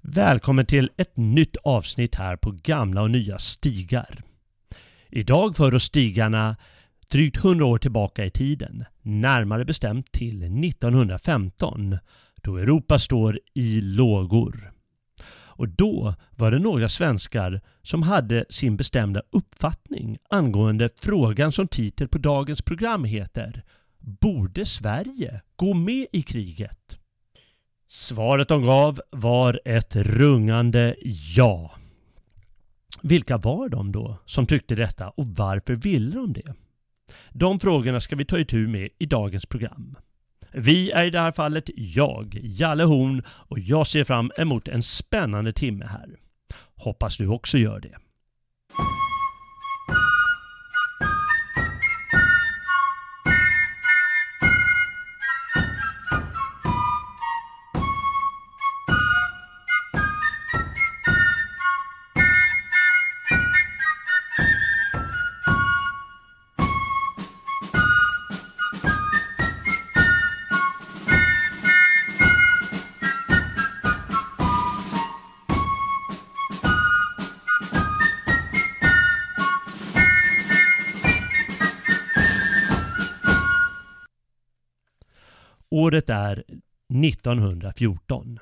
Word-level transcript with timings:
Välkommen 0.00 0.66
till 0.66 0.90
ett 0.96 1.16
nytt 1.16 1.56
avsnitt 1.56 2.14
här 2.14 2.36
på 2.36 2.50
gamla 2.50 3.02
och 3.02 3.10
nya 3.10 3.38
stigar. 3.38 4.22
Idag 5.08 5.56
för 5.56 5.74
oss 5.74 5.84
stigarna 5.84 6.56
drygt 7.10 7.36
100 7.36 7.66
år 7.66 7.78
tillbaka 7.78 8.24
i 8.24 8.30
tiden, 8.30 8.84
närmare 9.02 9.64
bestämt 9.64 10.12
till 10.12 10.64
1915, 10.64 11.98
då 12.42 12.56
Europa 12.56 12.98
står 12.98 13.40
i 13.54 13.80
lågor. 13.80 14.72
Och 15.30 15.68
då 15.68 16.14
var 16.36 16.50
det 16.50 16.58
några 16.58 16.88
svenskar 16.88 17.60
som 17.82 18.02
hade 18.02 18.44
sin 18.48 18.76
bestämda 18.76 19.22
uppfattning 19.30 20.18
angående 20.30 20.88
frågan 21.00 21.52
som 21.52 21.68
titel 21.68 22.08
på 22.08 22.18
dagens 22.18 22.62
program 22.62 23.04
heter 23.04 23.64
Borde 23.98 24.66
Sverige 24.66 25.40
gå 25.56 25.74
med 25.74 26.06
i 26.12 26.22
kriget? 26.22 26.97
Svaret 27.90 28.48
de 28.48 28.66
gav 28.66 29.00
var 29.10 29.60
ett 29.64 29.96
rungande 29.96 30.96
ja. 31.36 31.72
Vilka 33.02 33.36
var 33.36 33.68
de 33.68 33.92
då 33.92 34.18
som 34.24 34.46
tyckte 34.46 34.74
detta 34.74 35.08
och 35.08 35.26
varför 35.26 35.74
ville 35.74 36.10
de 36.10 36.32
det? 36.32 36.54
De 37.30 37.60
frågorna 37.60 38.00
ska 38.00 38.16
vi 38.16 38.24
ta 38.24 38.38
itu 38.38 38.68
med 38.68 38.88
i 38.98 39.06
dagens 39.06 39.46
program. 39.46 39.96
Vi 40.52 40.90
är 40.90 41.04
i 41.04 41.10
det 41.10 41.20
här 41.20 41.32
fallet 41.32 41.70
jag, 41.76 42.38
Jalle 42.42 42.84
Horn 42.84 43.22
och 43.28 43.58
jag 43.58 43.86
ser 43.86 44.04
fram 44.04 44.32
emot 44.36 44.68
en 44.68 44.82
spännande 44.82 45.52
timme 45.52 45.84
här. 45.84 46.16
Hoppas 46.74 47.16
du 47.16 47.26
också 47.26 47.58
gör 47.58 47.80
det. 47.80 47.98
1914. 87.08 88.38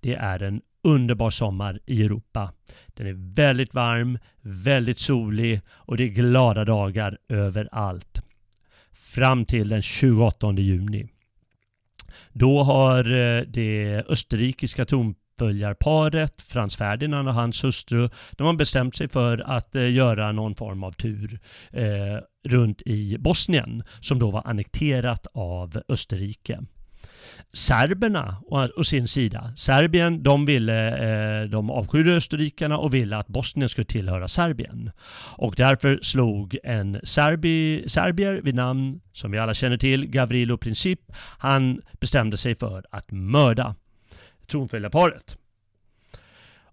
Det 0.00 0.14
är 0.14 0.42
en 0.42 0.62
underbar 0.82 1.30
sommar 1.30 1.80
i 1.86 2.02
Europa. 2.02 2.52
Den 2.86 3.06
är 3.06 3.34
väldigt 3.34 3.74
varm, 3.74 4.18
väldigt 4.40 4.98
solig 4.98 5.60
och 5.68 5.96
det 5.96 6.04
är 6.04 6.08
glada 6.08 6.64
dagar 6.64 7.18
överallt. 7.28 8.22
Fram 8.92 9.44
till 9.44 9.68
den 9.68 9.82
28 9.82 10.52
juni. 10.52 11.08
Då 12.32 12.62
har 12.62 13.12
eh, 13.12 13.42
det 13.42 14.04
österrikiska 14.08 14.84
tronföljarparet 14.84 16.40
Frans 16.40 16.76
Ferdinand 16.76 17.28
och 17.28 17.34
hans 17.34 17.64
hustru 17.64 18.08
de 18.32 18.46
har 18.46 18.54
bestämt 18.54 18.96
sig 18.96 19.08
för 19.08 19.38
att 19.38 19.76
eh, 19.76 19.92
göra 19.92 20.32
någon 20.32 20.54
form 20.54 20.84
av 20.84 20.92
tur 20.92 21.38
eh, 21.70 22.18
runt 22.48 22.82
i 22.82 23.18
Bosnien 23.18 23.82
som 24.00 24.18
då 24.18 24.30
var 24.30 24.42
annekterat 24.46 25.26
av 25.34 25.82
Österrike. 25.88 26.60
Serberna 27.52 28.42
å 28.50 28.84
sin 28.84 29.08
sida, 29.08 29.52
Serbien, 29.56 30.22
de 30.22 30.46
ville, 30.46 30.72
eh, 30.72 31.48
de 31.50 31.70
avskydde 31.70 32.16
österrikarna 32.16 32.78
och 32.78 32.94
ville 32.94 33.16
att 33.16 33.28
Bosnien 33.28 33.68
skulle 33.68 33.84
tillhöra 33.84 34.28
Serbien. 34.28 34.90
Och 35.38 35.54
därför 35.56 35.98
slog 36.02 36.58
en 36.64 37.00
serbi, 37.02 37.84
serbier 37.88 38.40
vid 38.42 38.54
namn, 38.54 39.00
som 39.12 39.30
vi 39.30 39.38
alla 39.38 39.54
känner 39.54 39.76
till, 39.76 40.06
Gavrilo 40.06 40.56
Princip, 40.56 41.00
han 41.38 41.82
bestämde 42.00 42.36
sig 42.36 42.54
för 42.54 42.84
att 42.90 43.10
mörda 43.10 43.74
tronföljarparet. 44.46 45.38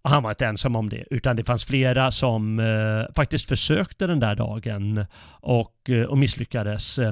Och 0.03 0.09
han 0.09 0.23
var 0.23 0.29
inte 0.29 0.45
ensam 0.45 0.75
om 0.75 0.89
det, 0.89 1.05
utan 1.09 1.35
det 1.35 1.43
fanns 1.43 1.65
flera 1.65 2.11
som 2.11 2.59
eh, 2.59 3.13
faktiskt 3.15 3.47
försökte 3.47 4.07
den 4.07 4.19
där 4.19 4.35
dagen 4.35 5.05
och, 5.41 5.89
eh, 5.89 6.03
och 6.03 6.17
misslyckades. 6.17 6.99
Eh, 6.99 7.11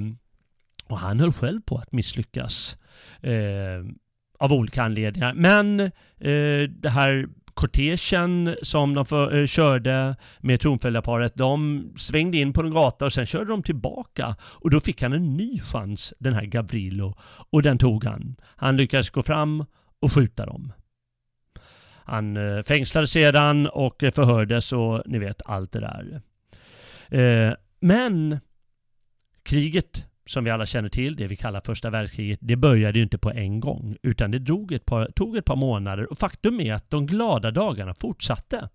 och 0.87 0.99
han 0.99 1.19
höll 1.19 1.31
själv 1.31 1.61
på 1.61 1.77
att 1.77 1.91
misslyckas 1.91 2.77
eh, 2.77 2.80
Eh, 3.21 3.85
av 4.39 4.53
olika 4.53 4.83
anledningar. 4.83 5.33
Men 5.33 5.79
eh, 5.79 6.69
det 6.69 6.89
här 6.89 7.27
kortegen 7.53 8.55
som 8.61 8.93
de 8.93 9.05
för, 9.05 9.37
eh, 9.37 9.45
körde 9.45 10.15
med 10.39 10.59
tronföljarparet, 10.59 11.35
de 11.35 11.83
svängde 11.97 12.37
in 12.37 12.53
på 12.53 12.61
en 12.61 12.71
gata 12.71 13.05
och 13.05 13.13
sen 13.13 13.25
körde 13.25 13.45
de 13.45 13.63
tillbaka. 13.63 14.35
Och 14.41 14.69
då 14.69 14.79
fick 14.79 15.01
han 15.01 15.13
en 15.13 15.37
ny 15.37 15.59
chans, 15.59 16.13
den 16.19 16.33
här 16.33 16.45
Gavrilo. 16.45 17.15
Och 17.51 17.61
den 17.61 17.77
tog 17.77 18.03
han. 18.05 18.35
Han 18.55 18.77
lyckades 18.77 19.09
gå 19.09 19.23
fram 19.23 19.65
och 19.99 20.13
skjuta 20.13 20.45
dem. 20.45 20.73
Han 22.03 22.37
eh, 22.37 22.63
fängslades 22.63 23.11
sedan 23.11 23.67
och 23.67 24.03
eh, 24.03 24.11
förhördes 24.11 24.73
och 24.73 25.01
ni 25.05 25.19
vet 25.19 25.41
allt 25.45 25.71
det 25.71 25.79
där. 25.79 26.21
Eh, 27.09 27.53
men 27.79 28.39
kriget 29.43 30.05
som 30.25 30.43
vi 30.43 30.49
alla 30.49 30.65
känner 30.65 30.89
till, 30.89 31.15
det 31.15 31.27
vi 31.27 31.35
kallar 31.35 31.61
första 31.65 31.89
världskriget, 31.89 32.39
det 32.41 32.55
började 32.55 32.99
ju 32.99 33.03
inte 33.03 33.17
på 33.17 33.31
en 33.31 33.59
gång, 33.59 33.97
utan 34.01 34.31
det 34.31 34.39
drog 34.39 34.71
ett 34.71 34.85
par, 34.85 35.11
tog 35.15 35.37
ett 35.37 35.45
par 35.45 35.55
månader 35.55 36.11
och 36.11 36.17
faktum 36.17 36.59
är 36.59 36.73
att 36.73 36.89
de 36.89 37.05
glada 37.05 37.51
dagarna 37.51 37.93
fortsatte. 37.93 38.69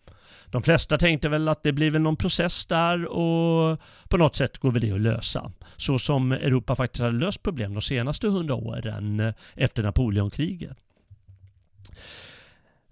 De 0.46 0.62
flesta 0.62 0.98
tänkte 0.98 1.28
väl 1.28 1.48
att 1.48 1.62
det 1.62 1.72
blir 1.72 1.90
väl 1.90 2.02
någon 2.02 2.16
process 2.16 2.66
där 2.66 3.04
och 3.04 3.80
på 4.08 4.16
något 4.16 4.36
sätt 4.36 4.58
går 4.58 4.70
väl 4.70 4.82
det 4.82 4.92
att 4.92 5.00
lösa. 5.00 5.52
Så 5.76 5.98
som 5.98 6.32
Europa 6.32 6.76
faktiskt 6.76 7.02
hade 7.02 7.18
löst 7.18 7.42
problem 7.42 7.74
de 7.74 7.82
senaste 7.82 8.28
hundra 8.28 8.54
åren 8.54 9.20
eh, 9.20 9.34
efter 9.54 9.82
Napoleonkriget. 9.82 10.76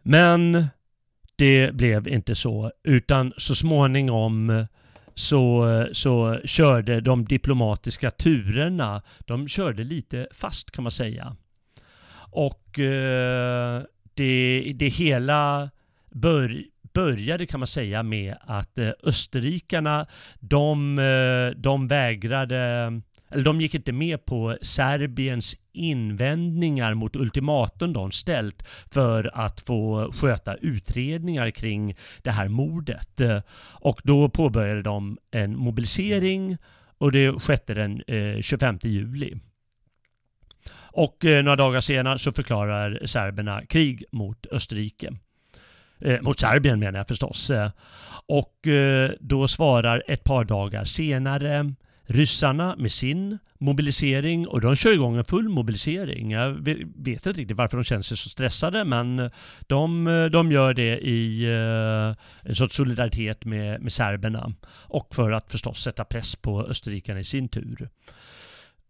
Men 0.03 0.67
det 1.37 1.75
blev 1.75 2.09
inte 2.09 2.35
så, 2.35 2.73
utan 2.83 3.33
så 3.37 3.55
småningom 3.55 4.67
så, 5.15 5.89
så 5.93 6.41
körde 6.45 7.01
de 7.01 7.25
diplomatiska 7.25 8.11
turerna, 8.11 9.03
de 9.19 9.49
körde 9.49 9.85
lite 9.85 10.29
fast 10.31 10.71
kan 10.71 10.85
man 10.85 10.91
säga. 10.91 11.37
Och 12.31 12.79
eh, 12.79 13.83
det, 14.15 14.73
det 14.75 14.89
hela 14.89 15.71
bör, 16.11 16.65
började 16.95 17.47
kan 17.47 17.61
man 17.61 17.67
säga 17.67 18.03
med 18.03 18.37
att 18.41 18.79
eh, 18.79 18.91
österrikarna, 19.03 20.07
de, 20.41 20.99
eh, 20.99 21.61
de 21.61 21.89
vägrade 21.89 22.93
eller 23.31 23.45
de 23.45 23.61
gick 23.61 23.75
inte 23.75 23.93
med 23.93 24.25
på 24.25 24.59
Serbiens 24.63 25.57
invändningar 25.73 26.95
mot 26.95 27.17
ultimatum 27.17 27.93
de 27.93 28.11
ställt 28.11 28.63
för 28.91 29.31
att 29.35 29.61
få 29.61 30.13
sköta 30.13 30.55
utredningar 30.55 31.51
kring 31.51 31.97
det 32.23 32.31
här 32.31 32.49
mordet. 32.49 33.21
Och 33.81 34.01
då 34.05 34.29
påbörjade 34.29 34.83
de 34.83 35.19
en 35.31 35.59
mobilisering 35.59 36.57
och 36.99 37.13
det 37.13 37.41
skedde 37.41 37.75
den 37.75 38.03
eh, 38.07 38.41
25 38.41 38.79
juli. 38.83 39.35
Och 40.97 41.25
eh, 41.25 41.45
några 41.45 41.57
dagar 41.57 41.81
senare 41.81 42.19
så 42.19 42.33
förklarar 42.33 43.07
serberna 43.07 43.67
krig 43.67 44.05
mot 44.13 44.47
Österrike. 44.53 45.13
Eh, 46.01 46.21
mot 46.21 46.41
Serbien 46.41 46.81
menar 46.81 46.99
jag 46.99 47.09
förstås. 47.09 47.51
Eh, 47.51 47.71
och 48.27 48.67
då 49.21 49.49
svarar 49.49 50.03
ett 50.07 50.25
par 50.25 50.45
dagar 50.45 50.85
senare 50.85 51.75
ryssarna 52.07 52.77
med 52.77 52.93
sin 52.93 53.39
mobilisering 53.59 54.49
och 54.49 54.61
de 54.61 54.77
kör 54.77 54.93
igång 54.93 55.17
en 55.17 55.25
full 55.25 55.49
mobilisering. 55.49 56.31
Jag 56.31 56.51
vet 56.97 57.27
inte 57.27 57.33
riktigt 57.33 57.57
varför 57.57 57.77
de 57.77 57.85
känner 57.85 58.03
sig 58.03 58.17
så 58.17 58.29
stressade 58.29 58.85
men 58.85 59.19
eh, 59.19 59.31
de, 59.67 60.07
eh, 60.07 60.25
de 60.25 60.53
gör 60.53 60.75
det 60.75 60.99
i 60.99 61.45
eh, 61.45 62.49
en 62.49 62.55
sorts 62.55 62.77
solidaritet 62.77 63.45
med, 63.45 63.83
med 63.83 63.93
serberna 63.93 64.53
och 64.69 65.15
för 65.15 65.33
att 65.33 65.53
förstås 65.53 65.83
sätta 65.83 66.05
press 66.05 66.37
på 66.37 66.67
österrikarna 66.67 67.21
i 67.21 67.25
sin 67.25 67.49
tur. 67.49 67.89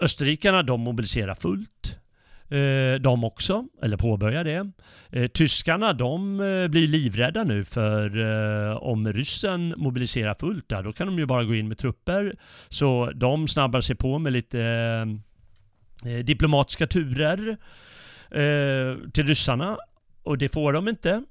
Österrikarna 0.00 0.62
de 0.62 0.80
mobiliserar 0.80 1.34
fullt 1.34 1.98
eh, 2.48 3.00
de 3.00 3.24
också, 3.24 3.64
eller 3.82 3.96
påbörjar 3.96 4.44
det. 4.44 4.70
Eh, 5.10 5.26
tyskarna 5.26 5.92
de 5.92 6.40
eh, 6.40 6.68
blir 6.68 6.88
livrädda 6.88 7.44
nu 7.44 7.64
för 7.64 8.18
eh, 8.70 8.76
om 8.76 9.12
ryssen 9.12 9.74
mobiliserar 9.76 10.34
fullt 10.40 10.68
där, 10.68 10.82
då 10.82 10.92
kan 10.92 11.06
de 11.06 11.18
ju 11.18 11.26
bara 11.26 11.44
gå 11.44 11.54
in 11.54 11.68
med 11.68 11.78
trupper. 11.78 12.36
Så 12.68 13.10
de 13.14 13.48
snabbar 13.48 13.80
sig 13.80 13.96
på 13.96 14.18
med 14.18 14.32
lite 14.32 14.60
eh, 14.60 16.12
eh, 16.12 16.24
diplomatiska 16.24 16.86
turer 16.86 17.56
till 19.12 19.26
ryssarna 19.26 19.76
och 20.22 20.38
det 20.38 20.48
får 20.48 20.72
de 20.72 20.88
inte. 20.88 21.24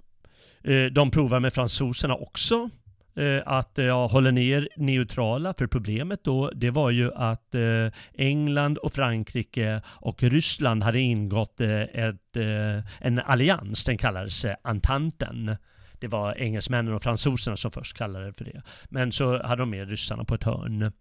de 0.92 1.12
provar 1.12 1.40
med 1.40 1.54
fransoserna 1.54 2.16
också 2.16 2.70
Eh, 3.16 3.42
att 3.46 3.80
eh, 3.80 3.86
jag 3.86 4.08
håller 4.08 4.32
ner 4.32 4.70
neutrala, 4.76 5.54
för 5.54 5.68
problemet 5.68 6.24
då 6.24 6.52
det 6.56 6.70
var 6.70 6.90
ju 6.90 7.14
att 7.14 7.56
eh, 7.56 7.88
England 8.14 8.78
och 8.78 8.94
Frankrike 8.94 9.82
och 9.86 10.24
Ryssland 10.24 10.84
hade 10.84 11.00
ingått 11.00 11.62
ett, 11.62 12.38
en 13.00 13.20
allians, 13.20 13.86
den 13.86 13.98
kallades 13.98 14.46
Antanten. 14.62 15.56
Det 16.00 16.08
var 16.08 16.36
engelsmännen 16.38 16.94
och 16.94 17.04
fransoserna 17.04 17.58
som 17.58 17.72
först 17.72 17.98
kallade 17.98 18.26
det 18.26 18.34
för 18.34 18.46
det. 18.46 18.62
Men 18.90 19.12
så 19.12 19.44
hade 19.44 19.62
de 19.62 19.70
med 19.70 19.90
ryssarna 19.90 20.24
på 20.24 20.36
ett 20.36 20.44
hörn. 20.44 20.92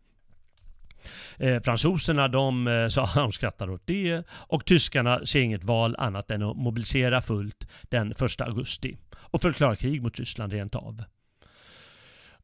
Eh, 1.37 1.63
fransoserna 1.63 2.29
de, 2.29 2.89
så, 2.91 3.09
de 3.15 3.33
skrattar 3.33 3.71
åt 3.71 3.87
det 3.87 4.23
och 4.31 4.65
tyskarna 4.65 5.27
ser 5.27 5.41
inget 5.41 5.65
val 5.65 5.97
annat 5.99 6.31
än 6.31 6.43
att 6.43 6.57
mobilisera 6.57 7.21
fullt 7.21 7.69
den 7.83 8.13
1 8.13 8.41
augusti 8.41 8.97
och 9.15 9.43
förklara 9.43 9.77
krig 9.77 10.03
mot 10.03 10.19
Ryssland 10.19 10.53
rent 10.53 10.75
av. 10.75 11.05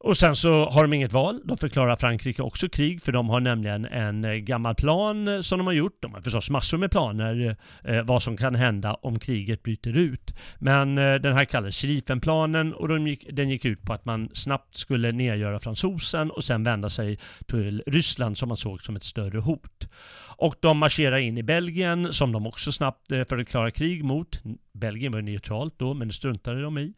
Och 0.01 0.17
sen 0.17 0.35
så 0.35 0.69
har 0.69 0.81
de 0.81 0.93
inget 0.93 1.13
val. 1.13 1.41
De 1.43 1.57
förklarar 1.57 1.95
Frankrike 1.95 2.41
också 2.41 2.69
krig 2.69 3.01
för 3.01 3.11
de 3.11 3.29
har 3.29 3.39
nämligen 3.39 3.85
en 3.85 4.25
eh, 4.25 4.33
gammal 4.33 4.75
plan 4.75 5.27
eh, 5.27 5.41
som 5.41 5.57
de 5.57 5.67
har 5.67 5.73
gjort. 5.73 5.97
De 5.99 6.13
har 6.13 6.21
förstås 6.21 6.49
massor 6.49 6.77
med 6.77 6.91
planer 6.91 7.57
eh, 7.83 8.01
vad 8.01 8.23
som 8.23 8.37
kan 8.37 8.55
hända 8.55 8.93
om 8.93 9.19
kriget 9.19 9.63
bryter 9.63 9.97
ut. 9.97 10.33
Men 10.59 10.97
eh, 10.97 11.15
den 11.15 11.33
här 11.37 11.45
kallas 11.45 11.75
Schrifenplanen 11.75 12.73
och 12.73 12.87
de 12.87 13.07
gick, 13.07 13.27
den 13.31 13.49
gick 13.49 13.65
ut 13.65 13.83
på 13.83 13.93
att 13.93 14.05
man 14.05 14.29
snabbt 14.33 14.75
skulle 14.75 15.11
nedgöra 15.11 15.59
fransosen 15.59 16.31
och 16.31 16.43
sen 16.43 16.63
vända 16.63 16.89
sig 16.89 17.19
till 17.47 17.83
Ryssland 17.87 18.37
som 18.37 18.47
man 18.47 18.57
såg 18.57 18.81
som 18.81 18.95
ett 18.95 19.03
större 19.03 19.39
hot. 19.39 19.89
Och 20.37 20.55
de 20.59 20.77
marscherar 20.77 21.17
in 21.17 21.37
i 21.37 21.43
Belgien 21.43 22.13
som 22.13 22.31
de 22.31 22.47
också 22.47 22.71
snabbt 22.71 23.11
eh, 23.11 23.23
förklarar 23.23 23.69
krig 23.69 24.03
mot. 24.03 24.41
Belgien 24.73 25.11
var 25.11 25.21
neutralt 25.21 25.73
då 25.77 25.93
men 25.93 26.07
det 26.07 26.13
struntade 26.13 26.61
de 26.61 26.77
i. 26.77 26.93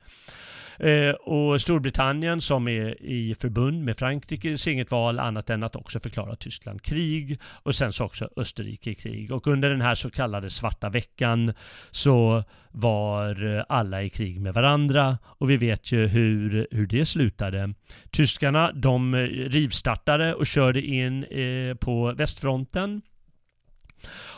Eh, 0.79 1.09
och 1.09 1.62
Storbritannien 1.62 2.41
som 2.41 2.68
är 2.68 3.03
i 3.03 3.35
förbund 3.35 3.83
med 3.83 3.97
Frankrike 3.97 4.57
ser 4.57 4.71
inget 4.71 4.91
val 4.91 5.19
annat 5.19 5.50
än 5.50 5.63
att 5.63 5.75
också 5.75 6.00
förklara 6.00 6.35
Tyskland 6.35 6.81
krig 6.81 7.39
och 7.44 7.75
sen 7.75 7.94
så 7.94 8.06
också 8.06 8.29
Österrike 8.35 8.89
i 8.89 8.95
krig. 8.95 9.31
Och 9.31 9.47
under 9.47 9.69
den 9.69 9.81
här 9.81 9.95
så 9.95 10.09
kallade 10.09 10.50
svarta 10.50 10.89
veckan 10.89 11.53
så 11.91 12.44
var 12.71 13.65
alla 13.69 14.03
i 14.03 14.09
krig 14.09 14.41
med 14.41 14.53
varandra 14.53 15.18
och 15.25 15.50
vi 15.50 15.57
vet 15.57 15.91
ju 15.91 16.07
hur, 16.07 16.68
hur 16.71 16.88
det 16.88 17.06
slutade. 17.06 17.73
Tyskarna 18.12 18.71
de 18.71 19.15
rivstartade 19.15 20.33
och 20.33 20.47
körde 20.47 20.81
in 20.81 21.23
eh, 21.23 21.75
på 21.75 22.13
västfronten 22.18 23.01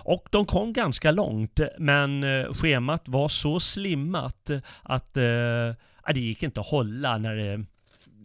och 0.05 0.27
de 0.31 0.45
kom 0.45 0.73
ganska 0.73 1.11
långt 1.11 1.59
men 1.77 2.23
eh, 2.23 2.53
schemat 2.53 3.07
var 3.07 3.27
så 3.27 3.59
slimmat 3.59 4.49
att 4.83 5.17
eh, 5.17 5.73
det 6.07 6.19
gick 6.19 6.43
inte 6.43 6.59
att 6.59 6.67
hålla 6.67 7.17
när 7.17 7.53
eh, 7.53 7.57
det 7.57 7.65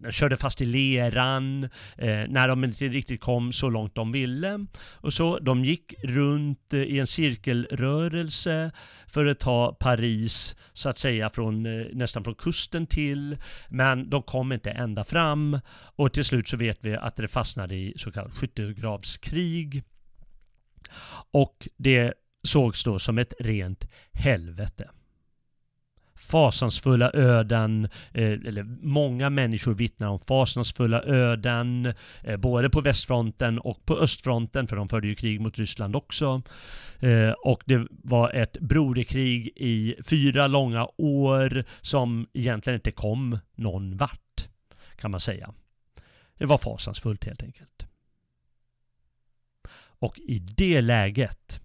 de 0.03 0.13
körde 0.13 0.37
fast 0.37 0.61
i 0.61 0.67
leran, 0.67 1.65
eh, 1.97 2.25
när 2.29 2.49
de 2.49 2.65
inte 2.65 2.89
riktigt 2.89 3.21
kom 3.21 3.53
så 3.53 3.69
långt 3.69 3.95
de 3.95 4.13
ville. 4.13 4.67
Och 4.93 5.13
så, 5.13 5.39
de 5.39 5.65
gick 5.65 5.95
runt 6.05 6.73
eh, 6.73 6.81
i 6.81 6.99
en 6.99 7.07
cirkelrörelse 7.07 8.71
för 9.07 9.27
att 9.27 9.39
ta 9.39 9.73
Paris, 9.73 10.57
så 10.73 10.89
att 10.89 10.99
säga, 10.99 11.31
från, 11.31 11.67
eh, 11.67 11.87
nästan 11.93 12.25
från 12.25 12.35
kusten 12.35 12.87
till. 12.87 13.37
Men 13.69 14.11
de 14.11 14.23
kom 14.23 14.53
inte 14.53 14.71
ända 14.71 15.05
fram. 15.05 15.61
Och 15.97 16.13
till 16.13 16.25
slut 16.25 16.49
så 16.49 16.57
vet 16.57 16.79
vi 16.81 16.97
att 16.97 17.17
det 17.17 17.29
fastnade 17.29 17.75
i 17.75 17.95
så 17.97 18.13
kallat 18.13 18.35
skyttegravskrig. 18.35 19.83
Och 21.31 21.69
det 21.77 22.15
sågs 22.43 22.85
då 22.85 22.99
som 22.99 23.19
ett 23.19 23.35
rent 23.39 23.89
helvete 24.13 24.91
fasansfulla 26.19 27.11
öden, 27.15 27.89
eh, 28.13 28.33
eller 28.33 28.63
många 28.83 29.31
människor 29.31 29.75
vittnar 29.75 30.09
om 30.09 30.21
fasansfulla 30.21 31.03
öden, 31.03 31.95
eh, 32.23 32.37
både 32.37 32.71
på 32.71 32.81
västfronten 32.81 33.59
och 33.59 33.87
på 33.87 33.99
östfronten, 33.99 34.67
för 34.67 34.77
de 34.77 34.89
förde 34.89 35.09
ju 35.09 35.15
krig 35.15 35.41
mot 35.41 35.59
Ryssland 35.59 35.97
också. 35.97 36.43
Eh, 36.99 37.31
och 37.31 37.63
det 37.67 37.87
var 37.91 38.31
ett 38.31 38.61
broderkrig 38.61 39.53
i 39.57 39.95
fyra 40.07 40.47
långa 40.47 40.89
år 40.97 41.65
som 41.81 42.27
egentligen 42.33 42.75
inte 42.75 42.91
kom 42.91 43.39
någon 43.55 43.97
vart, 43.97 44.49
kan 44.97 45.11
man 45.11 45.21
säga. 45.21 45.55
Det 46.35 46.47
var 46.47 46.59
fasansfullt 46.59 47.25
helt 47.25 47.43
enkelt. 47.43 47.87
Och 50.01 50.19
i 50.19 50.39
det 50.39 50.81
läget, 50.81 51.61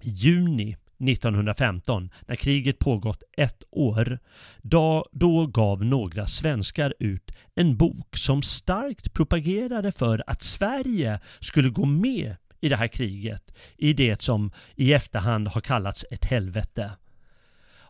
i 0.00 0.10
juni 0.10 0.76
1915, 1.08 2.10
när 2.26 2.36
kriget 2.36 2.78
pågått 2.78 3.22
ett 3.36 3.62
år, 3.70 4.18
då, 4.62 5.08
då 5.12 5.46
gav 5.46 5.84
några 5.84 6.26
svenskar 6.26 6.94
ut 6.98 7.32
en 7.54 7.76
bok 7.76 8.16
som 8.16 8.42
starkt 8.42 9.12
propagerade 9.12 9.92
för 9.92 10.22
att 10.26 10.42
Sverige 10.42 11.20
skulle 11.40 11.68
gå 11.68 11.84
med 11.84 12.36
i 12.60 12.68
det 12.68 12.76
här 12.76 12.88
kriget, 12.88 13.54
i 13.76 13.92
det 13.92 14.22
som 14.22 14.52
i 14.76 14.92
efterhand 14.92 15.48
har 15.48 15.60
kallats 15.60 16.04
ett 16.10 16.24
helvete. 16.24 16.90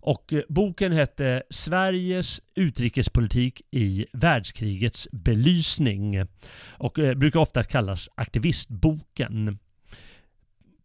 Och 0.03 0.33
eh, 0.33 0.43
boken 0.49 0.93
hette 0.93 1.43
Sveriges 1.51 2.41
utrikespolitik 2.55 3.63
i 3.71 4.07
världskrigets 4.13 5.09
belysning 5.13 6.27
och 6.71 6.99
eh, 6.99 7.15
brukar 7.15 7.41
ofta 7.41 7.65
kallas 7.65 8.09
aktivistboken 8.15 9.59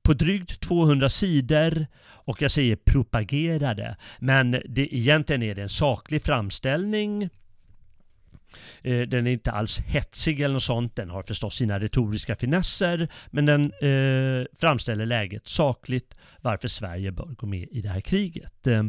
på 0.06 0.14
drygt 0.14 0.60
200 0.60 1.10
sidor 1.10 1.88
och 2.04 2.42
jag 2.42 2.52
säger 2.52 2.76
propagerade. 2.76 3.96
Men 4.20 4.52
det, 4.52 4.96
egentligen 4.96 5.44
är 5.44 5.56
det 5.56 5.62
en 5.62 5.70
saklig 5.70 6.24
framställning. 6.24 7.30
Eh, 8.82 9.02
den 9.02 9.28
är 9.28 9.32
inte 9.32 9.52
alls 9.52 9.80
hetsig 9.80 10.42
eller 10.42 10.54
något 10.54 10.64
sånt. 10.64 10.96
Den 10.96 11.10
har 11.10 11.24
förstås 11.24 11.56
sina 11.56 11.80
retoriska 11.80 12.36
finesser. 12.36 13.08
Men 13.30 13.46
den 13.46 13.64
eh, 13.64 14.46
framställer 14.60 15.06
läget 15.06 15.48
sakligt 15.48 16.16
varför 16.42 16.68
Sverige 16.68 17.12
bör 17.12 17.26
gå 17.26 17.48
med 17.48 17.68
i 17.72 17.82
det 17.82 17.90
här 17.90 18.02
kriget. 18.02 18.68
Eh, 18.68 18.86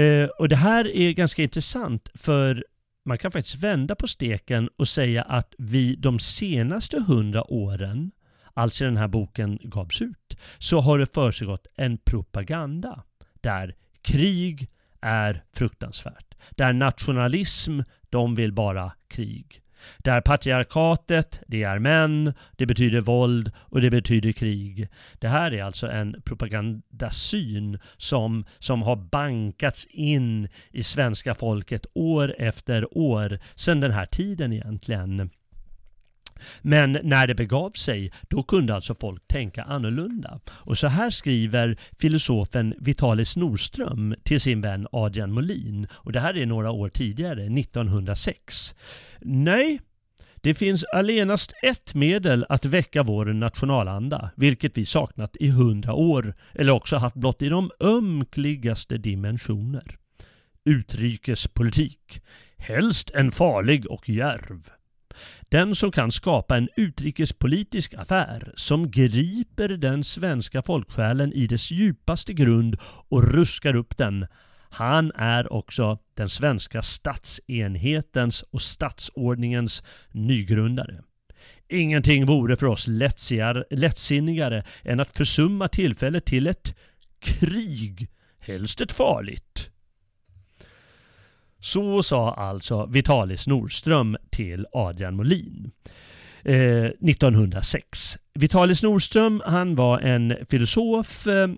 eh 0.00 0.28
och 0.28 0.48
det 0.48 0.56
här 0.56 0.96
är 0.96 1.12
ganska 1.12 1.42
intressant 1.42 2.10
för 2.14 2.64
man 3.04 3.18
kan 3.18 3.32
faktiskt 3.32 3.62
vända 3.62 3.94
på 3.94 4.06
steken 4.06 4.68
och 4.76 4.88
säga 4.88 5.22
att 5.22 5.54
vi 5.58 5.96
de 5.96 6.18
senaste 6.18 7.00
hundra 7.00 7.50
åren 7.50 8.10
alltså 8.54 8.84
den 8.84 8.96
här 8.96 9.08
boken 9.08 9.58
gavs 9.62 10.02
ut, 10.02 10.38
så 10.58 10.80
har 10.80 10.98
det 10.98 11.14
försiggått 11.14 11.66
en 11.74 11.98
propaganda 11.98 13.02
där 13.40 13.74
krig 14.02 14.70
är 15.00 15.42
fruktansvärt. 15.52 16.34
Där 16.50 16.72
nationalism, 16.72 17.80
de 18.10 18.34
vill 18.34 18.52
bara 18.52 18.92
krig. 19.08 19.60
Där 19.98 20.20
patriarkatet, 20.20 21.40
det 21.46 21.62
är 21.62 21.78
män, 21.78 22.34
det 22.52 22.66
betyder 22.66 23.00
våld 23.00 23.52
och 23.56 23.80
det 23.80 23.90
betyder 23.90 24.32
krig. 24.32 24.88
Det 25.18 25.28
här 25.28 25.54
är 25.54 25.62
alltså 25.62 25.90
en 25.90 26.22
propagandasyn 26.24 27.78
som, 27.96 28.44
som 28.58 28.82
har 28.82 28.96
bankats 28.96 29.86
in 29.90 30.48
i 30.70 30.82
svenska 30.82 31.34
folket 31.34 31.86
år 31.94 32.34
efter 32.38 32.98
år, 32.98 33.38
sedan 33.54 33.80
den 33.80 33.92
här 33.92 34.06
tiden 34.06 34.52
egentligen. 34.52 35.30
Men 36.62 36.98
när 37.02 37.26
det 37.26 37.34
begav 37.34 37.70
sig, 37.70 38.12
då 38.28 38.42
kunde 38.42 38.74
alltså 38.74 38.94
folk 38.94 39.28
tänka 39.28 39.62
annorlunda. 39.62 40.40
Och 40.48 40.78
så 40.78 40.88
här 40.88 41.10
skriver 41.10 41.76
filosofen 41.98 42.74
Vitalis 42.78 43.36
Nordström 43.36 44.14
till 44.22 44.40
sin 44.40 44.60
vän 44.60 44.86
Adrian 44.92 45.32
Molin. 45.32 45.86
Och 45.92 46.12
det 46.12 46.20
här 46.20 46.36
är 46.36 46.46
några 46.46 46.70
år 46.70 46.88
tidigare, 46.88 47.44
1906. 47.44 48.74
Nej, 49.20 49.80
det 50.44 50.54
finns 50.54 50.84
allenast 50.84 51.52
ett 51.62 51.94
medel 51.94 52.46
att 52.48 52.64
väcka 52.64 53.02
vår 53.02 53.26
nationalanda, 53.26 54.30
vilket 54.36 54.78
vi 54.78 54.86
saknat 54.86 55.36
i 55.36 55.48
hundra 55.48 55.92
år, 55.92 56.34
eller 56.52 56.72
också 56.72 56.96
haft 56.96 57.16
blott 57.16 57.42
i 57.42 57.48
de 57.48 57.70
ömkligaste 57.80 58.98
dimensioner. 58.98 59.96
Utrikespolitik, 60.64 62.20
helst 62.56 63.10
en 63.10 63.32
farlig 63.32 63.86
och 63.86 64.08
järv. 64.08 64.70
Den 65.48 65.74
som 65.74 65.92
kan 65.92 66.12
skapa 66.12 66.56
en 66.56 66.68
utrikespolitisk 66.76 67.94
affär 67.94 68.52
som 68.56 68.90
griper 68.90 69.68
den 69.68 70.04
svenska 70.04 70.62
folksjälen 70.62 71.32
i 71.32 71.46
dess 71.46 71.70
djupaste 71.70 72.32
grund 72.32 72.76
och 72.84 73.22
ruskar 73.22 73.76
upp 73.76 73.96
den. 73.96 74.26
Han 74.70 75.12
är 75.14 75.52
också 75.52 75.98
den 76.14 76.30
svenska 76.30 76.82
statsenhetens 76.82 78.42
och 78.42 78.62
statsordningens 78.62 79.82
nygrundare. 80.12 81.02
Ingenting 81.68 82.26
vore 82.26 82.56
för 82.56 82.66
oss 82.66 82.86
lättsinnigare 83.70 84.64
än 84.82 85.00
att 85.00 85.16
försumma 85.16 85.68
tillfället 85.68 86.24
till 86.24 86.46
ett 86.46 86.74
krig, 87.20 88.08
helst 88.38 88.80
ett 88.80 88.92
farligt. 88.92 89.63
Så 91.64 92.02
sa 92.02 92.34
alltså 92.34 92.86
Vitalis 92.86 93.46
Nordström 93.46 94.16
till 94.30 94.66
Adrian 94.72 95.16
Molin. 95.16 95.70
Eh, 96.42 96.84
1906. 96.84 98.18
Vitalis 98.34 98.82
Nordström 98.82 99.42
han 99.46 99.74
var 99.74 100.00
en 100.00 100.36
filosof 100.50 101.26
eh, 101.26 101.48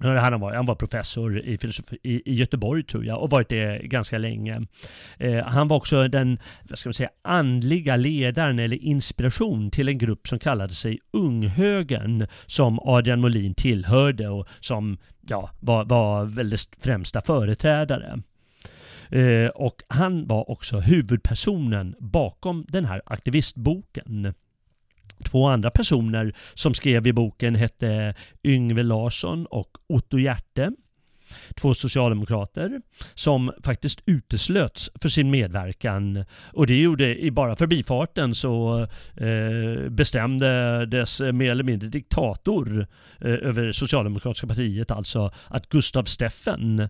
Han 0.00 0.40
var, 0.40 0.54
han 0.54 0.66
var 0.66 0.74
professor 0.74 1.40
i 1.40 1.58
filosofi 1.58 1.98
i, 2.02 2.34
Göteborg 2.34 2.82
tror 2.82 3.04
jag 3.04 3.22
och 3.22 3.30
varit 3.30 3.48
det 3.48 3.80
ganska 3.82 4.18
länge. 4.18 4.66
Eh, 5.18 5.44
han 5.44 5.68
var 5.68 5.76
också 5.76 6.08
den, 6.08 6.38
vad 6.68 6.78
ska 6.78 6.88
man 6.88 6.94
säga, 6.94 7.10
andliga 7.22 7.96
ledaren 7.96 8.58
eller 8.58 8.76
inspiration 8.76 9.70
till 9.70 9.88
en 9.88 9.98
grupp 9.98 10.28
som 10.28 10.38
kallade 10.38 10.74
sig 10.74 10.98
Unghögern 11.12 12.26
som 12.46 12.78
Adrian 12.82 13.20
Molin 13.20 13.54
tillhörde 13.54 14.28
och 14.28 14.48
som 14.60 14.98
ja, 15.28 15.50
var, 15.60 15.84
var 15.84 16.24
väldigt 16.24 16.76
främsta 16.80 17.20
företrädare. 17.20 18.20
Eh, 19.10 19.48
och 19.48 19.82
han 19.88 20.26
var 20.26 20.50
också 20.50 20.80
huvudpersonen 20.80 21.94
bakom 21.98 22.64
den 22.68 22.84
här 22.84 23.02
aktivistboken. 23.06 24.34
Två 25.24 25.46
andra 25.46 25.70
personer 25.70 26.36
som 26.54 26.74
skrev 26.74 27.06
i 27.06 27.12
boken 27.12 27.54
hette 27.54 28.14
Yngve 28.44 28.82
Larsson 28.82 29.46
och 29.46 29.78
Otto 29.86 30.18
Hjärte. 30.18 30.72
Två 31.60 31.74
socialdemokrater 31.74 32.80
som 33.14 33.52
faktiskt 33.64 34.02
uteslöts 34.06 34.90
för 35.02 35.08
sin 35.08 35.30
medverkan. 35.30 36.24
Och 36.52 36.66
det 36.66 36.80
gjorde 36.80 37.18
i 37.18 37.30
bara 37.30 37.56
förbifarten 37.56 38.34
så 38.34 38.80
eh, 39.16 39.90
bestämde 39.90 40.86
dess 40.86 41.20
eh, 41.20 41.32
mer 41.32 41.50
eller 41.50 41.64
mindre 41.64 41.88
diktator 41.88 42.86
eh, 43.20 43.30
över 43.30 43.72
socialdemokratiska 43.72 44.46
partiet 44.46 44.90
alltså 44.90 45.32
att 45.48 45.68
Gustav 45.68 46.04
Steffen, 46.04 46.80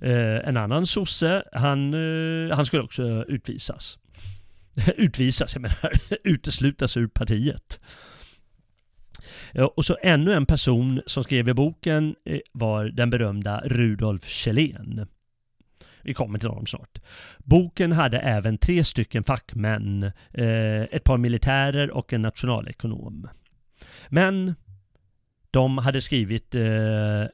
eh, 0.00 0.48
en 0.48 0.56
annan 0.56 0.86
sosse, 0.86 1.42
han, 1.52 1.94
eh, 1.94 2.56
han 2.56 2.66
skulle 2.66 2.82
också 2.82 3.24
utvisas. 3.28 3.98
utvisas, 4.96 5.54
jag 5.54 5.62
menar 5.62 5.92
uteslutas 6.24 6.96
ur 6.96 7.06
partiet. 7.06 7.80
Eh, 9.54 9.64
och 9.64 9.84
så 9.84 9.96
ännu 10.02 10.32
en 10.32 10.46
person 10.46 11.02
som 11.06 11.24
skrev 11.24 11.48
i 11.48 11.54
boken 11.54 12.14
eh, 12.24 12.38
var 12.52 12.84
den 12.84 13.10
berömda 13.10 13.60
Rudolf 13.64 14.24
Kjellén. 14.24 15.06
Vi 16.02 16.14
kommer 16.14 16.38
till 16.38 16.48
honom 16.48 16.66
snart. 16.66 16.98
Boken 17.38 17.92
hade 17.92 18.18
även 18.18 18.58
tre 18.58 18.84
stycken 18.84 19.24
fackmän, 19.24 20.02
eh, 20.30 20.82
ett 20.82 21.04
par 21.04 21.18
militärer 21.18 21.90
och 21.90 22.12
en 22.12 22.22
nationalekonom. 22.22 23.28
Men 24.08 24.54
de 25.50 25.78
hade 25.78 26.00
skrivit 26.00 26.54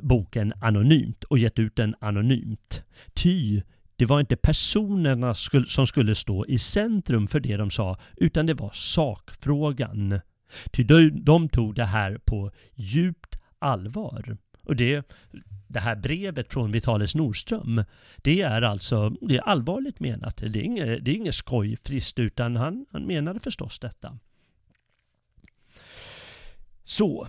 boken 0.01 0.53
anonymt 0.61 1.25
och 1.25 1.39
gett 1.39 1.59
ut 1.59 1.77
den 1.77 1.95
anonymt. 2.01 2.85
Ty 3.15 3.63
det 3.97 4.07
var 4.07 4.21
inte 4.21 4.37
personerna 4.37 5.35
som 5.67 5.87
skulle 5.87 6.15
stå 6.15 6.47
i 6.47 6.59
centrum 6.59 7.29
för 7.29 7.41
det 7.41 7.57
de 7.57 7.71
sa, 7.71 7.99
utan 8.17 8.47
det 8.47 8.55
var 8.55 8.71
sakfrågan. 8.73 10.21
Ty 10.73 10.83
de 11.11 11.49
tog 11.49 11.75
det 11.75 11.85
här 11.85 12.19
på 12.25 12.51
djupt 12.75 13.39
allvar. 13.59 14.37
Och 14.63 14.77
det, 14.77 15.13
det 15.69 15.81
här 15.81 15.97
brevet 15.97 16.53
från 16.53 16.73
Vitalis 16.73 17.15
Nordström, 17.15 17.85
det 18.17 18.41
är 18.41 18.63
alltså 18.63 19.11
det 19.11 19.37
är 19.37 19.41
allvarligt 19.41 20.01
menat. 20.01 20.37
Det 20.37 20.59
är 20.59 20.63
inget, 20.63 21.05
det 21.05 21.11
är 21.11 21.15
inget 21.15 21.35
skojfriskt, 21.35 22.19
utan 22.19 22.57
han, 22.57 22.87
han 22.91 23.07
menade 23.07 23.41
förstås 23.41 23.79
detta. 23.79 24.19
Så, 26.85 27.29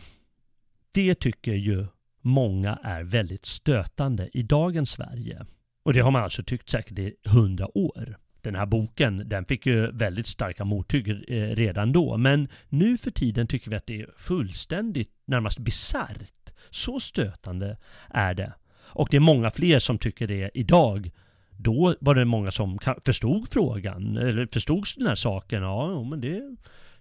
det 0.91 1.15
tycker 1.15 1.53
ju 1.53 1.87
många 2.21 2.79
är 2.83 3.03
väldigt 3.03 3.45
stötande 3.45 4.29
i 4.33 4.43
dagens 4.43 4.91
Sverige. 4.91 5.45
Och 5.83 5.93
det 5.93 5.99
har 5.99 6.11
man 6.11 6.23
alltså 6.23 6.43
tyckt 6.43 6.69
säkert 6.69 6.99
i 6.99 7.15
hundra 7.25 7.77
år. 7.77 8.17
Den 8.47 8.55
här 8.55 8.65
boken, 8.65 9.29
den 9.29 9.45
fick 9.45 9.65
ju 9.65 9.91
väldigt 9.91 10.27
starka 10.27 10.65
mothugg 10.65 11.09
eh, 11.09 11.55
redan 11.55 11.91
då. 11.91 12.17
Men 12.17 12.47
nu 12.69 12.97
för 12.97 13.11
tiden 13.11 13.47
tycker 13.47 13.69
vi 13.69 13.75
att 13.75 13.87
det 13.87 14.01
är 14.01 14.09
fullständigt, 14.17 15.09
närmast 15.25 15.59
bisarrt. 15.59 16.53
Så 16.69 16.99
stötande 16.99 17.77
är 18.09 18.33
det. 18.33 18.53
Och 18.73 19.07
det 19.11 19.17
är 19.17 19.21
många 19.21 19.49
fler 19.49 19.79
som 19.79 19.97
tycker 19.97 20.27
det 20.27 20.51
idag. 20.53 21.11
Då 21.57 21.95
var 21.99 22.15
det 22.15 22.25
många 22.25 22.51
som 22.51 22.79
förstod 23.05 23.49
frågan, 23.49 24.17
eller 24.17 24.47
förstod 24.53 24.85
den 24.95 25.07
här 25.07 25.15
saken. 25.15 25.63
Ja, 25.63 26.03
men 26.03 26.21
det, 26.21 26.55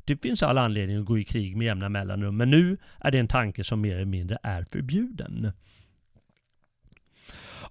det 0.04 0.22
finns 0.22 0.42
all 0.42 0.58
anledning 0.58 0.98
att 0.98 1.06
gå 1.06 1.18
i 1.18 1.24
krig 1.24 1.56
med 1.56 1.64
jämna 1.64 1.88
mellanrum. 1.88 2.36
Men 2.36 2.50
nu 2.50 2.76
är 3.00 3.10
det 3.10 3.18
en 3.18 3.28
tanke 3.28 3.64
som 3.64 3.80
mer 3.80 3.94
eller 3.94 4.04
mindre 4.04 4.38
är 4.42 4.64
förbjuden. 4.72 5.52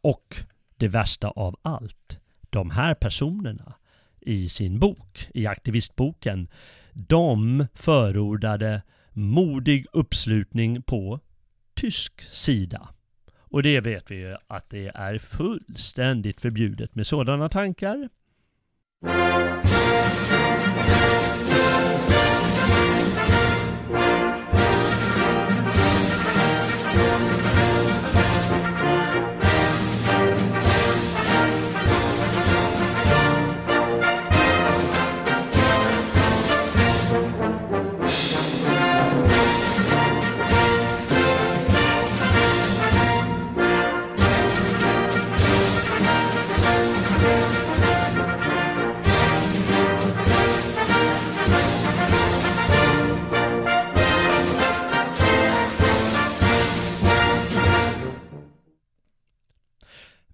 Och 0.01 0.35
det 0.77 0.87
värsta 0.87 1.27
av 1.27 1.59
allt, 1.61 2.19
de 2.55 2.69
här 2.69 2.93
personerna 2.93 3.73
i 4.21 4.49
sin 4.49 4.79
bok, 4.79 5.29
i 5.33 5.47
aktivistboken, 5.47 6.47
de 6.93 7.67
förordade 7.73 8.81
modig 9.13 9.85
uppslutning 9.93 10.81
på 10.81 11.19
tysk 11.73 12.21
sida. 12.21 12.89
Och 13.37 13.63
det 13.63 13.79
vet 13.79 14.11
vi 14.11 14.15
ju 14.15 14.37
att 14.47 14.69
det 14.69 14.87
är 14.87 15.17
fullständigt 15.17 16.41
förbjudet 16.41 16.95
med 16.95 17.07
sådana 17.07 17.49
tankar. 17.49 18.09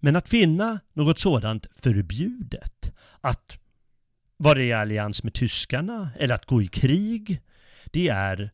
Men 0.03 0.15
att 0.15 0.29
finna 0.29 0.79
något 0.93 1.19
sådant 1.19 1.67
förbjudet, 1.75 2.91
att 3.21 3.57
vara 4.37 4.61
i 4.61 4.73
allians 4.73 5.23
med 5.23 5.33
tyskarna 5.33 6.09
eller 6.19 6.35
att 6.35 6.45
gå 6.45 6.61
i 6.61 6.67
krig, 6.67 7.41
det 7.85 8.07
är 8.09 8.51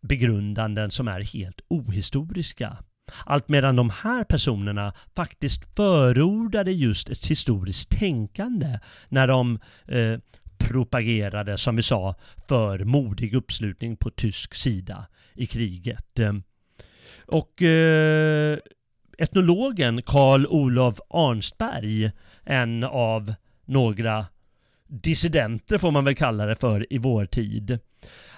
begrundanden 0.00 0.90
som 0.90 1.08
är 1.08 1.20
helt 1.20 1.60
ohistoriska. 1.68 2.76
Allt 3.24 3.48
medan 3.48 3.76
de 3.76 3.90
här 3.90 4.24
personerna 4.24 4.94
faktiskt 5.14 5.76
förordade 5.76 6.72
just 6.72 7.10
ett 7.10 7.26
historiskt 7.26 7.90
tänkande 7.90 8.78
när 9.08 9.26
de 9.26 9.58
eh, 9.86 10.18
propagerade, 10.58 11.58
som 11.58 11.76
vi 11.76 11.82
sa, 11.82 12.14
för 12.48 12.84
modig 12.84 13.34
uppslutning 13.34 13.96
på 13.96 14.10
tysk 14.10 14.54
sida 14.54 15.06
i 15.34 15.46
kriget. 15.46 16.20
Och 17.26 17.62
eh, 17.62 18.58
etnologen 19.20 20.02
Karl 20.02 20.46
Olof 20.46 21.00
Arnsberg, 21.10 22.10
en 22.44 22.84
av 22.84 23.34
några 23.64 24.26
dissidenter 24.86 25.78
får 25.78 25.90
man 25.90 26.04
väl 26.04 26.14
kalla 26.14 26.46
det 26.46 26.56
för 26.56 26.92
i 26.92 26.98
vår 26.98 27.26
tid. 27.26 27.78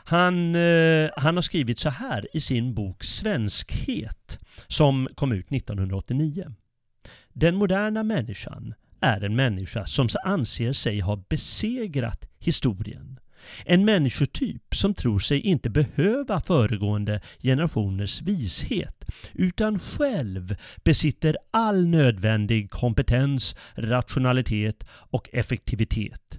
Han, 0.05 0.55
eh, 0.55 1.11
han 1.17 1.35
har 1.37 1.43
skrivit 1.43 1.79
så 1.79 1.91
här 1.91 2.37
i 2.37 2.41
sin 2.41 2.75
bok 2.75 3.05
Svenskhet 3.05 4.41
som 4.69 5.09
kom 5.15 5.33
ut 5.33 5.53
1989. 5.53 6.55
Den 7.33 7.57
moderna 7.57 8.03
människan 8.03 8.75
är 9.01 9.25
en 9.25 9.37
människa 9.37 9.87
som 9.87 10.09
anser 10.25 10.73
sig 10.73 11.01
ha 11.01 11.17
besegrat 11.29 12.29
historien. 12.39 13.21
En 13.65 13.85
människotyp 13.85 14.75
som 14.75 14.95
tror 14.95 15.19
sig 15.19 15.41
inte 15.41 15.71
behöva 15.71 16.41
föregående 16.41 17.21
generationers 17.41 18.23
vishet 18.23 19.05
utan 19.33 19.79
själv 19.79 20.57
besitter 20.85 21.37
all 21.51 21.87
nödvändig 21.87 22.71
kompetens, 22.71 23.57
rationalitet 23.75 24.85
och 24.91 25.29
effektivitet. 25.33 26.39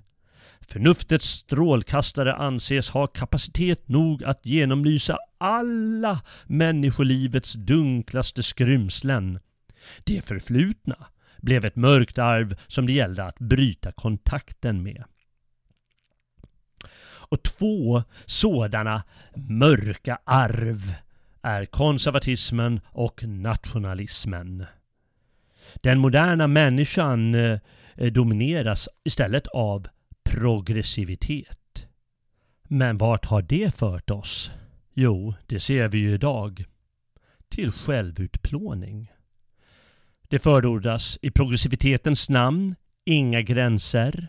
Förnuftets 0.68 1.28
strålkastare 1.28 2.36
anses 2.36 2.90
ha 2.90 3.08
kapacitet 3.08 3.90
nog 3.90 4.24
att 4.24 4.46
genomlysa 4.46 5.18
alla 5.38 6.22
människolivets 6.46 7.54
dunklaste 7.54 8.44
skrymslen. 8.44 9.40
Det 10.04 10.26
förflutna 10.26 10.96
blev 11.42 11.66
ett 11.66 11.76
mörkt 11.76 12.18
arv 12.18 12.56
som 12.68 12.86
det 12.86 12.94
gällde 12.94 13.24
att 13.24 13.40
bryta 13.40 13.92
kontakten 13.92 14.84
med. 14.84 15.04
Och 17.34 17.44
två 17.44 18.04
sådana 18.26 19.04
mörka 19.36 20.20
arv 20.24 20.94
är 21.42 21.66
konservatismen 21.66 22.82
och 22.86 23.24
nationalismen. 23.24 24.66
Den 25.76 26.00
moderna 26.00 26.48
människan 26.48 27.36
eh, 27.36 27.60
domineras 28.12 28.90
istället 29.04 29.48
av 29.48 29.88
progressivitet. 30.24 31.88
Men 32.64 32.98
vart 32.98 33.26
har 33.26 33.42
det 33.42 33.76
fört 33.76 34.10
oss? 34.10 34.52
Jo, 34.94 35.34
det 35.46 35.60
ser 35.60 35.88
vi 35.88 35.98
ju 35.98 36.14
idag. 36.14 36.66
till 37.50 37.72
självutplåning. 37.72 39.12
Det 40.22 40.40
förordas 40.40 41.20
i 41.22 41.32
progressivitetens 41.32 42.30
namn 42.30 42.76
inga 43.06 43.42
gränser, 43.42 44.28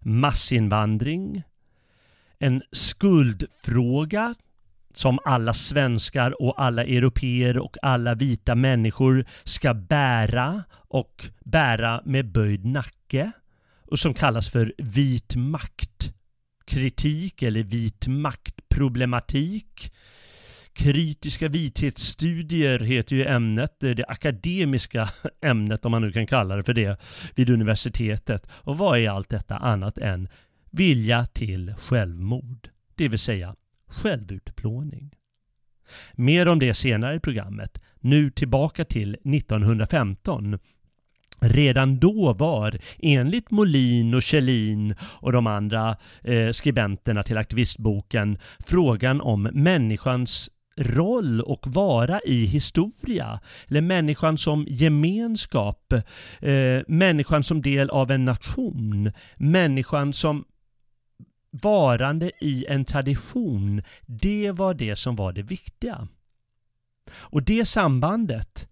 massinvandring, 0.00 1.42
en 2.44 2.62
skuldfråga 2.72 4.34
som 4.94 5.18
alla 5.24 5.54
svenskar 5.54 6.42
och 6.42 6.62
alla 6.62 6.84
europeer 6.84 7.58
och 7.58 7.76
alla 7.82 8.14
vita 8.14 8.54
människor 8.54 9.24
ska 9.44 9.74
bära 9.74 10.64
och 10.72 11.28
bära 11.44 12.02
med 12.04 12.32
böjd 12.32 12.64
nacke 12.64 13.32
och 13.90 13.98
som 13.98 14.14
kallas 14.14 14.50
för 14.50 14.74
vit 14.78 15.36
makt 15.36 16.14
kritik 16.64 17.42
eller 17.42 17.62
vit 17.62 18.06
maktproblematik. 18.06 19.92
Kritiska 20.72 21.48
vithetsstudier 21.48 22.78
heter 22.78 23.16
ju 23.16 23.26
ämnet, 23.26 23.80
det 23.80 24.04
akademiska 24.08 25.08
ämnet 25.40 25.84
om 25.84 25.90
man 25.90 26.02
nu 26.02 26.12
kan 26.12 26.26
kalla 26.26 26.56
det 26.56 26.64
för 26.64 26.74
det, 26.74 27.00
vid 27.34 27.50
universitetet. 27.50 28.46
Och 28.50 28.78
vad 28.78 28.98
är 28.98 29.10
allt 29.10 29.28
detta 29.28 29.56
annat 29.56 29.98
än 29.98 30.28
vilja 30.76 31.26
till 31.26 31.74
självmord? 31.78 32.68
Det 32.94 33.08
vill 33.08 33.18
säga 33.18 33.54
självutplåning. 33.86 35.14
Mer 36.12 36.48
om 36.48 36.58
det 36.58 36.74
senare 36.74 37.16
i 37.16 37.20
programmet. 37.20 37.78
Nu 38.00 38.30
tillbaka 38.30 38.84
till 38.84 39.14
1915 39.14 40.58
redan 41.40 41.98
då 41.98 42.32
var, 42.32 42.78
enligt 42.98 43.50
Molin 43.50 44.14
och 44.14 44.22
Kjellin 44.22 44.94
och 45.00 45.32
de 45.32 45.46
andra 45.46 45.96
eh, 46.22 46.50
skribenterna 46.50 47.22
till 47.22 47.38
aktivistboken, 47.38 48.38
frågan 48.66 49.20
om 49.20 49.42
människans 49.42 50.50
roll 50.76 51.40
och 51.40 51.66
vara 51.66 52.20
i 52.20 52.44
historia. 52.44 53.40
Eller 53.68 53.80
människan 53.80 54.38
som 54.38 54.66
gemenskap, 54.68 55.92
eh, 56.40 56.80
människan 56.86 57.42
som 57.42 57.62
del 57.62 57.90
av 57.90 58.10
en 58.10 58.24
nation, 58.24 59.12
människan 59.36 60.12
som 60.12 60.44
varande 61.62 62.30
i 62.40 62.66
en 62.68 62.84
tradition. 62.84 63.82
Det 64.06 64.50
var 64.50 64.74
det 64.74 64.96
som 64.96 65.16
var 65.16 65.32
det 65.32 65.42
viktiga. 65.42 66.08
Och 67.12 67.42
det 67.42 67.64
sambandet, 67.64 68.68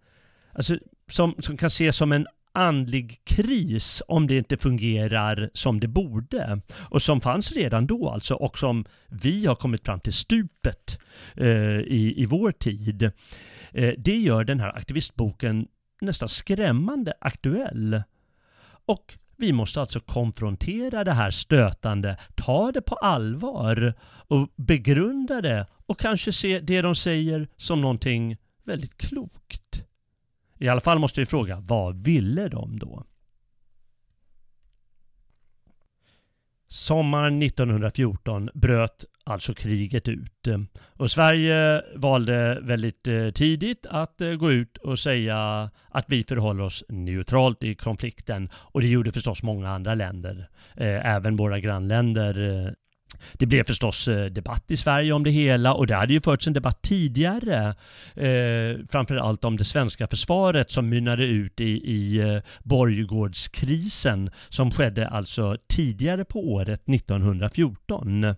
alltså, 0.53 0.79
som, 1.09 1.35
som 1.39 1.57
kan 1.57 1.67
ses 1.67 1.97
som 1.97 2.13
en 2.13 2.27
andlig 2.53 3.21
kris 3.25 4.03
om 4.09 4.27
det 4.27 4.37
inte 4.37 4.57
fungerar 4.57 5.51
som 5.55 5.81
det 5.81 5.89
borde. 5.89 6.61
Och 6.75 7.03
som 7.03 7.21
fanns 7.21 7.53
redan 7.53 7.87
då 7.87 8.11
alltså 8.11 8.35
och 8.35 8.59
som 8.59 8.85
vi 9.09 9.47
har 9.47 9.55
kommit 9.55 9.85
fram 9.85 10.01
till 10.01 10.13
stupet 10.13 11.01
eh, 11.37 11.81
i, 11.81 12.15
i 12.17 12.27
vår 12.27 12.53
tid. 12.53 13.03
Eh, 13.73 13.95
det 13.99 14.17
gör 14.17 14.45
den 14.45 14.61
här 14.61 14.77
aktivistboken 14.77 15.69
nästan 16.01 16.29
skrämmande 16.29 17.13
aktuell. 17.21 18.03
Och 18.87 19.19
vi 19.43 19.53
måste 19.53 19.81
alltså 19.81 20.01
konfrontera 20.01 21.05
det 21.05 21.13
här 21.13 21.31
stötande, 21.31 22.17
ta 22.35 22.73
det 22.73 22.83
på 22.83 22.95
allvar 22.95 23.95
och 24.05 24.49
begrunda 24.57 25.41
det 25.41 25.67
och 25.87 25.99
kanske 25.99 26.33
se 26.33 26.61
det 26.61 26.83
de 26.83 26.95
säger 26.95 27.49
som 27.57 27.81
någonting 27.81 28.37
väldigt 28.65 28.97
klokt. 28.97 29.85
I 30.59 30.69
alla 30.69 30.81
fall 30.81 30.99
måste 30.99 31.21
vi 31.21 31.27
fråga, 31.27 31.61
vad 31.61 32.05
ville 32.05 32.49
de 32.49 32.79
då? 32.79 33.05
Sommaren 36.69 37.43
1914 37.43 38.51
bröt 38.55 39.05
alltså 39.25 39.55
kriget 39.55 40.09
ut. 40.09 40.49
Och 40.97 41.11
Sverige 41.11 41.83
valde 41.95 42.59
väldigt 42.63 43.09
eh, 43.09 43.31
tidigt 43.31 43.87
att 43.91 44.21
eh, 44.21 44.33
gå 44.33 44.53
ut 44.53 44.77
och 44.77 44.99
säga 44.99 45.71
att 45.89 46.05
vi 46.09 46.25
förhåller 46.25 46.63
oss 46.63 46.85
neutralt 46.89 47.63
i 47.63 47.75
konflikten. 47.75 48.51
Och 48.55 48.81
det 48.81 48.89
gjorde 48.89 49.13
förstås 49.13 49.43
många 49.43 49.71
andra 49.71 49.95
länder. 49.95 50.49
Eh, 50.77 51.15
även 51.15 51.37
våra 51.37 51.61
grannländer 51.61 52.75
det 53.33 53.47
blev 53.47 53.65
förstås 53.65 54.09
eh, 54.09 54.25
debatt 54.25 54.65
i 54.69 54.77
Sverige 54.77 55.13
om 55.13 55.25
det 55.25 55.31
hela 55.31 55.75
och 55.75 55.87
det 55.87 55.95
hade 55.95 56.13
ju 56.13 56.21
förts 56.21 56.47
en 56.47 56.53
debatt 56.53 56.83
tidigare. 56.83 57.75
Eh, 58.15 58.87
framförallt 58.91 59.45
om 59.45 59.57
det 59.57 59.65
svenska 59.65 60.07
försvaret 60.07 60.71
som 60.71 60.89
mynnade 60.89 61.25
ut 61.25 61.61
i, 61.61 61.65
i 61.71 62.41
Borgårdskrisen 62.63 63.33
Borggårdskrisen 63.33 64.31
som 64.49 64.71
skedde 64.71 65.09
alltså 65.09 65.57
tidigare 65.69 66.25
på 66.25 66.53
året 66.53 66.89
1914. 66.89 68.35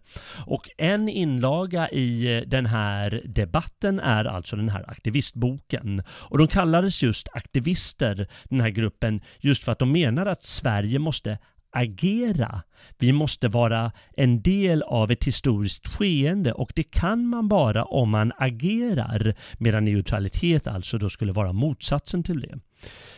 Och 0.47 0.71
en 0.79 1.09
inlaga 1.09 1.89
i 1.91 2.37
eh, 2.37 2.43
den 2.43 2.67
här 2.67 3.23
debatten 3.25 4.01
är 4.01 4.25
alltså 4.25 4.57
den 4.57 4.69
här 4.69 4.91
aktivistboken. 4.91 6.03
Och 6.09 6.39
de 6.39 6.49
kallades 6.49 7.03
just 7.03 7.29
aktivister, 7.33 8.29
den 8.45 8.61
här 8.61 8.71
gruppen, 8.71 9.21
just 9.41 9.65
för 9.65 9.73
att 9.73 9.79
de 9.79 9.93
menar 9.93 10.27
att 10.27 10.43
Sverige 10.43 10.99
måste 10.99 11.39
agera. 11.75 12.63
Vi 12.99 13.13
måste 13.13 13.49
vara 13.49 13.93
en 14.17 14.43
del 14.43 14.83
av 14.83 15.11
ett 15.11 15.25
historiskt 15.25 15.87
skeende 15.87 16.53
och 16.53 16.73
det 16.75 16.83
kan 16.83 17.27
man 17.27 17.49
bara 17.49 17.85
om 17.85 18.11
man 18.11 18.33
agerar 18.37 19.35
medan 19.59 19.85
neutralitet 19.85 20.67
alltså 20.67 20.99
då 20.99 21.11
skulle 21.11 21.33
vara 21.33 21.53
motsatsen 21.53 22.23
till 22.23 22.41
det. 22.41 22.59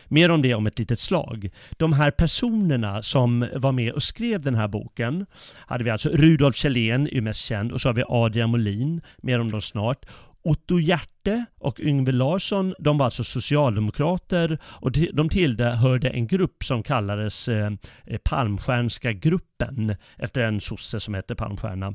Mer 0.07 0.31
om 0.31 0.41
det 0.41 0.53
om 0.53 0.67
ett 0.67 0.79
litet 0.79 0.99
slag. 0.99 1.49
De 1.77 1.93
här 1.93 2.11
personerna 2.11 3.03
som 3.03 3.47
var 3.55 3.71
med 3.71 3.93
och 3.93 4.03
skrev 4.03 4.41
den 4.41 4.55
här 4.55 4.67
boken 4.67 5.25
hade 5.55 5.83
vi 5.83 5.89
alltså 5.89 6.09
Rudolf 6.09 6.55
Kjellén, 6.55 7.07
är 7.07 7.21
mest 7.21 7.45
känd, 7.45 7.71
och 7.71 7.81
så 7.81 7.89
har 7.89 7.93
vi 7.93 8.03
Adrian 8.07 8.49
Molin, 8.49 9.01
mer 9.17 9.39
om 9.39 9.51
dem 9.51 9.61
snart. 9.61 10.05
Otto 10.41 10.79
Hjärte 10.79 11.45
och 11.59 11.79
Yngve 11.79 12.11
Larsson, 12.11 12.75
de 12.79 12.97
var 12.97 13.05
alltså 13.05 13.23
socialdemokrater 13.23 14.59
och 14.63 14.91
de 14.91 15.29
tillhörde 15.29 16.09
en 16.09 16.27
grupp 16.27 16.63
som 16.63 16.83
kallades 16.83 17.47
eh, 17.47 17.71
eh, 18.05 18.17
Palmstjärnska 18.23 19.11
gruppen 19.11 19.95
efter 20.17 20.41
en 20.41 20.61
sosse 20.61 20.99
som 20.99 21.13
hette 21.13 21.35
Palmstierna. 21.35 21.93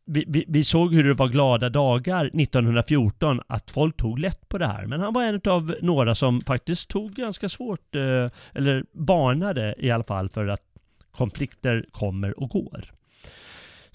vi, 0.06 0.24
vi, 0.28 0.44
vi, 0.48 0.64
såg 0.64 0.94
hur 0.94 1.04
det 1.04 1.14
var 1.14 1.28
glada 1.28 1.68
dagar 1.68 2.26
1914 2.26 3.40
att 3.46 3.70
folk 3.70 3.96
tog 3.96 4.18
lätt 4.18 4.48
på 4.48 4.58
det 4.58 4.66
här. 4.66 4.86
Men 4.86 5.00
han 5.00 5.12
var 5.12 5.22
en 5.22 5.40
av 5.44 5.74
några 5.82 6.14
som 6.14 6.40
faktiskt 6.40 6.90
tog 6.90 7.12
ganska 7.12 7.48
svårt, 7.48 7.94
eh, 7.94 8.30
eller 8.54 8.84
varnade 8.92 9.74
i 9.78 9.90
alla 9.90 10.04
fall 10.04 10.28
för 10.28 10.48
att 10.48 10.62
konflikter 11.10 11.84
kommer 11.90 12.40
och 12.40 12.50
går. 12.50 12.95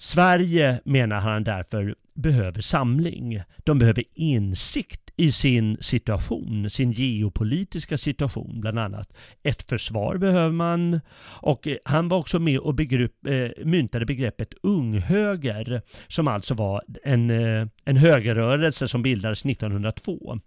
Sverige 0.02 0.80
menar 0.84 1.20
han 1.20 1.44
därför 1.44 1.94
behöver 2.14 2.60
samling. 2.60 3.42
De 3.58 3.78
behöver 3.78 4.04
insikt 4.14 5.10
i 5.16 5.32
sin 5.32 5.76
situation, 5.80 6.70
sin 6.70 6.92
geopolitiska 6.92 7.98
situation 7.98 8.60
bland 8.60 8.78
annat. 8.78 9.12
Ett 9.42 9.62
försvar 9.62 10.16
behöver 10.16 10.52
man 10.52 11.00
och 11.40 11.66
eh, 11.66 11.76
han 11.84 12.08
var 12.08 12.18
också 12.18 12.38
med 12.38 12.58
och 12.58 12.74
begrepp, 12.74 13.26
eh, 13.26 13.64
myntade 13.64 14.06
begreppet 14.06 14.54
unghöger 14.62 15.82
som 16.08 16.28
alltså 16.28 16.54
var 16.54 16.82
en, 17.04 17.30
eh, 17.30 17.66
en 17.84 17.96
högerrörelse 17.96 18.88
som 18.88 19.02
bildades 19.02 19.44
1902 19.44 20.40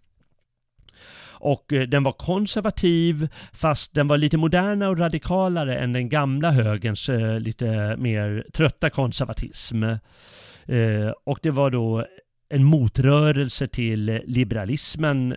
och 1.46 1.74
eh, 1.74 1.88
den 1.88 2.04
var 2.04 2.12
konservativ 2.12 3.28
fast 3.54 3.94
den 3.94 4.08
var 4.08 4.18
lite 4.18 4.38
modernare 4.38 4.90
och 4.90 5.00
radikalare 5.00 5.78
än 5.78 5.94
den 5.94 6.10
gamla 6.10 6.52
högerns 6.52 7.10
eh, 7.10 7.40
lite 7.40 7.96
mer 7.98 8.46
trötta 8.54 8.90
konservatism. 8.90 9.84
Eh, 9.84 11.12
och 11.26 11.40
det 11.42 11.52
var 11.52 11.70
då 11.70 12.06
en 12.50 12.64
motrörelse 12.64 13.68
till 13.68 14.22
liberalismen 14.26 15.36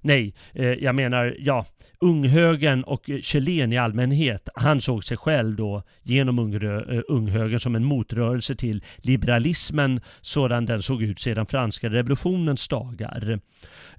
Nej, 0.00 0.34
eh, 0.52 0.72
jag 0.72 0.94
menar, 0.94 1.36
ja, 1.38 1.66
unghögern 2.00 2.82
och 2.82 3.10
Kjellén 3.22 3.72
i 3.72 3.78
allmänhet, 3.78 4.48
han 4.54 4.80
såg 4.80 5.04
sig 5.04 5.16
själv 5.16 5.56
då 5.56 5.82
genom 6.02 6.38
eh, 6.38 7.00
unghögern 7.08 7.60
som 7.60 7.74
en 7.74 7.84
motrörelse 7.84 8.54
till 8.54 8.84
liberalismen 8.96 10.00
sådan 10.20 10.66
den 10.66 10.82
såg 10.82 11.02
ut 11.02 11.20
sedan 11.20 11.46
franska 11.46 11.88
revolutionens 11.88 12.68
dagar. 12.68 13.40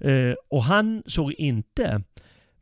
Eh, 0.00 0.34
och 0.48 0.64
han 0.64 1.02
såg 1.06 1.32
inte 1.32 2.02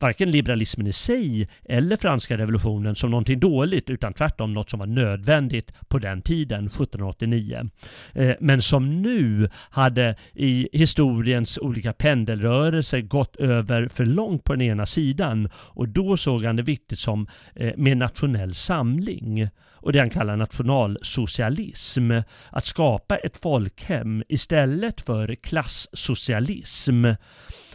varken 0.00 0.30
liberalismen 0.30 0.86
i 0.86 0.92
sig 0.92 1.48
eller 1.64 1.96
franska 1.96 2.38
revolutionen 2.38 2.94
som 2.94 3.10
någonting 3.10 3.40
dåligt 3.40 3.90
utan 3.90 4.12
tvärtom 4.12 4.54
något 4.54 4.70
som 4.70 4.78
var 4.78 4.86
nödvändigt 4.86 5.72
på 5.88 5.98
den 5.98 6.22
tiden, 6.22 6.66
1789. 6.66 7.70
Eh, 8.12 8.34
men 8.40 8.62
som 8.62 9.02
nu 9.02 9.50
hade 9.70 10.16
i 10.34 10.68
historiens 10.72 11.58
olika 11.58 11.92
pendelrörelser 11.92 13.00
gått 13.00 13.36
över 13.36 13.88
för 13.88 14.06
långt 14.06 14.44
på 14.44 14.52
den 14.52 14.62
ena 14.62 14.86
sidan 14.86 15.48
och 15.54 15.88
då 15.88 16.16
såg 16.16 16.44
han 16.44 16.56
det 16.56 16.62
viktigt 16.62 16.98
som 16.98 17.26
eh, 17.54 17.72
med 17.76 17.96
nationell 17.96 18.54
samling 18.54 19.48
och 19.82 19.92
det 19.92 19.98
han 19.98 20.10
kallar 20.10 20.36
nationalsocialism. 20.36 22.10
Att 22.50 22.64
skapa 22.64 23.16
ett 23.16 23.36
folkhem 23.36 24.22
istället 24.28 25.00
för 25.00 25.34
klassocialism 25.34 27.04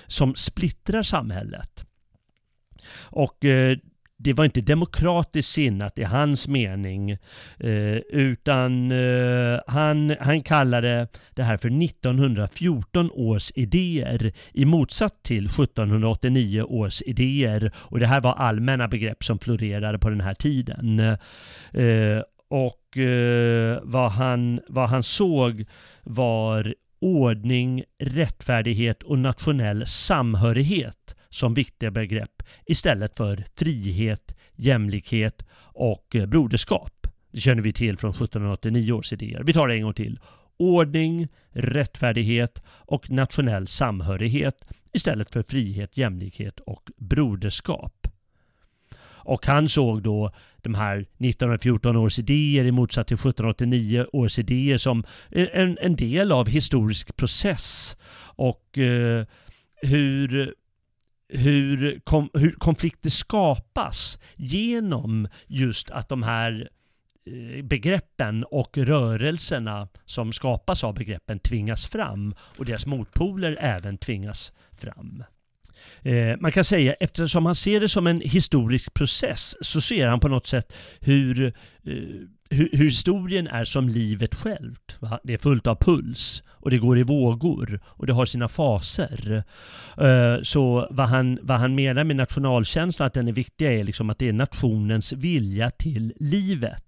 som 0.08 0.36
splittrar 0.36 1.04
samhället. 1.04 1.86
Och 2.98 3.46
eh, 3.46 3.78
det 4.18 4.34
var 4.34 4.46
inte 4.46 4.62
demokratiskt 4.62 5.52
sinnat 5.52 6.00
i 6.00 6.04
hans 6.04 6.48
mening, 6.48 7.12
eh, 7.60 7.98
utan 8.10 8.92
eh, 8.92 9.60
han, 9.68 10.16
han 10.20 10.42
kallade 10.42 11.08
det 11.34 11.44
här 11.44 11.58
för 11.58 11.84
1914 11.84 13.12
års 13.12 13.52
idéer 13.56 14.34
i 14.54 14.66
motsats 14.66 15.16
till 15.24 15.46
1789 15.46 16.62
års 16.62 17.02
idéer. 17.02 17.72
Och 17.78 18.00
det 18.00 18.08
här 18.08 18.22
var 18.22 18.34
allmänna 18.34 18.88
begrepp 18.88 19.24
som 19.24 19.40
florerade 19.40 20.00
på 20.00 20.10
den 20.10 20.22
här 20.22 20.34
tiden. 20.34 21.00
Eh, 21.00 22.22
och 22.48 22.98
eh, 22.98 23.80
vad, 23.84 24.12
han, 24.12 24.60
vad 24.68 24.90
han 24.90 25.04
såg 25.04 25.66
var 26.04 26.76
ordning, 27.00 27.84
rättfärdighet 28.00 29.04
och 29.04 29.20
nationell 29.20 29.86
samhörighet 29.88 31.16
som 31.36 31.54
viktiga 31.54 31.92
begrepp 31.92 32.44
istället 32.66 33.18
för 33.18 33.44
frihet, 33.56 34.36
jämlikhet 34.56 35.46
och 35.58 36.16
eh, 36.16 36.26
broderskap. 36.26 37.08
Det 37.32 37.40
känner 37.40 37.62
vi 37.62 37.74
till 37.74 37.98
från 37.98 38.12
1789 38.12 38.92
års 38.92 39.14
idéer. 39.14 39.44
Vi 39.44 39.54
tar 39.54 39.68
det 39.68 39.76
en 39.76 39.84
gång 39.84 39.94
till. 39.94 40.20
Ordning, 40.58 41.28
rättfärdighet 41.52 42.64
och 42.68 43.12
nationell 43.12 43.68
samhörighet 43.68 44.66
istället 44.94 45.34
för 45.34 45.44
frihet, 45.44 45.98
jämlikhet 45.98 46.60
och 46.60 46.92
broderskap. 46.98 48.08
Och 49.26 49.46
han 49.46 49.70
såg 49.70 50.04
då 50.04 50.32
de 50.58 50.76
här 50.76 50.98
1914 50.98 51.96
års 51.96 52.20
idéer 52.20 52.66
i 52.66 52.72
motsats 52.72 53.08
till 53.08 53.16
1789 53.16 54.06
års 54.14 54.40
idéer 54.40 54.78
som 54.78 55.04
en, 55.30 55.78
en 55.82 55.96
del 55.96 56.32
av 56.32 56.48
historisk 56.48 57.16
process 57.16 57.98
och 58.36 58.78
eh, 58.78 59.26
hur 59.82 60.56
hur, 61.30 62.00
kom, 62.04 62.30
hur 62.34 62.52
konflikter 62.52 63.10
skapas 63.10 64.20
genom 64.36 65.28
just 65.48 65.92
att 65.92 66.10
de 66.10 66.24
här 66.24 66.70
eh, 67.26 67.64
begreppen 67.64 68.44
och 68.44 68.78
rörelserna 68.78 69.88
som 70.06 70.34
skapas 70.34 70.84
av 70.84 70.94
begreppen 70.94 71.40
tvingas 71.40 71.88
fram 71.88 72.36
och 72.40 72.66
deras 72.66 72.86
motpoler 72.86 73.58
även 73.60 73.98
tvingas 73.98 74.54
fram. 74.78 75.24
Eh, 76.02 76.38
man 76.40 76.52
kan 76.52 76.64
säga 76.64 76.94
eftersom 76.94 77.46
han 77.46 77.56
ser 77.56 77.80
det 77.80 77.90
som 77.90 78.08
en 78.08 78.22
historisk 78.22 78.94
process 78.94 79.56
så 79.62 79.82
ser 79.82 80.08
han 80.08 80.20
på 80.20 80.28
något 80.28 80.48
sätt 80.48 80.74
hur, 81.00 81.54
Eh, 81.88 82.28
hur, 82.50 82.78
historien 82.78 83.48
är 83.48 83.66
som 83.66 83.90
livet 83.90 84.36
självt. 84.36 84.98
Det 85.24 85.34
är 85.34 85.38
fullt 85.38 85.68
av 85.68 85.76
puls 85.76 86.44
och 86.48 86.72
det 86.72 86.78
går 86.78 86.98
i 87.00 87.04
vågor 87.04 87.80
och 87.86 88.08
det 88.08 88.14
har 88.14 88.26
sina 88.26 88.48
faser. 88.48 89.44
Eh, 89.98 90.42
så 90.44 90.88
vad 90.92 91.10
han, 91.10 91.40
vad 91.42 91.60
han 91.60 91.76
menar 91.76 92.04
med 92.04 92.16
nationalkänslan, 92.16 93.08
att 93.08 93.14
den 93.14 93.28
är 93.28 93.32
viktig, 93.32 93.66
är 93.66 93.84
liksom 93.84 94.10
att 94.10 94.20
det 94.20 94.28
är 94.28 94.34
nationens 94.34 95.14
vilja 95.14 95.72
till 95.72 96.14
livet. 96.20 96.84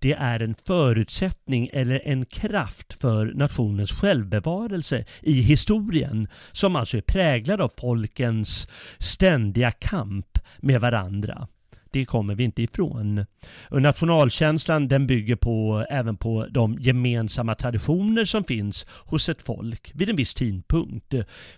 Det 0.00 0.12
är 0.12 0.40
en 0.40 0.54
förutsättning 0.66 1.70
eller 1.72 2.00
en 2.04 2.24
kraft 2.24 2.92
för 2.92 3.26
nationens 3.34 3.92
självbevarelse 3.92 5.04
i 5.22 5.40
historien 5.40 6.28
som 6.52 6.76
alltså 6.76 6.96
är 6.96 7.00
präglad 7.00 7.60
av 7.60 7.72
folkens 7.80 8.68
ständiga 8.98 9.70
kamp 9.70 10.38
med 10.58 10.80
varandra 10.80 11.48
det 11.96 12.04
kommer 12.04 12.34
vi 12.34 12.44
inte 12.44 12.62
ifrån. 12.62 13.26
Och 13.70 13.82
nationalkänslan 13.82 14.88
den 14.88 15.06
bygger 15.06 15.36
på, 15.36 15.86
även 15.90 16.16
på 16.16 16.46
de 16.50 16.78
gemensamma 16.80 17.54
traditioner 17.54 18.24
som 18.24 18.44
finns 18.44 18.86
hos 18.88 19.28
ett 19.28 19.42
folk 19.42 19.92
vid 19.94 20.10
en 20.10 20.16
viss 20.16 20.34
tidpunkt. 20.34 21.14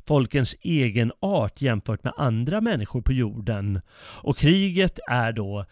Folkens 0.06 0.56
egen 0.60 1.12
art 1.20 1.62
jämfört 1.62 2.04
med 2.04 2.12
andra 2.16 2.60
människor 2.60 3.02
på 3.02 3.12
jorden. 3.12 3.80
Och 4.22 4.36
kriget 4.36 4.98
är 5.10 5.32
då 5.32 5.64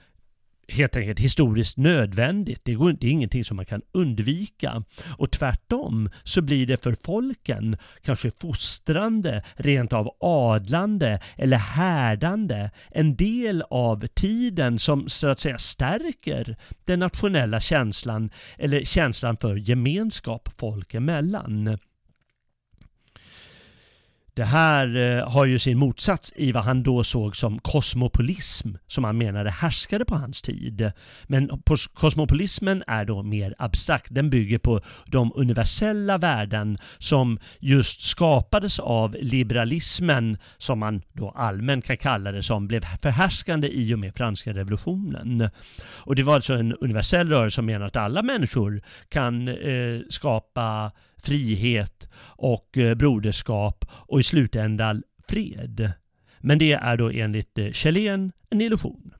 helt 0.68 0.96
enkelt 0.96 1.18
historiskt 1.18 1.76
nödvändigt. 1.76 2.60
Det, 2.64 2.74
går, 2.74 2.92
det 2.92 3.06
är 3.06 3.10
ingenting 3.10 3.44
som 3.44 3.56
man 3.56 3.66
kan 3.66 3.82
undvika. 3.92 4.84
Och 5.18 5.30
tvärtom 5.30 6.10
så 6.24 6.42
blir 6.42 6.66
det 6.66 6.82
för 6.82 6.96
folken 7.04 7.76
kanske 8.02 8.30
fostrande, 8.30 9.44
rent 9.54 9.92
av 9.92 10.10
adlande 10.20 11.20
eller 11.36 11.56
härdande. 11.56 12.70
En 12.90 13.16
del 13.16 13.62
av 13.70 14.06
tiden 14.06 14.78
som 14.78 15.08
så 15.08 15.28
att 15.28 15.40
säga 15.40 15.58
stärker 15.58 16.56
den 16.84 16.98
nationella 16.98 17.60
känslan 17.60 18.30
eller 18.58 18.84
känslan 18.84 19.36
för 19.36 19.56
gemenskap 19.56 20.48
folk 20.58 20.94
emellan. 20.94 21.78
Det 24.36 24.44
här 24.44 24.96
eh, 24.96 25.32
har 25.32 25.46
ju 25.46 25.58
sin 25.58 25.78
motsats 25.78 26.32
i 26.36 26.52
vad 26.52 26.64
han 26.64 26.82
då 26.82 27.04
såg 27.04 27.36
som 27.36 27.58
kosmopolism, 27.58 28.74
som 28.86 29.04
han 29.04 29.18
menade 29.18 29.50
härskade 29.50 30.04
på 30.04 30.14
hans 30.14 30.42
tid. 30.42 30.92
Men 31.24 31.50
kosmopolismen 31.94 32.84
är 32.86 33.04
då 33.04 33.22
mer 33.22 33.54
abstrakt. 33.58 34.06
Den 34.10 34.30
bygger 34.30 34.58
på 34.58 34.80
de 35.06 35.32
universella 35.34 36.18
värden 36.18 36.78
som 36.98 37.38
just 37.60 38.02
skapades 38.02 38.78
av 38.78 39.16
liberalismen, 39.20 40.38
som 40.58 40.78
man 40.78 41.02
då 41.12 41.30
allmänt 41.30 41.84
kan 41.86 41.96
kalla 41.96 42.32
det, 42.32 42.42
som 42.42 42.68
blev 42.68 42.84
förhärskande 43.02 43.68
i 43.68 43.94
och 43.94 43.98
med 43.98 44.14
franska 44.14 44.52
revolutionen. 44.52 45.50
Och 45.82 46.14
det 46.14 46.22
var 46.22 46.34
alltså 46.34 46.54
en 46.54 46.74
universell 46.74 47.28
rörelse 47.28 47.54
som 47.54 47.66
menar 47.66 47.86
att 47.86 47.96
alla 47.96 48.22
människor 48.22 48.82
kan 49.08 49.48
eh, 49.48 50.00
skapa 50.08 50.92
frihet 51.26 52.08
och 52.22 52.78
eh, 52.78 52.94
broderskap 52.94 53.84
och 53.90 54.20
i 54.20 54.22
slutändan 54.22 55.02
fred. 55.28 55.92
Men 56.38 56.58
det 56.58 56.72
är 56.72 56.96
då 56.96 57.10
enligt 57.10 57.58
eh, 57.58 57.72
Kjellén 57.72 58.32
en 58.50 58.60
illusion. 58.60 59.12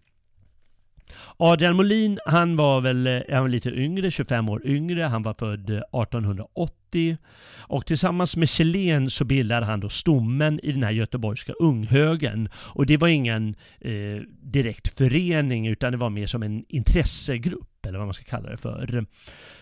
Adrian 1.37 1.77
Molin, 1.77 2.19
han 2.27 2.57
var 2.57 2.81
väl 2.81 3.07
eh, 3.07 3.21
han 3.31 3.41
var 3.41 3.49
lite 3.49 3.71
yngre, 3.71 4.11
25 4.11 4.49
år 4.49 4.67
yngre. 4.67 5.03
Han 5.03 5.23
var 5.23 5.35
född 5.35 5.71
1880. 5.71 7.17
Och 7.59 7.87
tillsammans 7.87 8.37
med 8.37 8.49
Kjellén 8.49 9.11
så 9.11 9.25
bildade 9.25 9.67
han 9.67 9.81
då 9.81 9.89
stommen 9.89 10.61
i 10.63 10.73
den 10.73 10.83
här 10.83 10.91
göteborgska 10.91 11.53
unghögen. 11.53 12.49
Och 12.55 12.87
det 12.87 12.97
var 12.97 13.09
ingen 13.09 13.55
eh, 13.81 14.23
direkt 14.43 14.99
förening 14.99 15.67
utan 15.67 15.93
det 15.93 15.99
var 15.99 16.11
mer 16.11 16.27
som 16.27 16.43
en 16.43 16.65
intressegrupp 16.69 17.76
eller 17.87 17.99
vad 17.99 18.07
man 18.07 18.15
ska 18.15 18.25
kalla 18.25 18.51
det 18.51 18.57
för. 18.57 19.07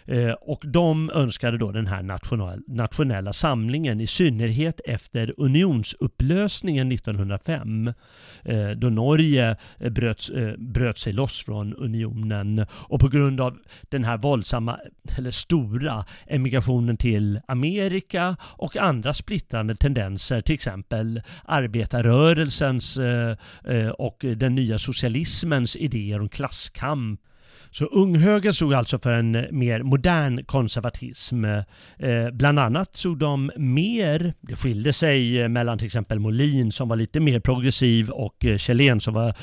Eh, 0.07 0.33
och 0.33 0.63
de 0.67 1.11
önskade 1.11 1.59
då 1.59 1.73
den 1.73 1.87
här 1.87 2.03
national, 2.03 2.63
nationella 2.67 3.33
samlingen 3.33 4.01
i 4.01 4.07
synnerhet 4.07 4.81
efter 4.85 5.35
unionsupplösningen 5.37 6.93
1905 6.93 7.93
eh, 8.45 8.71
då 8.71 8.89
Norge 8.89 9.57
eh, 9.79 9.91
bröt, 9.91 10.31
bröt 10.59 10.99
sig 10.99 11.13
loss 11.13 11.45
från 11.45 11.75
unionen 11.75 12.67
och 12.71 13.01
på 13.01 13.09
grund 13.09 13.41
av 13.41 13.59
den 13.89 14.05
här 14.05 14.17
våldsamma 14.17 14.79
eller 15.19 15.31
stora 15.31 16.05
emigrationen 16.27 16.97
till 16.97 17.41
Amerika 17.49 18.37
och 18.41 18.77
andra 18.77 19.15
splittrande 19.15 19.75
tendenser 19.75 20.41
till 20.41 20.55
exempel 20.55 21.23
arbetarrörelsens 21.45 22.99
och 23.99 24.25
den 24.37 24.55
nya 24.55 24.79
socialismens 24.79 25.77
idéer 25.77 26.21
om 26.21 26.29
klasskamp 26.29 27.21
så 27.75 27.85
unghögern 27.85 28.53
stod 28.53 28.75
alltså 28.75 28.99
för 28.99 29.13
en 29.13 29.35
eh, 29.35 29.45
mer 29.51 29.83
modern 29.83 30.45
konservatism. 30.45 31.45
Eh, 31.45 32.31
bland 32.33 32.59
annat 32.59 32.97
såg 32.97 33.19
de 33.19 33.51
mer, 33.57 34.35
det 34.41 34.57
skilde 34.57 34.93
sig 34.93 35.43
eh, 35.43 35.49
mellan 35.49 35.79
till 35.79 35.87
exempel 35.87 36.19
Molin 36.19 36.73
som 36.73 36.89
var 36.89 36.97
lite 36.97 37.21
mer 37.21 37.41
progressiv 37.41 38.11
och 38.11 38.47
Kjellén 38.57 39.01
som 39.01 39.15
var 39.15 39.35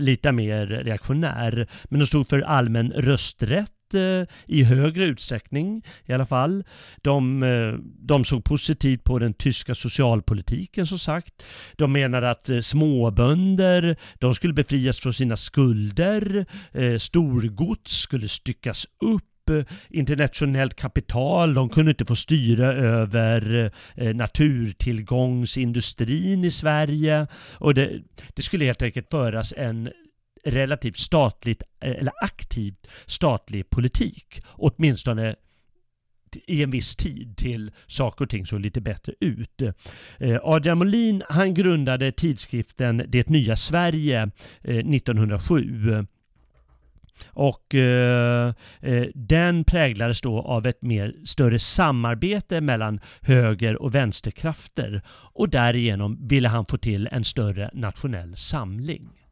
lite 0.00 0.32
mer 0.32 0.66
reaktionär. 0.66 1.68
Men 1.84 2.00
de 2.00 2.06
stod 2.06 2.28
för 2.28 2.40
allmän 2.40 2.92
rösträtt 2.92 3.75
Eh, 3.94 4.26
i 4.46 4.62
högre 4.62 5.06
utsträckning 5.06 5.84
i 6.06 6.12
alla 6.12 6.26
fall. 6.26 6.64
De, 7.02 7.42
eh, 7.42 7.74
de 7.98 8.24
såg 8.24 8.44
positivt 8.44 9.04
på 9.04 9.18
den 9.18 9.34
tyska 9.34 9.74
socialpolitiken 9.74 10.86
som 10.86 10.98
sagt. 10.98 11.42
De 11.76 11.92
menade 11.92 12.30
att 12.30 12.50
eh, 12.50 12.60
småbönder, 12.60 13.96
de 14.18 14.34
skulle 14.34 14.54
befrias 14.54 14.98
från 14.98 15.12
sina 15.12 15.36
skulder. 15.36 16.46
Storgods 16.98 17.92
skulle 17.92 18.28
styckas 18.28 18.86
upp 19.00 19.24
internationellt 19.88 20.74
kapital, 20.74 21.54
de 21.54 21.68
kunde 21.68 21.90
inte 21.90 22.04
få 22.04 22.16
styra 22.16 22.72
över 22.72 23.70
naturtillgångsindustrin 24.12 26.44
i 26.44 26.50
Sverige 26.50 27.26
och 27.54 27.74
det, 27.74 28.02
det 28.34 28.42
skulle 28.42 28.64
helt 28.64 28.82
enkelt 28.82 29.10
föras 29.10 29.54
en 29.56 29.90
relativt 30.46 30.96
statligt 30.96 31.62
eh, 31.80 31.90
eller 31.90 32.12
aktivt 32.22 32.86
statlig 33.06 33.70
politik. 33.70 34.42
Åtminstone 34.52 35.34
i 36.46 36.62
en 36.62 36.70
viss 36.70 36.96
tid 36.96 37.36
till 37.36 37.70
saker 37.86 38.24
och 38.24 38.30
ting 38.30 38.46
såg 38.46 38.60
lite 38.60 38.80
bättre 38.80 39.12
ut. 39.20 39.62
Eh, 40.18 40.38
Adrian 40.42 40.78
Molin 40.78 41.22
han 41.28 41.54
grundade 41.54 42.12
tidskriften 42.12 43.04
Det 43.08 43.28
nya 43.28 43.56
Sverige 43.56 44.30
eh, 44.62 44.76
1907 44.76 46.06
och 47.28 47.74
eh, 47.74 48.52
den 49.14 49.64
präglades 49.64 50.20
då 50.20 50.40
av 50.40 50.66
ett 50.66 50.82
mer 50.82 51.14
större 51.24 51.58
samarbete 51.58 52.60
mellan 52.60 53.00
höger 53.20 53.82
och 53.82 53.94
vänsterkrafter 53.94 55.02
och 55.08 55.48
därigenom 55.48 56.28
ville 56.28 56.48
han 56.48 56.66
få 56.66 56.78
till 56.78 57.08
en 57.12 57.24
större 57.24 57.70
nationell 57.72 58.36
samling. 58.36 59.25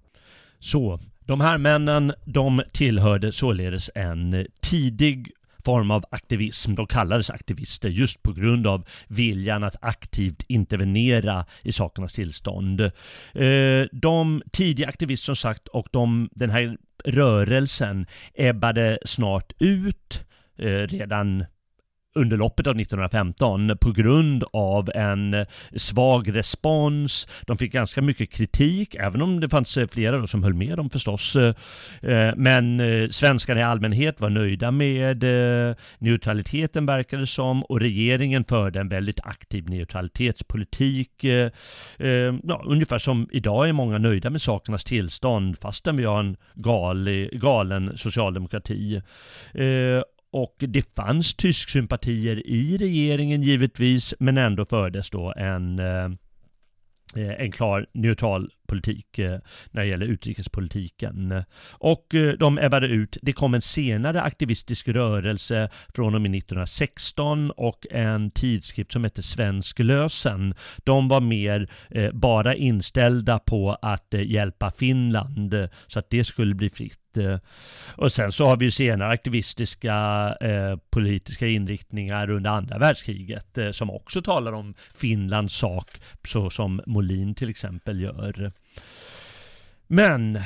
Så 0.64 1.00
de 1.26 1.40
här 1.40 1.58
männen, 1.58 2.12
de 2.24 2.62
tillhörde 2.72 3.32
således 3.32 3.90
en 3.94 4.46
tidig 4.60 5.30
form 5.64 5.90
av 5.90 6.04
aktivism. 6.10 6.74
De 6.74 6.86
kallades 6.86 7.30
aktivister 7.30 7.88
just 7.88 8.22
på 8.22 8.32
grund 8.32 8.66
av 8.66 8.84
viljan 9.08 9.64
att 9.64 9.76
aktivt 9.80 10.42
intervenera 10.48 11.46
i 11.62 11.72
sakernas 11.72 12.12
tillstånd. 12.12 12.80
Eh, 12.80 13.82
de 13.92 14.42
tidiga 14.52 14.88
aktivister 14.88 15.24
som 15.24 15.36
sagt 15.36 15.68
och 15.68 15.88
de, 15.92 16.28
den 16.32 16.50
här 16.50 16.76
rörelsen 17.04 18.06
ebbade 18.34 18.98
snart 19.04 19.52
ut 19.58 20.24
eh, 20.58 20.66
redan 20.66 21.44
under 22.14 22.36
loppet 22.36 22.66
av 22.66 22.80
1915 22.80 23.78
på 23.80 23.92
grund 23.92 24.44
av 24.52 24.90
en 24.94 25.46
svag 25.76 26.36
respons. 26.36 27.28
De 27.46 27.56
fick 27.56 27.72
ganska 27.72 28.02
mycket 28.02 28.30
kritik, 28.30 28.94
även 28.94 29.22
om 29.22 29.40
det 29.40 29.48
fanns 29.48 29.76
eh, 29.76 29.86
flera 29.86 30.26
som 30.26 30.42
höll 30.42 30.54
med 30.54 30.76
dem 30.76 30.90
förstås. 30.90 31.36
Eh, 31.36 31.54
eh, 32.02 32.34
men 32.36 32.80
svenskarna 33.12 33.60
i 33.60 33.62
allmänhet 33.62 34.20
var 34.20 34.30
nöjda 34.30 34.70
med 34.70 35.24
neutraliteten 35.98 36.86
verkade 36.86 37.26
som 37.26 37.62
och 37.62 37.80
regeringen 37.80 38.44
förde 38.44 38.80
en 38.80 38.88
väldigt 38.88 39.20
aktiv 39.20 39.68
neutralitetspolitik. 39.70 41.24
Ja, 42.44 42.62
ungefär 42.64 42.98
som 42.98 43.28
idag 43.32 43.68
är 43.68 43.72
många 43.72 43.98
nöjda 43.98 44.30
med 44.30 44.42
sakernas 44.42 44.84
tillstånd 44.84 45.58
fastän 45.58 45.96
vi 45.96 46.04
har 46.04 46.20
en 46.20 46.36
gal, 46.54 47.28
galen 47.32 47.98
socialdemokrati. 47.98 49.02
Och 50.34 50.54
det 50.58 50.94
fanns 50.94 51.34
tysksympatier 51.34 52.46
i 52.46 52.76
regeringen 52.76 53.42
givetvis, 53.42 54.14
men 54.18 54.38
ändå 54.38 54.64
fördes 54.64 55.10
då 55.10 55.32
en, 55.36 55.78
eh, 55.78 56.04
eh, 57.16 57.40
en 57.40 57.52
klar 57.52 57.86
neutral 57.92 58.50
politik 58.74 59.18
eh, 59.18 59.38
när 59.70 59.82
det 59.82 59.88
gäller 59.88 60.06
utrikespolitiken. 60.06 61.44
Och 61.70 62.14
eh, 62.14 62.32
de 62.32 62.58
ebbade 62.58 62.86
ut. 62.86 63.16
Det 63.22 63.32
kom 63.32 63.54
en 63.54 63.62
senare 63.62 64.22
aktivistisk 64.22 64.88
rörelse 64.88 65.68
från 65.94 66.14
och 66.14 66.20
med 66.20 66.34
1916 66.34 67.50
och 67.50 67.86
en 67.90 68.30
tidskrift 68.30 68.92
som 68.92 69.04
hette 69.04 69.22
Svensk 69.22 69.78
lösen. 69.78 70.54
De 70.84 71.08
var 71.08 71.20
mer 71.20 71.70
eh, 71.90 72.12
bara 72.12 72.54
inställda 72.54 73.38
på 73.38 73.78
att 73.82 74.14
hjälpa 74.14 74.70
Finland 74.70 75.68
så 75.86 75.98
att 75.98 76.10
det 76.10 76.24
skulle 76.24 76.54
bli 76.54 76.70
fritt 76.70 76.98
och 77.96 78.12
sen 78.12 78.32
så 78.32 78.44
har 78.44 78.56
vi 78.56 78.64
ju 78.64 78.70
senare 78.70 79.08
aktivistiska 79.12 79.94
eh, 80.40 80.76
politiska 80.90 81.46
inriktningar 81.46 82.30
under 82.30 82.50
andra 82.50 82.78
världskriget 82.78 83.58
eh, 83.58 83.70
som 83.70 83.90
också 83.90 84.22
talar 84.22 84.52
om 84.52 84.74
Finlands 84.94 85.54
sak, 85.54 85.90
så 86.28 86.50
som 86.50 86.82
Molin 86.86 87.34
till 87.34 87.50
exempel 87.50 88.00
gör. 88.00 88.52
Men 89.86 90.38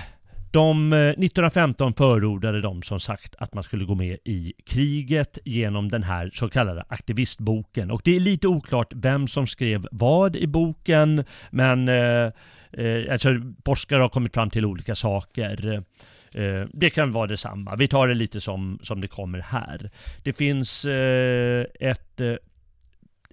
de, 0.51 0.93
eh, 0.93 0.99
1915 0.99 1.95
förordade 1.95 2.61
de 2.61 2.83
som 2.83 3.01
sagt 3.01 3.35
att 3.39 3.55
man 3.55 3.65
skulle 3.65 3.85
gå 3.85 3.95
med 3.95 4.19
i 4.25 4.53
kriget 4.67 5.39
genom 5.45 5.89
den 5.89 6.03
här 6.03 6.31
så 6.35 6.49
kallade 6.49 6.85
aktivistboken. 6.89 7.91
Och 7.91 8.01
det 8.05 8.17
är 8.17 8.21
lite 8.21 8.49
oklart 8.49 8.93
vem 8.95 9.29
som 9.29 9.47
skrev 9.47 9.87
vad 9.91 10.37
i 10.37 10.47
boken, 10.47 11.25
men 11.51 11.89
eh, 11.89 12.33
eh 12.73 13.13
alltså, 13.13 13.29
forskare 13.65 14.03
har 14.03 14.09
kommit 14.09 14.35
fram 14.35 14.51
till 14.51 14.65
olika 14.65 14.95
saker. 14.95 15.85
Eh, 16.33 16.67
det 16.73 16.91
kan 16.91 17.13
vara 17.13 17.27
detsamma. 17.27 17.77
Vi 17.77 17.89
tar 17.89 18.09
det 18.09 18.15
lite 18.15 18.41
som, 18.41 18.79
som 18.83 19.01
det 19.01 19.09
kommer 19.09 19.39
här. 19.39 19.91
Det 20.23 20.33
finns 20.33 20.85
eh, 20.85 21.67
ett 21.81 22.21
eh, 22.21 22.35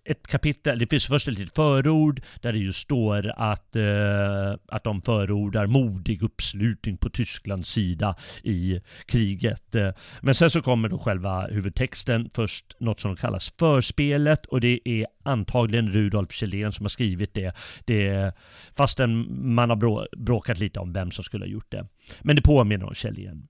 ett 0.05 0.27
kapitel, 0.27 0.79
det 0.79 0.89
finns 0.89 1.05
först 1.05 1.27
ett 1.27 1.39
litet 1.39 1.55
förord 1.55 2.21
där 2.41 2.53
det 2.53 2.59
just 2.59 2.79
står 2.79 3.33
att, 3.37 3.75
eh, 3.75 4.53
att 4.67 4.83
de 4.83 5.01
förordar 5.01 5.67
modig 5.67 6.23
uppslutning 6.23 6.97
på 6.97 7.09
Tysklands 7.09 7.69
sida 7.69 8.15
i 8.43 8.81
kriget. 9.05 9.75
Eh, 9.75 9.91
men 10.21 10.35
sen 10.35 10.49
så 10.49 10.61
kommer 10.61 10.89
då 10.89 10.99
själva 10.99 11.47
huvudtexten, 11.47 12.29
först 12.33 12.75
något 12.79 12.99
som 12.99 13.15
kallas 13.15 13.53
förspelet 13.59 14.45
och 14.45 14.61
det 14.61 14.79
är 14.85 15.05
antagligen 15.23 15.91
Rudolf 15.91 16.31
Kjellén 16.31 16.71
som 16.71 16.85
har 16.85 16.89
skrivit 16.89 17.33
det. 17.33 17.55
det 17.85 18.33
fastän 18.75 19.27
man 19.55 19.69
har 19.69 20.15
bråkat 20.17 20.59
lite 20.59 20.79
om 20.79 20.93
vem 20.93 21.11
som 21.11 21.23
skulle 21.23 21.45
ha 21.45 21.49
gjort 21.49 21.71
det. 21.71 21.87
Men 22.21 22.35
det 22.35 22.41
påminner 22.41 22.85
om 22.85 22.95
Kjellén. 22.95 23.47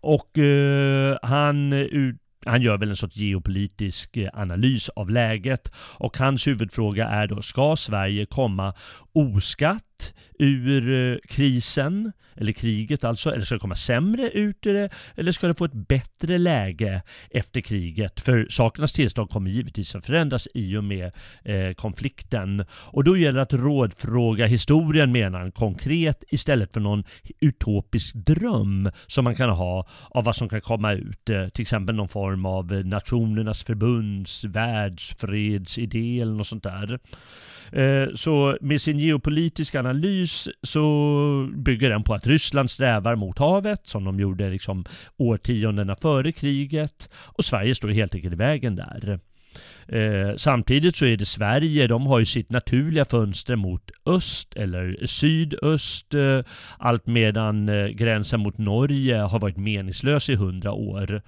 Och 0.00 0.38
eh, 0.38 1.18
han 1.22 1.72
ut 1.72 2.16
han 2.46 2.62
gör 2.62 2.78
väl 2.78 2.90
en 2.90 2.96
sorts 2.96 3.16
geopolitisk 3.16 4.16
eh, 4.16 4.28
analys 4.32 4.88
av 4.88 5.10
läget. 5.10 5.72
Och 5.98 6.18
hans 6.18 6.46
huvudfråga 6.46 7.08
är 7.08 7.26
då, 7.26 7.42
ska 7.42 7.76
Sverige 7.76 8.26
komma 8.26 8.74
oskatt 9.18 10.14
ur 10.38 10.92
eh, 10.92 11.18
krisen, 11.28 12.12
eller 12.36 12.52
kriget 12.52 13.04
alltså, 13.04 13.30
eller 13.30 13.44
ska 13.44 13.54
det 13.54 13.60
komma 13.60 13.74
sämre 13.74 14.30
ut 14.30 14.66
ur 14.66 14.74
det, 14.74 14.90
eller 15.16 15.32
ska 15.32 15.46
det 15.46 15.54
få 15.54 15.64
ett 15.64 15.72
bättre 15.72 16.38
läge 16.38 17.02
efter 17.30 17.60
kriget? 17.60 18.20
För 18.20 18.46
sakernas 18.50 18.92
tillstånd 18.92 19.30
kommer 19.30 19.50
givetvis 19.50 19.94
att 19.94 20.06
förändras 20.06 20.48
i 20.54 20.76
och 20.76 20.84
med 20.84 21.12
eh, 21.44 21.72
konflikten. 21.74 22.64
Och 22.70 23.04
då 23.04 23.16
gäller 23.16 23.36
det 23.36 23.42
att 23.42 23.52
rådfråga 23.52 24.46
historien 24.46 25.12
menar 25.12 25.40
han 25.40 25.52
konkret 25.52 26.24
istället 26.28 26.72
för 26.72 26.80
någon 26.80 27.04
utopisk 27.40 28.14
dröm 28.14 28.90
som 29.06 29.24
man 29.24 29.34
kan 29.34 29.50
ha 29.50 29.88
av 30.10 30.24
vad 30.24 30.36
som 30.36 30.48
kan 30.48 30.60
komma 30.60 30.92
ut. 30.92 31.30
Eh, 31.30 31.48
till 31.48 31.62
exempel 31.62 31.94
någon 31.94 32.08
form 32.08 32.46
av 32.46 32.72
Nationernas 32.72 33.62
förbunds 33.62 34.44
världsfredsidé 34.44 36.20
eller 36.20 36.32
något 36.32 36.46
sånt 36.46 36.62
där. 36.62 36.98
Eh, 37.72 38.08
så 38.14 38.58
med 38.60 38.80
sin 38.80 38.98
geopolitisk 39.08 39.74
analys 39.74 40.48
så 40.62 40.82
bygger 41.56 41.90
den 41.90 42.02
på 42.02 42.14
att 42.14 42.26
Ryssland 42.26 42.70
strävar 42.70 43.16
mot 43.16 43.38
havet 43.38 43.86
som 43.86 44.04
de 44.04 44.20
gjorde 44.20 44.50
liksom 44.50 44.84
årtiondena 45.16 45.96
före 45.96 46.32
kriget 46.32 47.08
och 47.14 47.44
Sverige 47.44 47.74
står 47.74 47.88
helt 47.88 48.14
enkelt 48.14 48.34
i 48.34 48.36
vägen 48.36 48.76
där. 48.76 49.20
Eh, 49.88 50.36
samtidigt 50.36 50.96
så 50.96 51.06
är 51.06 51.16
det 51.16 51.26
Sverige, 51.26 51.86
de 51.86 52.06
har 52.06 52.18
ju 52.18 52.26
sitt 52.26 52.50
naturliga 52.50 53.04
fönster 53.04 53.56
mot 53.56 53.90
öst 54.06 54.56
eller 54.56 55.06
sydöst, 55.06 56.14
eh, 56.14 56.40
allt 56.78 57.06
medan 57.06 57.68
eh, 57.68 57.86
gränsen 57.86 58.40
mot 58.40 58.58
Norge 58.58 59.16
har 59.16 59.38
varit 59.38 59.56
meningslös 59.56 60.30
i 60.30 60.34
hundra 60.34 60.72
år. 60.72 61.22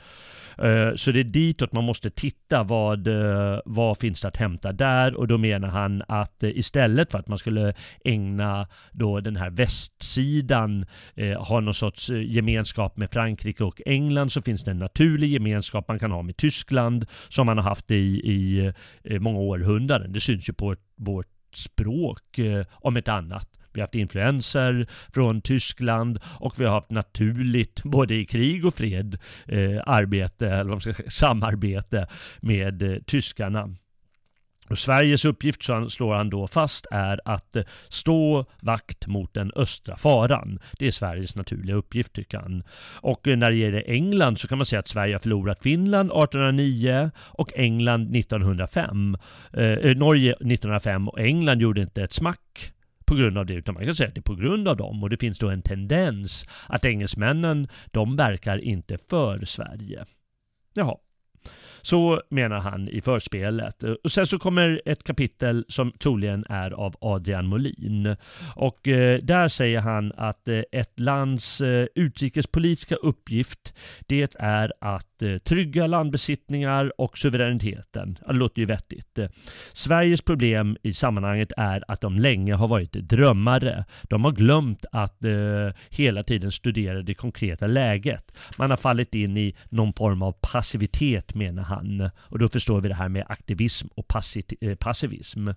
Eh, 0.62 0.94
så 0.94 1.12
det 1.12 1.20
är 1.20 1.24
ditåt 1.24 1.72
man 1.72 1.84
måste 1.84 2.10
titta. 2.10 2.62
Vad, 2.62 3.06
eh, 3.06 3.58
vad 3.64 3.98
finns 3.98 4.20
det 4.20 4.28
att 4.28 4.36
hämta 4.36 4.72
där? 4.72 5.14
Och 5.14 5.28
då 5.28 5.38
menar 5.38 5.68
han 5.68 6.02
att 6.08 6.42
eh, 6.42 6.50
istället 6.50 7.10
för 7.10 7.18
att 7.18 7.28
man 7.28 7.38
skulle 7.38 7.74
ägna 8.04 8.68
då 8.92 9.20
den 9.20 9.36
här 9.36 9.50
västsidan, 9.50 10.86
ha 11.38 11.60
någon 11.60 11.74
sorts 11.74 12.10
gemenskap 12.10 12.96
med 12.96 13.10
Frankrike 13.12 13.64
och 13.64 13.80
England, 13.86 14.32
så 14.32 14.42
finns 14.42 14.64
det 14.64 14.70
en 14.70 14.78
naturlig 14.78 15.32
gemenskap 15.32 15.88
man 15.88 15.98
kan 15.98 16.10
ha 16.10 16.22
med 16.22 16.36
Tyskland, 16.36 17.06
som 17.28 17.46
man 17.46 17.58
har 17.58 17.64
haft 17.64 17.90
i, 17.90 17.94
i 17.94 18.72
många 19.18 19.38
århundraden. 19.38 20.12
Det 20.12 20.20
syns 20.20 20.48
ju 20.48 20.52
på 20.52 20.76
vårt 20.96 21.26
språk 21.54 22.38
om 22.70 22.96
ett 22.96 23.08
annat. 23.08 23.59
Vi 23.72 23.80
har 23.80 23.86
haft 23.86 23.94
influenser 23.94 24.86
från 25.14 25.40
Tyskland 25.40 26.18
och 26.24 26.60
vi 26.60 26.64
har 26.64 26.72
haft 26.72 26.90
naturligt, 26.90 27.82
både 27.82 28.14
i 28.14 28.24
krig 28.24 28.66
och 28.66 28.74
fred, 28.74 29.18
eh, 29.46 29.82
arbete, 29.86 30.46
eller 30.46 30.64
vad 30.64 30.66
man 30.66 30.80
ska 30.80 30.94
säga, 30.94 31.10
samarbete 31.10 32.06
med 32.40 32.82
eh, 32.82 32.98
tyskarna. 33.06 33.68
Och 34.70 34.78
Sveriges 34.78 35.24
uppgift, 35.24 35.62
slår 35.88 36.14
han 36.14 36.30
då 36.30 36.46
fast, 36.46 36.86
är 36.90 37.20
att 37.24 37.56
eh, 37.56 37.62
stå 37.88 38.44
vakt 38.60 39.06
mot 39.06 39.34
den 39.34 39.52
östra 39.56 39.96
faran. 39.96 40.58
Det 40.78 40.86
är 40.86 40.90
Sveriges 40.90 41.36
naturliga 41.36 41.76
uppgift, 41.76 42.12
tycker 42.12 42.38
han. 42.38 42.62
Och 42.94 43.28
eh, 43.28 43.36
när 43.36 43.50
det 43.50 43.56
gäller 43.56 43.90
England 43.90 44.38
så 44.38 44.48
kan 44.48 44.58
man 44.58 44.66
säga 44.66 44.80
att 44.80 44.88
Sverige 44.88 45.14
har 45.14 45.18
förlorat 45.18 45.62
Finland 45.62 46.10
1809 46.10 47.10
och 47.16 47.52
England 47.56 48.16
1905. 48.16 49.16
Eh, 49.52 49.64
eh, 49.64 49.96
Norge 49.96 50.30
1905 50.30 51.08
och 51.08 51.20
England 51.20 51.62
gjorde 51.62 51.80
inte 51.80 52.02
ett 52.02 52.12
smack 52.12 52.72
på 53.10 53.16
grund 53.16 53.38
av 53.38 53.46
det, 53.46 53.54
utan 53.54 53.74
man 53.74 53.84
kan 53.84 53.94
säga 53.94 54.08
att 54.08 54.14
det 54.14 54.20
är 54.20 54.22
på 54.22 54.34
grund 54.34 54.68
av 54.68 54.76
dem. 54.76 55.02
Och 55.02 55.10
det 55.10 55.16
finns 55.16 55.38
då 55.38 55.50
en 55.50 55.62
tendens 55.62 56.46
att 56.66 56.84
engelsmännen, 56.84 57.68
de 57.86 58.16
verkar 58.16 58.58
inte 58.58 58.98
för 59.10 59.44
Sverige. 59.44 60.04
Jaha. 60.74 60.96
Så 61.82 62.22
menar 62.28 62.58
han 62.60 62.88
i 62.88 63.00
förspelet. 63.00 63.82
Och 63.82 64.10
sen 64.10 64.26
så 64.26 64.38
kommer 64.38 64.82
ett 64.84 65.04
kapitel 65.04 65.64
som 65.68 65.92
troligen 65.92 66.44
är 66.48 66.70
av 66.70 66.94
Adrian 67.00 67.46
Molin. 67.46 68.16
Och 68.56 68.88
eh, 68.88 69.18
där 69.22 69.48
säger 69.48 69.80
han 69.80 70.12
att 70.16 70.48
eh, 70.48 70.62
ett 70.72 71.00
lands 71.00 71.60
eh, 71.60 71.86
utrikespolitiska 71.94 72.94
uppgift 72.94 73.74
det 74.06 74.34
är 74.38 74.72
att 74.80 75.09
Eh, 75.22 75.38
trygga 75.38 75.86
landbesittningar 75.86 76.92
och 77.00 77.18
suveräniteten. 77.18 78.18
Det 78.26 78.32
låter 78.32 78.60
ju 78.60 78.66
vettigt. 78.66 79.18
Eh, 79.18 79.28
Sveriges 79.72 80.22
problem 80.22 80.76
i 80.82 80.92
sammanhanget 80.94 81.52
är 81.56 81.84
att 81.88 82.00
de 82.00 82.18
länge 82.18 82.54
har 82.54 82.68
varit 82.68 82.92
drömmare. 82.92 83.84
De 84.02 84.24
har 84.24 84.32
glömt 84.32 84.84
att 84.92 85.24
eh, 85.24 85.32
hela 85.90 86.22
tiden 86.22 86.52
studera 86.52 87.02
det 87.02 87.14
konkreta 87.14 87.66
läget. 87.66 88.32
Man 88.58 88.70
har 88.70 88.76
fallit 88.76 89.14
in 89.14 89.36
i 89.36 89.54
någon 89.68 89.92
form 89.92 90.22
av 90.22 90.32
passivitet 90.32 91.34
menar 91.34 91.62
han. 91.62 92.10
Och 92.16 92.38
då 92.38 92.48
förstår 92.48 92.80
vi 92.80 92.88
det 92.88 92.94
här 92.94 93.08
med 93.08 93.24
aktivism 93.28 93.88
och 93.94 94.08
passivism. 94.78 95.48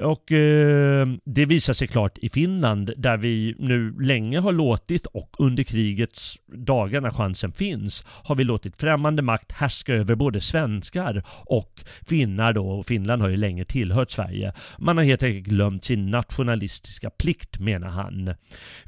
Och 0.00 0.32
eh, 0.32 1.08
det 1.24 1.44
visar 1.44 1.72
sig 1.72 1.88
klart 1.88 2.18
i 2.18 2.28
Finland 2.28 2.92
där 2.96 3.16
vi 3.16 3.54
nu 3.58 3.94
länge 4.00 4.38
har 4.38 4.52
låtit 4.52 5.06
och 5.06 5.36
under 5.38 5.62
krigets 5.62 6.38
dagar 6.46 7.00
när 7.00 7.10
chansen 7.10 7.52
finns 7.52 8.04
har 8.06 8.34
vi 8.34 8.44
låtit 8.44 8.76
främmande 8.90 9.22
makt 9.22 9.52
härska 9.52 9.94
över 9.94 10.14
både 10.14 10.40
svenskar 10.40 11.22
och 11.44 11.84
finnar 12.08 12.52
då. 12.52 12.68
Och 12.68 12.86
Finland 12.86 13.22
har 13.22 13.28
ju 13.28 13.36
länge 13.36 13.64
tillhört 13.64 14.10
Sverige. 14.10 14.52
Man 14.78 14.96
har 14.96 15.04
helt 15.04 15.22
enkelt 15.22 15.46
glömt 15.46 15.84
sin 15.84 16.10
nationalistiska 16.10 17.10
plikt 17.10 17.58
menar 17.58 17.88
han. 17.88 18.34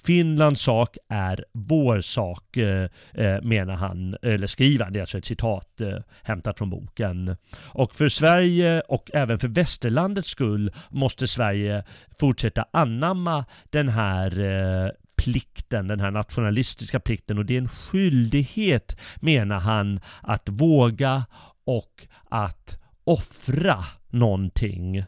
Finlands 0.04 0.62
sak 0.62 0.96
är 1.08 1.44
vår 1.52 2.00
sak 2.00 2.56
eh, 2.56 2.88
eh, 3.14 3.42
menar 3.42 3.74
han, 3.74 4.16
eller 4.22 4.46
skriver 4.46 4.84
han, 4.84 4.92
det 4.92 4.98
är 4.98 5.00
alltså 5.00 5.18
ett 5.18 5.24
citat 5.24 5.80
eh, 5.80 5.98
hämtat 6.22 6.58
från 6.58 6.70
boken. 6.70 7.36
Och 7.58 7.94
för 7.94 8.08
Sverige 8.08 8.80
och 8.80 9.10
även 9.14 9.38
för 9.38 9.48
västerlandets 9.48 10.28
skull 10.28 10.72
måste 10.90 11.28
Sverige 11.28 11.84
fortsätta 12.20 12.64
anamma 12.72 13.44
den 13.70 13.88
här 13.88 14.92
plikten, 15.24 15.88
den 15.88 16.00
här 16.00 16.10
nationalistiska 16.10 17.00
plikten 17.00 17.38
och 17.38 17.46
det 17.46 17.54
är 17.54 17.58
en 17.58 17.68
skyldighet 17.68 18.96
menar 19.16 19.60
han 19.60 20.00
att 20.20 20.48
våga 20.48 21.24
och 21.64 22.06
att 22.30 22.78
offra 23.04 23.84
någonting. 24.10 25.04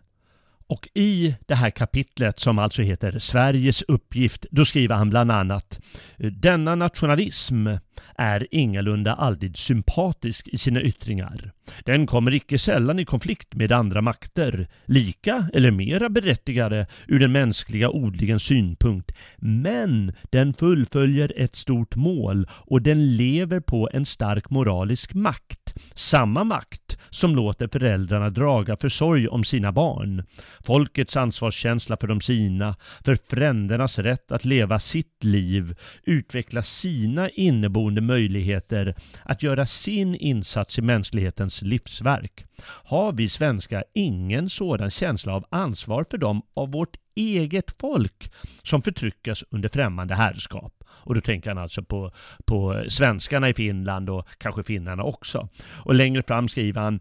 Och 0.66 0.88
i 0.94 1.36
det 1.46 1.54
här 1.54 1.70
kapitlet 1.70 2.38
som 2.38 2.58
alltså 2.58 2.82
heter 2.82 3.18
Sveriges 3.18 3.82
uppgift, 3.82 4.46
då 4.50 4.64
skriver 4.64 4.94
han 4.94 5.10
bland 5.10 5.30
annat 5.30 5.80
Denna 6.16 6.74
nationalism 6.74 7.68
är 8.16 8.46
ingalunda 8.50 9.14
alltid 9.14 9.56
sympatisk 9.56 10.48
i 10.48 10.58
sina 10.58 10.82
yttringar. 10.82 11.52
Den 11.84 12.06
kommer 12.06 12.34
icke 12.34 12.58
sällan 12.58 12.98
i 12.98 13.04
konflikt 13.04 13.54
med 13.54 13.72
andra 13.72 14.02
makter, 14.02 14.68
lika 14.84 15.48
eller 15.52 15.70
mera 15.70 16.08
berättigade 16.08 16.86
ur 17.08 17.18
den 17.18 17.32
mänskliga 17.32 17.90
odlingens 17.90 18.42
synpunkt. 18.42 19.12
Men 19.36 20.12
den 20.30 20.54
fullföljer 20.54 21.32
ett 21.36 21.56
stort 21.56 21.96
mål 21.96 22.46
och 22.50 22.82
den 22.82 23.16
lever 23.16 23.60
på 23.60 23.90
en 23.92 24.06
stark 24.06 24.50
moralisk 24.50 25.14
makt. 25.14 25.74
Samma 25.94 26.44
makt 26.44 26.98
som 27.10 27.36
låter 27.36 27.68
föräldrarna 27.68 28.30
draga 28.30 28.76
försorg 28.76 29.28
om 29.28 29.44
sina 29.44 29.72
barn. 29.72 30.24
Folkets 30.66 31.16
ansvarskänsla 31.16 31.96
för 31.96 32.06
de 32.06 32.20
sina, 32.20 32.76
för 33.04 33.18
frändernas 33.30 33.98
rätt 33.98 34.32
att 34.32 34.44
leva 34.44 34.78
sitt 34.78 35.24
liv, 35.24 35.76
utveckla 36.02 36.62
sina 36.62 37.28
inneboende 37.28 37.83
möjligheter 37.90 38.94
att 39.22 39.42
göra 39.42 39.66
sin 39.66 40.14
insats 40.14 40.78
i 40.78 40.82
mänsklighetens 40.82 41.62
livsverk. 41.62 42.44
Har 42.66 43.12
vi 43.12 43.28
svenskar 43.28 43.84
ingen 43.94 44.50
sådan 44.50 44.90
känsla 44.90 45.34
av 45.34 45.44
ansvar 45.50 46.04
för 46.10 46.18
dem 46.18 46.42
av 46.54 46.70
vårt 46.70 46.96
eget 47.14 47.80
folk 47.80 48.32
som 48.62 48.82
förtryckas 48.82 49.44
under 49.50 49.68
främmande 49.68 50.14
herrskap. 50.14 50.84
Och 50.88 51.14
då 51.14 51.20
tänker 51.20 51.50
han 51.50 51.58
alltså 51.58 51.82
på, 51.82 52.12
på 52.44 52.84
svenskarna 52.88 53.48
i 53.48 53.54
Finland 53.54 54.10
och 54.10 54.28
kanske 54.38 54.62
finnarna 54.62 55.02
också. 55.02 55.48
Och 55.66 55.94
längre 55.94 56.22
fram 56.22 56.48
skriver 56.48 56.80
han 56.80 57.00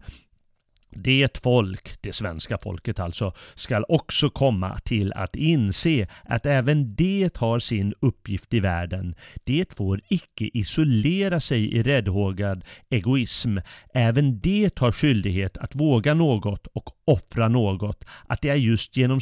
det 0.96 1.38
folk, 1.42 1.96
det 2.00 2.12
svenska 2.12 2.58
folket 2.58 3.00
alltså, 3.00 3.32
skall 3.54 3.84
också 3.88 4.30
komma 4.30 4.78
till 4.78 5.12
att 5.12 5.36
inse 5.36 6.08
att 6.24 6.46
även 6.46 6.94
det 6.94 7.36
har 7.36 7.58
sin 7.58 7.94
uppgift 8.00 8.54
i 8.54 8.60
världen. 8.60 9.14
Det 9.44 9.74
får 9.74 10.00
icke 10.08 10.50
isolera 10.54 11.40
sig 11.40 11.74
i 11.74 11.82
räddhågad 11.82 12.64
egoism. 12.90 13.58
Även 13.94 14.40
det 14.40 14.78
har 14.78 14.92
skyldighet 14.92 15.56
att 15.56 15.74
våga 15.74 16.14
något 16.14 16.66
och 16.66 16.90
offra 17.04 17.48
något. 17.48 18.04
Att 18.26 18.42
det 18.42 18.48
är 18.48 18.54
just 18.54 18.96
genom 18.96 19.20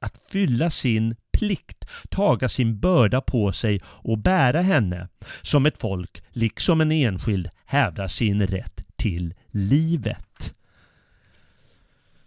att 0.00 0.20
fylla 0.32 0.70
sin 0.70 1.16
plikt, 1.38 1.84
taga 2.10 2.48
sin 2.48 2.80
börda 2.80 3.20
på 3.20 3.52
sig 3.52 3.80
och 3.86 4.18
bära 4.18 4.60
henne, 4.60 5.08
som 5.42 5.66
ett 5.66 5.78
folk, 5.78 6.22
liksom 6.30 6.80
en 6.80 6.92
enskild, 6.92 7.48
hävdar 7.66 8.08
sin 8.08 8.46
rätt 8.46 8.84
till 8.96 9.34
livet. 9.50 10.18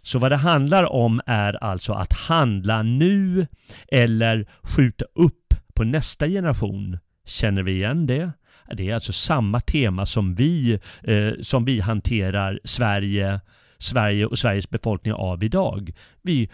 Så 0.02 0.18
vad 0.18 0.32
det 0.32 0.36
handlar 0.36 0.92
om 0.92 1.20
är 1.26 1.64
alltså 1.64 1.92
att 1.92 2.12
handla 2.12 2.82
nu 2.82 3.46
eller 3.88 4.46
skjuta 4.62 5.04
upp 5.14 5.54
på 5.74 5.84
nästa 5.84 6.28
generation. 6.28 6.98
Känner 7.24 7.62
vi 7.62 7.72
igen 7.72 8.06
det? 8.06 8.32
Det 8.76 8.90
är 8.90 8.94
alltså 8.94 9.12
samma 9.12 9.60
tema 9.60 10.06
som 10.06 10.34
vi, 10.34 10.78
eh, 11.02 11.32
som 11.42 11.64
vi 11.64 11.80
hanterar 11.80 12.60
Sverige, 12.64 13.40
Sverige 13.78 14.26
och 14.26 14.38
Sveriges 14.38 14.70
befolkning 14.70 15.14
av 15.14 15.44
idag. 15.44 15.90
Vi 16.22 16.50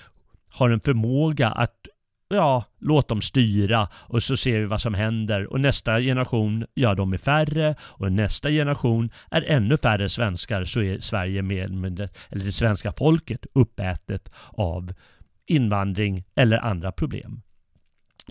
har 0.51 0.71
en 0.71 0.81
förmåga 0.81 1.49
att 1.49 1.87
ja, 2.35 2.65
låt 2.81 3.09
dem 3.09 3.23
styra 3.23 3.89
och 3.95 4.23
så 4.23 4.37
ser 4.37 4.59
vi 4.59 4.65
vad 4.65 4.81
som 4.81 4.95
händer. 4.95 5.53
Och 5.53 5.61
nästa 5.61 6.01
generation, 6.01 6.67
ja 6.75 6.95
de 6.95 7.13
är 7.13 7.19
färre 7.19 7.75
och 7.81 8.13
nästa 8.13 8.51
generation 8.51 9.11
är 9.31 9.43
ännu 9.43 9.77
färre 9.77 10.09
svenskar 10.09 10.65
så 10.65 10.81
är 10.81 11.01
Sverige 11.01 11.43
med, 11.43 11.71
med 11.71 11.93
det 11.93 12.09
eller 12.31 12.45
det 12.45 12.53
svenska 12.53 12.93
folket 12.93 13.47
uppätet 13.53 14.33
av 14.49 14.93
invandring 15.47 16.25
eller 16.35 16.59
andra 16.59 16.93
problem. 16.93 17.43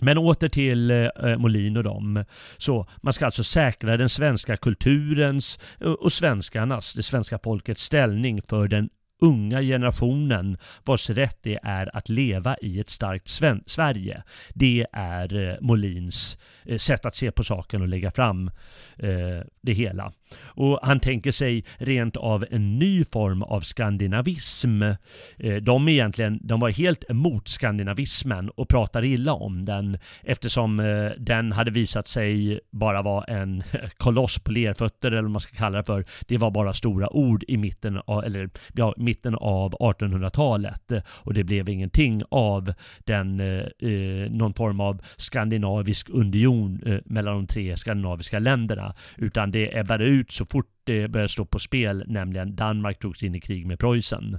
Men 0.02 0.18
åter 0.18 0.48
till 0.48 0.90
eh, 0.90 0.96
eh 0.96 1.38
Molin 1.38 1.76
och 1.76 1.84
dem. 1.84 2.24
Så 2.56 2.86
man 2.96 3.12
ska 3.12 3.24
alltså 3.24 3.44
säkra 3.44 3.96
den 3.96 4.08
svenska 4.08 4.56
kulturens 4.56 5.58
eh, 5.80 5.90
och 5.90 6.12
svenskarnas, 6.12 6.94
det 6.94 7.02
svenska 7.02 7.38
folkets 7.38 7.82
ställning 7.82 8.42
för 8.42 8.68
den 8.68 8.88
unga 9.20 9.60
generationen 9.62 10.56
vars 10.84 11.10
rätt 11.10 11.38
det 11.42 11.58
är 11.62 11.96
att 11.96 12.08
leva 12.08 12.56
i 12.56 12.80
ett 12.80 12.90
starkt 12.90 13.28
Sverige. 13.66 14.22
Det 14.54 14.86
är 14.92 15.48
eh, 15.48 15.56
Molins 15.60 16.38
eh, 16.64 16.78
sätt 16.78 17.04
att 17.04 17.16
se 17.16 17.30
på 17.30 17.44
saken 17.44 17.82
och 17.82 17.88
lägga 17.88 18.10
fram 18.10 18.50
eh, 18.96 19.40
det 19.60 19.72
hela. 19.72 20.12
Och 20.42 20.78
han 20.82 21.00
tänker 21.00 21.32
sig 21.32 21.64
rent 21.76 22.16
av 22.16 22.44
en 22.50 22.78
ny 22.78 23.04
form 23.04 23.42
av 23.42 23.60
skandinavism. 23.60 24.82
Eh, 24.82 25.54
de, 25.62 25.88
egentligen, 25.88 26.38
de 26.42 26.60
var 26.60 26.70
helt 26.70 27.10
emot 27.10 27.48
skandinavismen 27.48 28.50
och 28.50 28.68
pratade 28.68 29.06
illa 29.06 29.32
om 29.32 29.64
den 29.64 29.98
eftersom 30.22 30.80
eh, 30.80 31.10
den 31.18 31.52
hade 31.52 31.70
visat 31.70 32.08
sig 32.08 32.60
bara 32.70 33.02
vara 33.02 33.24
en 33.24 33.62
koloss 33.96 34.38
på 34.38 34.52
lerfötter 34.52 35.08
eller 35.08 35.22
vad 35.22 35.30
man 35.30 35.40
ska 35.40 35.56
kalla 35.56 35.78
det 35.78 35.84
för. 35.84 36.04
Det 36.26 36.38
var 36.38 36.50
bara 36.50 36.72
stora 36.72 37.16
ord 37.16 37.44
i 37.48 37.56
mitten 37.56 38.00
av, 38.06 38.24
eller, 38.24 38.50
ja, 38.74 38.94
mitten 38.96 39.34
av 39.34 39.72
1800-talet 39.72 40.92
och 41.06 41.34
det 41.34 41.44
blev 41.44 41.68
ingenting 41.68 42.22
av 42.28 42.74
den, 43.04 43.40
eh, 43.40 43.90
eh, 43.90 44.30
någon 44.30 44.54
form 44.54 44.80
av 44.80 45.02
skandinavisk 45.16 46.10
union 46.10 46.82
eh, 46.86 46.98
mellan 47.04 47.34
de 47.34 47.46
tre 47.46 47.76
skandinaviska 47.76 48.38
länderna 48.38 48.94
utan 49.16 49.50
det 49.50 49.78
ebbade 49.78 50.04
ut 50.04 50.23
så 50.32 50.46
fort 50.46 50.66
det 50.84 51.08
började 51.08 51.28
stå 51.28 51.44
på 51.44 51.58
spel, 51.58 52.04
nämligen 52.06 52.56
Danmark 52.56 52.98
togs 52.98 53.22
in 53.22 53.34
i 53.34 53.40
krig 53.40 53.66
med 53.66 53.78
Preussen. 53.78 54.38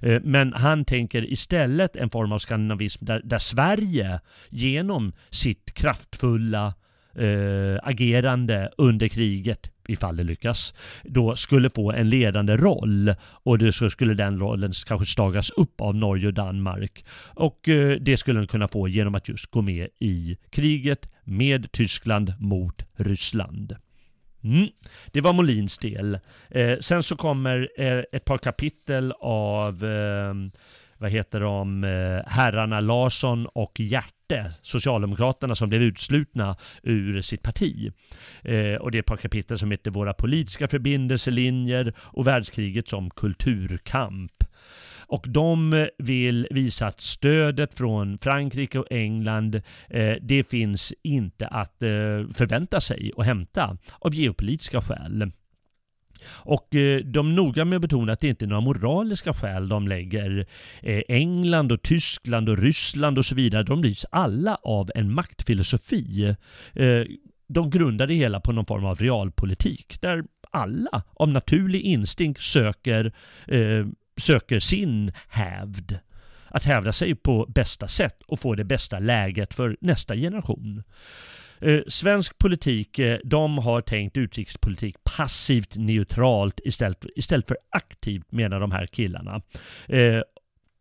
Eh, 0.00 0.20
men 0.22 0.52
han 0.52 0.84
tänker 0.84 1.32
istället 1.32 1.96
en 1.96 2.10
form 2.10 2.32
av 2.32 2.38
skandinavism 2.38 3.04
där, 3.04 3.20
där 3.24 3.38
Sverige 3.38 4.20
genom 4.50 5.12
sitt 5.30 5.74
kraftfulla 5.74 6.74
eh, 7.14 7.78
agerande 7.82 8.70
under 8.78 9.08
kriget 9.08 9.70
ifall 9.88 10.16
det 10.16 10.24
lyckas, 10.24 10.74
då 11.02 11.36
skulle 11.36 11.70
få 11.70 11.92
en 11.92 12.10
ledande 12.10 12.56
roll 12.56 13.14
och 13.20 13.58
då 13.58 13.72
skulle 13.72 14.14
den 14.14 14.38
rollen 14.38 14.72
kanske 14.86 15.06
stagas 15.06 15.50
upp 15.50 15.80
av 15.80 15.94
Norge 15.94 16.26
och 16.26 16.34
Danmark. 16.34 17.04
Och 17.34 17.68
eh, 17.68 17.98
det 18.00 18.16
skulle 18.16 18.40
den 18.40 18.46
kunna 18.46 18.68
få 18.68 18.88
genom 18.88 19.14
att 19.14 19.28
just 19.28 19.46
gå 19.46 19.62
med 19.62 19.88
i 20.00 20.36
kriget 20.50 21.08
med 21.24 21.72
Tyskland 21.72 22.34
mot 22.38 22.82
Ryssland. 22.96 23.76
Mm. 24.44 24.68
Det 25.12 25.20
var 25.20 25.32
Molins 25.32 25.78
del. 25.78 26.18
Eh, 26.50 26.78
sen 26.80 27.02
så 27.02 27.16
kommer 27.16 27.70
eh, 27.78 28.02
ett 28.12 28.24
par 28.24 28.38
kapitel 28.38 29.12
av 29.20 29.84
eh, 29.84 30.34
vad 30.98 31.10
heter 31.10 31.40
de, 31.40 31.84
eh, 31.84 32.32
herrarna 32.32 32.80
Larsson 32.80 33.46
och 33.46 33.80
Hjärte, 33.80 34.52
Socialdemokraterna 34.62 35.54
som 35.54 35.68
blev 35.68 35.82
utslutna 35.82 36.56
ur 36.82 37.20
sitt 37.20 37.42
parti. 37.42 37.92
Eh, 38.42 38.74
och 38.74 38.90
det 38.90 38.98
är 38.98 39.00
ett 39.00 39.06
par 39.06 39.16
kapitel 39.16 39.58
som 39.58 39.70
heter 39.70 39.90
Våra 39.90 40.14
politiska 40.14 40.68
förbindelselinjer 40.68 41.94
och 41.98 42.26
världskriget 42.26 42.88
som 42.88 43.10
kulturkamp. 43.10 44.32
Och 45.06 45.24
de 45.28 45.86
vill 45.98 46.46
visa 46.50 46.86
att 46.86 47.00
stödet 47.00 47.74
från 47.74 48.18
Frankrike 48.18 48.78
och 48.78 48.86
England, 48.90 49.54
eh, 49.88 50.14
det 50.20 50.44
finns 50.44 50.92
inte 51.02 51.46
att 51.46 51.82
eh, 51.82 51.88
förvänta 52.34 52.80
sig 52.80 53.12
och 53.16 53.24
hämta 53.24 53.76
av 53.98 54.14
geopolitiska 54.14 54.80
skäl. 54.80 55.30
Och 56.28 56.74
eh, 56.74 57.00
de 57.04 57.30
är 57.30 57.34
noga 57.34 57.64
med 57.64 57.76
att 57.76 57.82
betona 57.82 58.12
att 58.12 58.20
det 58.20 58.28
inte 58.28 58.44
är 58.44 58.46
några 58.46 58.60
moraliska 58.60 59.32
skäl 59.32 59.68
de 59.68 59.88
lägger. 59.88 60.46
Eh, 60.82 61.02
England 61.08 61.72
och 61.72 61.82
Tyskland 61.82 62.48
och 62.48 62.58
Ryssland 62.58 63.18
och 63.18 63.26
så 63.26 63.34
vidare, 63.34 63.62
de 63.62 63.82
drivs 63.82 64.06
alla 64.10 64.58
av 64.62 64.90
en 64.94 65.14
maktfilosofi. 65.14 66.34
Eh, 66.72 67.02
de 67.46 67.70
grundar 67.70 68.06
det 68.06 68.14
hela 68.14 68.40
på 68.40 68.52
någon 68.52 68.66
form 68.66 68.84
av 68.84 68.98
realpolitik 68.98 70.00
där 70.00 70.24
alla 70.50 71.02
av 71.14 71.28
naturlig 71.28 71.80
instinkt 71.80 72.40
söker, 72.40 73.12
söker 74.16 74.58
sin 74.58 75.12
hävd 75.28 75.98
att 76.48 76.64
hävda 76.64 76.92
sig 76.92 77.14
på 77.14 77.46
bästa 77.48 77.88
sätt 77.88 78.22
och 78.26 78.40
få 78.40 78.54
det 78.54 78.64
bästa 78.64 78.98
läget 78.98 79.54
för 79.54 79.76
nästa 79.80 80.16
generation. 80.16 80.82
Eh, 81.60 81.80
svensk 81.88 82.38
politik, 82.38 82.98
eh, 82.98 83.18
de 83.24 83.58
har 83.58 83.80
tänkt 83.80 84.16
utrikespolitik 84.16 84.96
passivt 85.16 85.76
neutralt 85.76 86.60
istället, 86.64 87.06
istället 87.16 87.48
för 87.48 87.56
aktivt 87.70 88.32
menar 88.32 88.60
de 88.60 88.72
här 88.72 88.86
killarna. 88.86 89.42
Eh, 89.88 90.20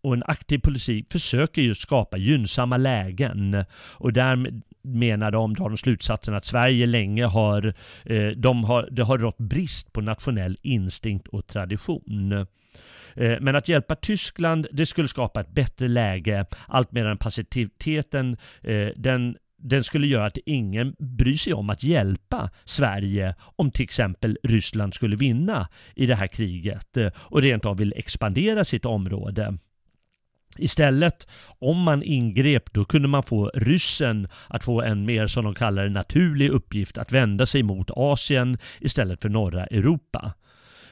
och 0.01 0.13
en 0.13 0.23
aktiv 0.27 0.59
politik 0.59 1.11
försöker 1.11 1.61
just 1.61 1.81
skapa 1.81 2.17
gynnsamma 2.17 2.77
lägen 2.77 3.65
och 3.75 4.13
där 4.13 4.61
menar 4.81 5.31
de, 5.31 5.53
drar 5.53 5.69
de 5.69 5.77
slutsatsen 5.77 6.35
att 6.35 6.45
Sverige 6.45 6.85
länge 6.85 7.25
har, 7.25 7.73
eh, 8.05 8.27
de 8.27 8.63
har, 8.63 8.87
det 8.91 9.03
har 9.03 9.17
rått 9.17 9.37
brist 9.37 9.93
på 9.93 10.01
nationell 10.01 10.57
instinkt 10.61 11.27
och 11.27 11.47
tradition. 11.47 12.45
Eh, 13.15 13.37
men 13.41 13.55
att 13.55 13.67
hjälpa 13.67 13.95
Tyskland, 13.95 14.67
det 14.71 14.85
skulle 14.85 15.07
skapa 15.07 15.41
ett 15.41 15.53
bättre 15.53 15.87
läge, 15.87 16.45
allt 16.67 16.91
medan 16.91 17.17
passiviteten, 17.17 18.37
eh, 18.61 18.87
den 18.95 19.37
den 19.65 19.83
skulle 19.83 20.07
göra 20.07 20.25
att 20.25 20.37
ingen 20.45 20.95
bryr 20.99 21.35
sig 21.35 21.53
om 21.53 21.69
att 21.69 21.83
hjälpa 21.83 22.49
Sverige 22.65 23.35
om 23.39 23.71
till 23.71 23.83
exempel 23.83 24.37
Ryssland 24.43 24.93
skulle 24.93 25.15
vinna 25.15 25.69
i 25.95 26.05
det 26.05 26.15
här 26.15 26.27
kriget 26.27 26.97
eh, 26.97 27.11
och 27.17 27.41
rent 27.41 27.65
av 27.65 27.77
vill 27.77 27.93
expandera 27.95 28.63
sitt 28.63 28.85
område. 28.85 29.57
Istället, 30.57 31.27
om 31.59 31.81
man 31.81 32.03
ingrep, 32.03 32.73
då 32.73 32.85
kunde 32.85 33.07
man 33.07 33.23
få 33.23 33.51
ryssen 33.53 34.27
att 34.47 34.63
få 34.63 34.81
en 34.81 35.05
mer, 35.05 35.27
som 35.27 35.43
de 35.45 35.55
kallar 35.55 35.83
det, 35.83 35.89
naturlig 35.89 36.49
uppgift 36.49 36.97
att 36.97 37.11
vända 37.11 37.45
sig 37.45 37.63
mot 37.63 37.91
Asien 37.91 38.57
istället 38.79 39.21
för 39.21 39.29
norra 39.29 39.65
Europa. 39.65 40.33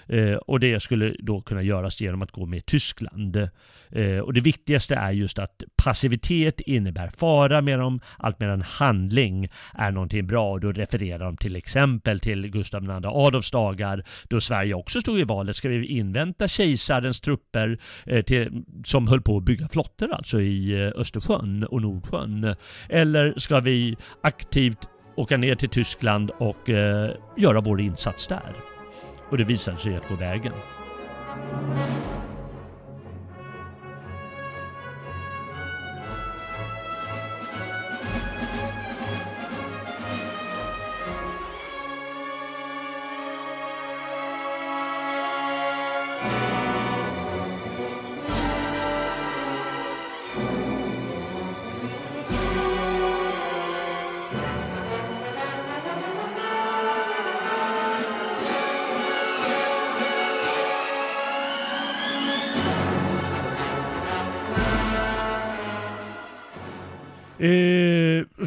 Eh, 0.07 0.33
och 0.33 0.59
det 0.59 0.79
skulle 0.79 1.15
då 1.19 1.41
kunna 1.41 1.61
göras 1.61 2.01
genom 2.01 2.21
att 2.21 2.31
gå 2.31 2.45
med 2.45 2.65
Tyskland. 2.65 3.49
Eh, 3.89 4.17
och 4.17 4.33
det 4.33 4.41
viktigaste 4.41 4.95
är 4.95 5.11
just 5.11 5.39
att 5.39 5.63
passivitet 5.75 6.59
innebär 6.59 7.09
fara 7.09 7.61
med 7.61 7.79
dem, 7.79 7.99
allt 8.17 8.39
medan 8.39 8.61
handling 8.61 9.49
är 9.73 9.91
någonting 9.91 10.27
bra. 10.27 10.51
Och 10.51 10.59
då 10.59 10.71
refererar 10.71 11.25
de 11.25 11.37
till 11.37 11.55
exempel 11.55 12.19
till 12.19 12.47
Gustav 12.47 12.83
II 12.83 12.91
Adolfs 13.05 13.51
dagar 13.51 14.03
då 14.29 14.41
Sverige 14.41 14.73
också 14.73 15.01
stod 15.01 15.19
i 15.19 15.23
valet. 15.23 15.55
Ska 15.55 15.69
vi 15.69 15.85
invänta 15.85 16.47
kejsarens 16.47 17.21
trupper 17.21 17.79
eh, 18.05 18.21
till, 18.21 18.63
som 18.85 19.07
höll 19.07 19.21
på 19.21 19.37
att 19.37 19.43
bygga 19.43 19.67
flottor 19.67 20.13
alltså 20.13 20.41
i 20.41 20.85
eh, 20.85 21.01
Östersjön 21.01 21.63
och 21.63 21.81
Nordsjön? 21.81 22.55
Eller 22.89 23.33
ska 23.37 23.59
vi 23.59 23.97
aktivt 24.23 24.87
åka 25.15 25.37
ner 25.37 25.55
till 25.55 25.69
Tyskland 25.69 26.31
och 26.39 26.69
eh, 26.69 27.11
göra 27.37 27.61
vår 27.61 27.81
insats 27.81 28.27
där? 28.27 28.70
Och 29.31 29.37
det 29.37 29.43
visade 29.43 29.77
sig 29.77 29.95
att 29.95 30.09
gå 30.09 30.15
vägen. 30.15 30.53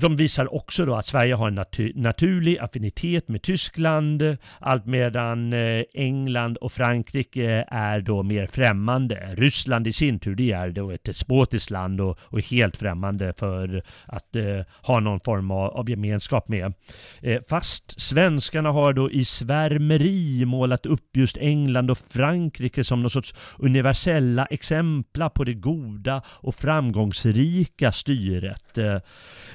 De 0.05 0.17
visar 0.17 0.55
också 0.55 0.87
då 0.87 0.95
att 0.95 1.07
Sverige 1.07 1.35
har 1.35 1.49
en 1.49 1.55
natur 1.55 1.93
naturlig 1.95 2.59
affinitet 2.59 3.29
med 3.29 3.43
Tyskland, 3.43 4.37
allt 4.59 4.87
medan 4.87 5.53
eh, 5.53 5.85
England 5.95 6.57
och 6.57 6.73
Frankrike 6.73 7.65
är 7.69 8.01
då 8.01 8.23
mer 8.23 8.47
främmande. 8.47 9.35
Ryssland 9.37 9.87
i 9.87 9.93
sin 9.93 10.19
tur, 10.19 10.35
det 10.35 10.53
är 10.53 10.71
då 10.71 10.91
ett 10.91 11.05
despotiskt 11.05 11.71
land 11.71 12.01
och, 12.01 12.19
och 12.21 12.41
helt 12.41 12.77
främmande 12.77 13.33
för 13.37 13.83
att 14.07 14.37
eh, 14.37 14.61
ha 14.83 15.01
någon 15.01 15.21
form 15.21 15.51
av, 15.51 15.71
av 15.71 15.91
gemenskap 15.91 16.49
med. 16.49 16.73
Eh, 17.21 17.41
fast 17.49 18.01
svenskarna 18.01 18.71
har 18.71 18.93
då 18.93 19.11
i 19.11 19.25
svärmeri 19.25 20.45
målat 20.45 20.87
upp 20.87 21.17
just 21.17 21.37
England 21.37 21.91
och 21.91 21.99
Frankrike 21.99 22.85
som 22.85 23.03
någon 23.03 23.11
sorts 23.11 23.35
universella 23.59 24.47
exemplar 24.47 25.29
på 25.29 25.45
det 25.45 25.55
goda 25.55 26.23
och 26.27 26.55
framgångsrika 26.55 27.93
styret. 27.93 28.79
Eh, 28.79 29.01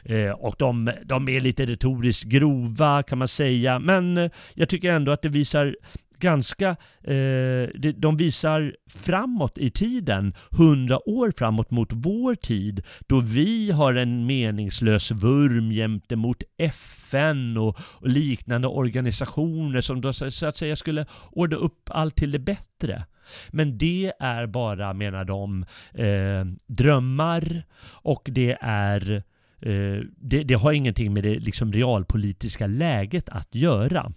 eh 0.04 0.39
och 0.40 0.56
de, 0.58 0.92
de 1.06 1.30
är 1.30 1.40
lite 1.40 1.66
retoriskt 1.66 2.24
grova 2.24 3.04
kan 3.04 3.18
man 3.18 3.28
säga, 3.28 3.80
men 3.80 4.18
eh, 4.18 4.32
jag 4.54 4.70
tycker 4.70 4.94
ändå 4.94 5.12
att 5.12 5.22
det 5.22 5.30
visar 5.30 5.76
ganska, 6.20 6.70
eh, 7.04 7.92
de 7.96 8.18
visar 8.18 8.76
framåt 8.90 9.58
i 9.58 9.70
tiden, 9.70 10.34
hundra 10.52 11.10
år 11.10 11.34
framåt 11.38 11.72
mot 11.72 11.90
vår 11.92 12.36
tid, 12.36 12.84
då 13.08 13.20
vi 13.20 13.72
har 13.72 13.94
en 13.94 14.26
meningslös 14.26 15.12
vurm 15.12 15.72
jämte 15.72 16.16
mot 16.16 16.44
FN 16.58 17.58
och, 17.58 17.80
och 17.80 18.08
liknande 18.08 18.68
organisationer 18.68 19.82
som 19.82 20.02
då 20.02 20.14
så 20.14 20.46
att 20.46 20.58
säga 20.58 20.76
skulle 20.76 21.06
ordna 21.32 21.58
upp 21.58 21.90
allt 21.90 22.16
till 22.16 22.32
det 22.32 22.40
bättre. 22.40 23.06
Men 23.50 23.78
det 23.78 24.12
är 24.20 24.48
bara, 24.48 24.94
menar 24.94 25.26
de, 25.26 25.66
eh, 25.94 26.46
drömmar 26.68 27.64
och 27.84 28.30
det 28.32 28.58
är 28.62 29.12
eh, 29.12 29.22
Eh, 29.62 30.00
det, 30.18 30.44
det, 30.44 30.54
har 30.54 30.72
ingenting 30.72 31.14
med 31.14 31.24
det 31.24 31.40
liksom 31.40 31.74
realpolitiska 31.74 32.68
läget 32.68 33.30
att 33.30 33.56
göra. 33.56 34.14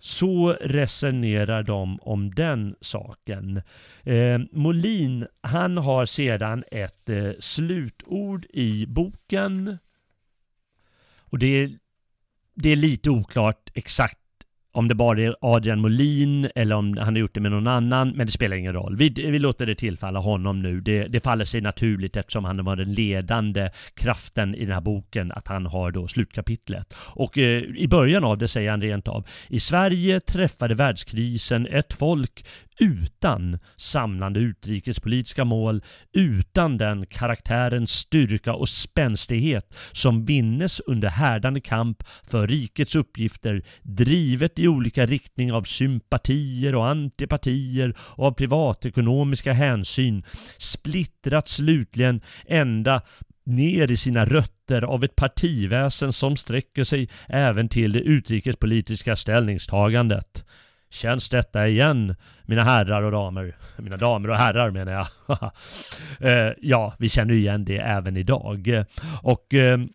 Så 0.00 0.52
resonerar 0.52 1.62
de 1.62 1.98
om 2.00 2.34
den 2.34 2.76
saken. 2.80 3.62
Eh, 4.02 4.38
Molin, 4.52 5.26
han 5.40 5.76
har 5.76 6.06
sedan 6.06 6.64
ett 6.70 7.08
eh, 7.08 7.30
slutord 7.38 8.46
i 8.50 8.86
boken. 8.86 9.78
Och 11.20 11.38
det 11.38 11.46
är, 11.46 11.78
det 12.54 12.68
är 12.68 12.76
lite 12.76 13.10
oklart 13.10 13.70
exakt 13.74 14.18
om 14.78 14.88
det 14.88 14.94
bara 14.94 15.20
är 15.20 15.36
Adrian 15.40 15.80
Molin 15.80 16.48
eller 16.54 16.76
om 16.76 16.96
han 16.96 17.14
har 17.14 17.20
gjort 17.20 17.34
det 17.34 17.40
med 17.40 17.50
någon 17.50 17.66
annan, 17.66 18.08
men 18.08 18.26
det 18.26 18.32
spelar 18.32 18.56
ingen 18.56 18.72
roll. 18.72 18.96
Vi, 18.96 19.08
vi 19.08 19.38
låter 19.38 19.66
det 19.66 19.74
tillfalla 19.74 20.18
honom 20.18 20.62
nu. 20.62 20.80
Det, 20.80 21.04
det 21.04 21.20
faller 21.20 21.44
sig 21.44 21.60
naturligt 21.60 22.16
eftersom 22.16 22.44
han 22.44 22.64
var 22.64 22.76
den 22.76 22.92
ledande 22.92 23.70
kraften 23.94 24.54
i 24.54 24.64
den 24.64 24.74
här 24.74 24.80
boken, 24.80 25.32
att 25.32 25.48
han 25.48 25.66
har 25.66 25.90
då 25.90 26.08
slutkapitlet. 26.08 26.94
Och 26.96 27.38
eh, 27.38 27.62
i 27.62 27.88
början 27.88 28.24
av 28.24 28.38
det 28.38 28.48
säger 28.48 28.70
han 28.70 28.82
rent 28.82 29.08
av, 29.08 29.26
i 29.48 29.60
Sverige 29.60 30.20
träffade 30.20 30.74
världskrisen 30.74 31.66
ett 31.66 31.92
folk 31.92 32.44
utan 32.78 33.58
samlande 33.76 34.40
utrikespolitiska 34.40 35.44
mål, 35.44 35.82
utan 36.12 36.78
den 36.78 37.06
karaktärens 37.06 37.90
styrka 37.90 38.54
och 38.54 38.68
spänstighet 38.68 39.74
som 39.92 40.24
vinnes 40.24 40.80
under 40.80 41.08
härdande 41.08 41.60
kamp 41.60 42.02
för 42.30 42.46
rikets 42.46 42.94
uppgifter, 42.94 43.62
drivet 43.82 44.58
i 44.58 44.68
olika 44.68 45.06
riktning 45.06 45.52
av 45.52 45.62
sympatier 45.62 46.74
och 46.74 46.88
antipatier 46.88 47.94
och 47.98 48.26
av 48.26 48.32
privatekonomiska 48.32 49.52
hänsyn, 49.52 50.24
splittrat 50.58 51.48
slutligen 51.48 52.20
ända 52.46 53.02
ner 53.48 53.90
i 53.90 53.96
sina 53.96 54.24
rötter 54.24 54.82
av 54.82 55.04
ett 55.04 55.16
partiväsen 55.16 56.12
som 56.12 56.36
sträcker 56.36 56.84
sig 56.84 57.08
även 57.28 57.68
till 57.68 57.92
det 57.92 58.00
utrikespolitiska 58.00 59.16
ställningstagandet. 59.16 60.44
Känns 60.90 61.28
detta 61.28 61.68
igen, 61.68 62.16
mina 62.42 62.62
herrar 62.62 63.02
och 63.02 63.12
damer? 63.12 63.56
Mina 63.76 63.96
damer 63.96 64.30
och 64.30 64.36
herrar 64.36 64.70
menar 64.70 64.92
jag. 64.92 65.06
Eh, 66.20 66.52
ja, 66.60 66.94
vi 66.98 67.08
känner 67.08 67.34
igen 67.34 67.64
det 67.64 67.78
även 67.78 68.16
idag. 68.16 68.84
Och 69.22 69.54
ehm, 69.54 69.88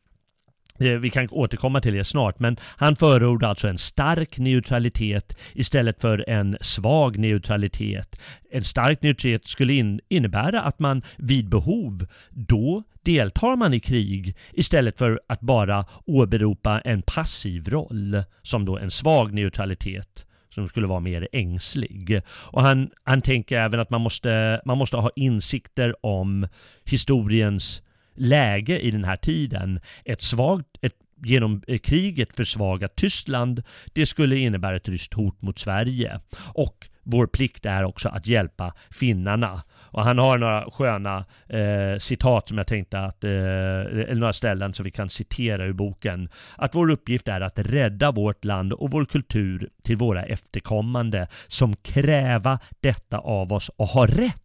eh, 0.79 0.97
vi 0.99 1.09
kan 1.09 1.27
återkomma 1.31 1.81
till 1.81 1.93
det 1.93 2.03
snart, 2.03 2.39
men 2.39 2.57
han 2.77 2.95
förordar 2.95 3.49
alltså 3.49 3.67
en 3.67 3.77
stark 3.77 4.37
neutralitet 4.37 5.37
istället 5.53 6.01
för 6.01 6.29
en 6.29 6.57
svag 6.61 7.17
neutralitet. 7.17 8.21
En 8.51 8.63
stark 8.63 9.01
neutralitet 9.01 9.47
skulle 9.47 9.73
in, 9.73 9.99
innebära 10.09 10.61
att 10.61 10.79
man 10.79 11.01
vid 11.17 11.49
behov, 11.49 12.07
då 12.29 12.83
deltar 13.03 13.55
man 13.55 13.73
i 13.73 13.79
krig 13.79 14.35
istället 14.51 14.97
för 14.97 15.21
att 15.27 15.41
bara 15.41 15.85
åberopa 16.05 16.79
en 16.79 17.01
passiv 17.01 17.69
roll 17.69 18.23
som 18.41 18.65
då 18.65 18.77
en 18.77 18.91
svag 18.91 19.33
neutralitet 19.33 20.25
som 20.53 20.67
skulle 20.67 20.87
vara 20.87 20.99
mer 20.99 21.27
ängslig. 21.31 22.21
Och 22.27 22.61
han, 22.61 22.89
han 23.03 23.21
tänker 23.21 23.57
även 23.57 23.79
att 23.79 23.89
man 23.89 24.01
måste, 24.01 24.61
man 24.65 24.77
måste 24.77 24.97
ha 24.97 25.09
insikter 25.15 26.05
om 26.05 26.47
historiens 26.83 27.81
läge 28.15 28.79
i 28.79 28.91
den 28.91 29.03
här 29.03 29.17
tiden. 29.17 29.79
Ett 30.05 30.21
svagt, 30.21 30.77
ett 30.81 30.93
genom 31.25 31.61
eh, 31.67 31.77
kriget 31.77 32.35
försvagat 32.35 32.95
Tyskland, 32.95 33.63
det 33.93 34.05
skulle 34.05 34.37
innebära 34.37 34.75
ett 34.75 34.89
ryskt 34.89 35.13
hot 35.13 35.41
mot 35.41 35.59
Sverige. 35.59 36.19
Och 36.53 36.87
vår 37.03 37.27
plikt 37.27 37.65
är 37.65 37.83
också 37.83 38.09
att 38.09 38.27
hjälpa 38.27 38.73
finnarna. 38.91 39.63
Och 39.93 40.03
han 40.03 40.17
har 40.17 40.37
några 40.37 40.65
sköna 40.71 41.25
eh, 41.49 41.99
citat 41.99 42.47
som 42.47 42.57
jag 42.57 42.67
tänkte 42.67 42.99
att, 42.99 43.23
eh, 43.23 43.31
eller 43.31 44.15
några 44.15 44.33
ställen 44.33 44.73
som 44.73 44.83
vi 44.83 44.91
kan 44.91 45.09
citera 45.09 45.65
ur 45.65 45.73
boken. 45.73 46.29
Att 46.57 46.75
vår 46.75 46.89
uppgift 46.91 47.27
är 47.27 47.41
att 47.41 47.59
rädda 47.59 48.11
vårt 48.11 48.45
land 48.45 48.73
och 48.73 48.91
vår 48.91 49.05
kultur 49.05 49.69
till 49.83 49.97
våra 49.97 50.23
efterkommande 50.23 51.27
som 51.47 51.75
kräva 51.75 52.59
detta 52.79 53.17
av 53.17 53.53
oss 53.53 53.69
och 53.69 53.87
ha 53.87 54.05
rätt 54.05 54.42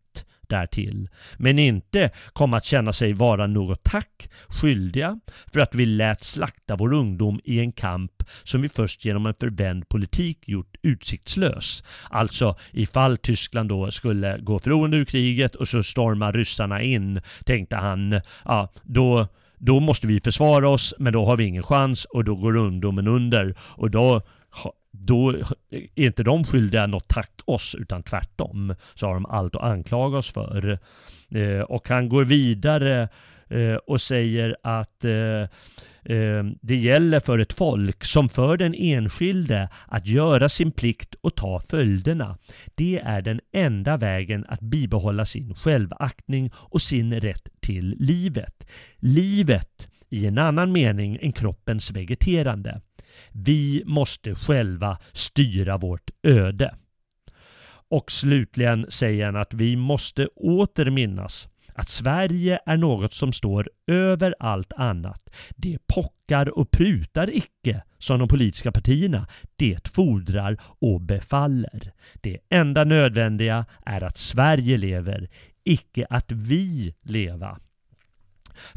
därtill, 0.49 1.09
men 1.37 1.59
inte 1.59 2.11
komma 2.33 2.57
att 2.57 2.65
känna 2.65 2.93
sig 2.93 3.13
vara 3.13 3.47
något 3.47 3.85
tack 3.85 4.31
skyldiga 4.49 5.21
för 5.53 5.61
att 5.61 5.75
vi 5.75 5.87
lät 5.87 6.25
slakta 6.25 6.77
vår 6.77 6.93
ungdom 6.93 7.41
i 7.45 7.61
en 7.61 7.73
kamp 7.73 8.13
som 8.45 8.63
vi 8.63 8.69
först 8.69 9.05
genom 9.05 9.27
en 9.27 9.35
förvänd 9.41 9.89
politik 9.89 10.39
gjort 10.49 10.77
utsiktslös. 10.83 11.85
Alltså 12.11 12.57
ifall 12.73 13.17
Tyskland 13.17 13.69
då 13.69 13.91
skulle 13.91 14.39
gå 14.39 14.59
förlorande 14.59 14.97
ur 14.97 15.05
kriget 15.05 15.55
och 15.55 15.69
så 15.69 15.83
stormar 15.83 16.33
ryssarna 16.33 16.83
in, 16.83 17.21
tänkte 17.45 17.77
han, 17.77 18.21
ja 18.45 18.73
då 18.83 19.29
då 19.61 19.81
måste 19.81 20.07
vi 20.07 20.21
försvara 20.21 20.69
oss, 20.69 20.95
men 20.99 21.13
då 21.13 21.25
har 21.25 21.37
vi 21.37 21.45
ingen 21.45 21.63
chans 21.63 22.05
och 22.05 22.25
då 22.25 22.35
går 22.35 22.57
ungdomen 22.57 23.09
under. 23.09 23.55
Och 23.61 23.91
då 23.91 24.23
då 24.91 25.31
är 25.71 25.87
inte 25.95 26.23
de 26.23 26.45
skyldiga 26.45 26.87
något 26.87 27.09
tack 27.09 27.41
oss, 27.45 27.77
utan 27.79 28.03
tvärtom 28.03 28.75
så 28.95 29.07
har 29.07 29.15
de 29.15 29.27
allt 29.27 29.55
att 29.55 29.63
anklaga 29.63 30.19
oss 30.19 30.33
för. 30.33 30.79
Eh, 31.31 31.61
och 31.61 31.89
han 31.89 32.09
går 32.09 32.25
vidare 32.25 33.09
eh, 33.49 33.75
och 33.75 34.01
säger 34.01 34.57
att 34.63 35.05
eh, 35.05 35.41
eh, 36.17 36.45
det 36.61 36.77
gäller 36.77 37.21
för 37.21 37.39
ett 37.39 37.53
folk 37.53 38.05
som 38.05 38.29
för 38.29 38.57
den 38.57 38.75
enskilde 38.75 39.69
att 39.87 40.07
göra 40.07 40.49
sin 40.49 40.73
plikt 40.73 41.15
och 41.21 41.35
ta 41.35 41.61
följderna. 41.61 42.39
Det 42.75 43.01
är 43.05 43.23
den 43.23 43.41
enda 43.53 43.97
vägen 43.97 44.45
att 44.49 44.61
bibehålla 44.61 45.25
sin 45.25 45.55
självaktning 45.55 46.51
och 46.55 46.83
sin 46.83 47.21
rätt 47.21 47.49
till 47.61 47.97
livet. 47.99 48.67
Livet 48.97 49.89
i 50.11 50.27
en 50.27 50.39
annan 50.39 50.73
mening 50.73 51.19
än 51.21 51.33
kroppens 51.33 51.91
vegeterande. 51.91 52.81
Vi 53.33 53.83
måste 53.87 54.35
själva 54.35 54.99
styra 55.13 55.77
vårt 55.77 56.11
öde. 56.23 56.75
Och 57.91 58.13
slutligen 58.13 58.87
säger 58.89 59.25
han 59.25 59.37
att 59.37 59.55
vi 59.55 59.77
måste 59.77 60.27
åter 60.27 60.91
minnas 60.91 61.49
att 61.79 61.89
Sverige 61.89 62.59
är 62.67 62.77
något 62.77 63.13
som 63.13 63.33
står 63.33 63.71
över 63.87 64.35
allt 64.39 64.73
annat. 64.73 65.31
Det 65.57 65.79
pockar 65.87 66.59
och 66.59 66.71
prutar 66.71 67.37
icke 67.37 67.83
som 67.99 68.19
de 68.19 68.29
politiska 68.29 68.73
partierna. 68.73 69.27
Det 69.57 69.89
fordrar 69.89 70.57
och 70.61 71.01
befaller. 71.01 71.93
Det 72.15 72.39
enda 72.49 72.85
nödvändiga 72.85 73.65
är 73.87 74.03
att 74.03 74.17
Sverige 74.17 74.77
lever, 74.77 75.29
icke 75.65 76.07
att 76.11 76.33
vi 76.33 76.95
leva. 77.03 77.59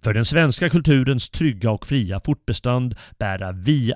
För 0.03 0.13
den 0.13 0.25
svenska 0.25 0.69
kulturens 0.69 1.29
trygga 1.29 1.71
och 1.71 1.87
fria 1.87 2.21
fortbestånd 2.25 2.95
bära 3.19 3.51
vi 3.51 3.93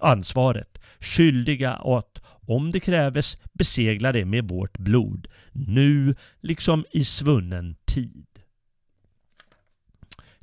ansvaret, 0.00 0.78
skyldiga 1.00 1.72
att, 1.72 2.22
om 2.46 2.70
det 2.70 2.80
kräves, 2.80 3.36
besegla 3.52 4.12
det 4.12 4.24
med 4.24 4.48
vårt 4.48 4.78
blod, 4.78 5.26
nu 5.52 6.14
liksom 6.40 6.84
i 6.90 7.04
svunnen 7.04 7.76
tid. 7.84 8.26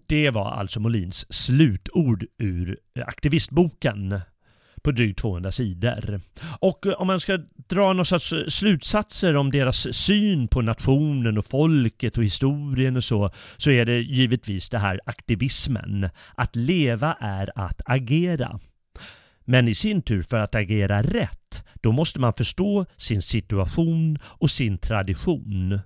Det 0.08 0.30
var 0.30 0.52
alltså 0.52 0.80
Molins 0.80 1.34
slutord 1.34 2.26
ur 2.38 2.80
aktivistboken 3.06 4.22
på 4.86 4.92
drygt 4.92 5.20
200 5.20 5.52
sidor. 5.52 6.22
Och 6.60 6.86
eh, 6.86 6.94
om 6.94 7.08
man 7.08 7.20
ska 7.20 7.40
dra 7.68 7.94
några 7.94 8.06
sorts 8.06 8.34
eh, 8.34 8.48
slutsatser 8.48 9.36
om 9.36 9.52
deras 9.52 9.96
syn 9.96 10.48
på 10.48 10.62
nationen 10.62 11.38
och 11.38 11.46
folket 11.46 12.18
och 12.18 12.24
historien 12.24 12.98
och 12.98 13.04
så, 13.04 13.32
så 13.58 13.72
är 13.72 13.86
det 13.86 14.00
givetvis 14.00 14.70
det 14.70 14.78
här 14.78 15.00
aktivismen. 15.06 16.10
Att 16.36 16.56
leva 16.56 17.18
är 17.20 17.52
att 17.56 17.82
agera. 17.86 18.60
Men 19.46 19.68
i 19.68 19.76
sin 19.76 20.02
tur 20.02 20.22
för 20.22 20.40
att 20.40 20.56
agera 20.56 21.04
rätt, 21.04 21.64
då 21.82 21.92
måste 21.92 22.20
man 22.20 22.34
förstå 22.34 22.86
sin 22.98 23.22
situation 23.22 24.20
och 24.24 24.52
sin 24.52 24.78
tradition 24.78 25.80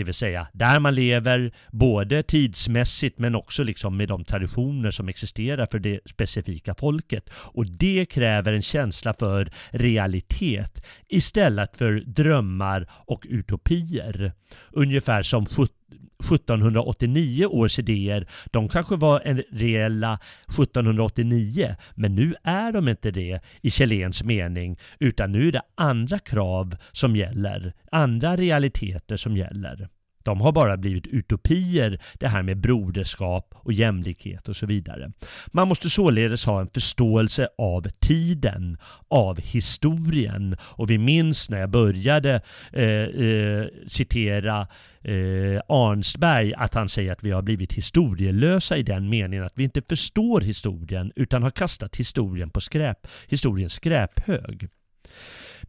det 0.00 0.04
vill 0.04 0.14
säga 0.14 0.48
där 0.52 0.80
man 0.80 0.94
lever 0.94 1.52
både 1.70 2.22
tidsmässigt 2.22 3.18
men 3.18 3.34
också 3.34 3.62
liksom 3.62 3.96
med 3.96 4.08
de 4.08 4.24
traditioner 4.24 4.90
som 4.90 5.08
existerar 5.08 5.66
för 5.70 5.78
det 5.78 6.00
specifika 6.06 6.74
folket. 6.74 7.30
Och 7.34 7.66
det 7.66 8.06
kräver 8.06 8.52
en 8.52 8.62
känsla 8.62 9.14
för 9.14 9.52
realitet 9.70 10.86
istället 11.08 11.76
för 11.76 11.92
drömmar 12.06 12.86
och 12.92 13.26
utopier. 13.28 14.32
Ungefär 14.70 15.22
som 15.22 15.46
1789 16.20 17.46
års 17.46 17.78
idéer, 17.78 18.26
de 18.50 18.68
kanske 18.68 18.96
var 18.96 19.20
en 19.24 19.42
reella 19.50 20.18
1789, 20.48 21.76
men 21.94 22.14
nu 22.14 22.34
är 22.42 22.72
de 22.72 22.88
inte 22.88 23.10
det 23.10 23.40
i 23.62 23.70
Kjelléns 23.70 24.24
mening, 24.24 24.78
utan 24.98 25.32
nu 25.32 25.48
är 25.48 25.52
det 25.52 25.62
andra 25.74 26.18
krav 26.18 26.76
som 26.92 27.16
gäller, 27.16 27.72
andra 27.90 28.36
realiteter 28.36 29.16
som 29.16 29.36
gäller. 29.36 29.88
De 30.22 30.40
har 30.40 30.52
bara 30.52 30.76
blivit 30.76 31.06
utopier, 31.06 32.00
det 32.18 32.28
här 32.28 32.42
med 32.42 32.56
broderskap 32.56 33.54
och 33.56 33.72
jämlikhet 33.72 34.48
och 34.48 34.56
så 34.56 34.66
vidare. 34.66 35.12
Man 35.46 35.68
måste 35.68 35.90
således 35.90 36.44
ha 36.44 36.60
en 36.60 36.68
förståelse 36.74 37.48
av 37.58 37.86
tiden, 38.00 38.78
av 39.08 39.40
historien. 39.40 40.56
Och 40.62 40.90
vi 40.90 40.98
minns 40.98 41.50
när 41.50 41.60
jag 41.60 41.70
började 41.70 42.40
eh, 42.72 42.84
eh, 42.84 43.66
citera 43.86 44.66
eh, 45.00 45.60
Arnsberg 45.68 46.54
att 46.54 46.74
han 46.74 46.88
säger 46.88 47.12
att 47.12 47.24
vi 47.24 47.30
har 47.30 47.42
blivit 47.42 47.72
historielösa 47.72 48.76
i 48.76 48.82
den 48.82 49.08
meningen 49.08 49.44
att 49.44 49.58
vi 49.58 49.64
inte 49.64 49.82
förstår 49.82 50.40
historien 50.40 51.12
utan 51.16 51.42
har 51.42 51.50
kastat 51.50 51.96
historien 51.96 52.50
på 52.50 52.60
skräp, 52.60 53.06
historiens 53.28 53.72
skräphög. 53.72 54.68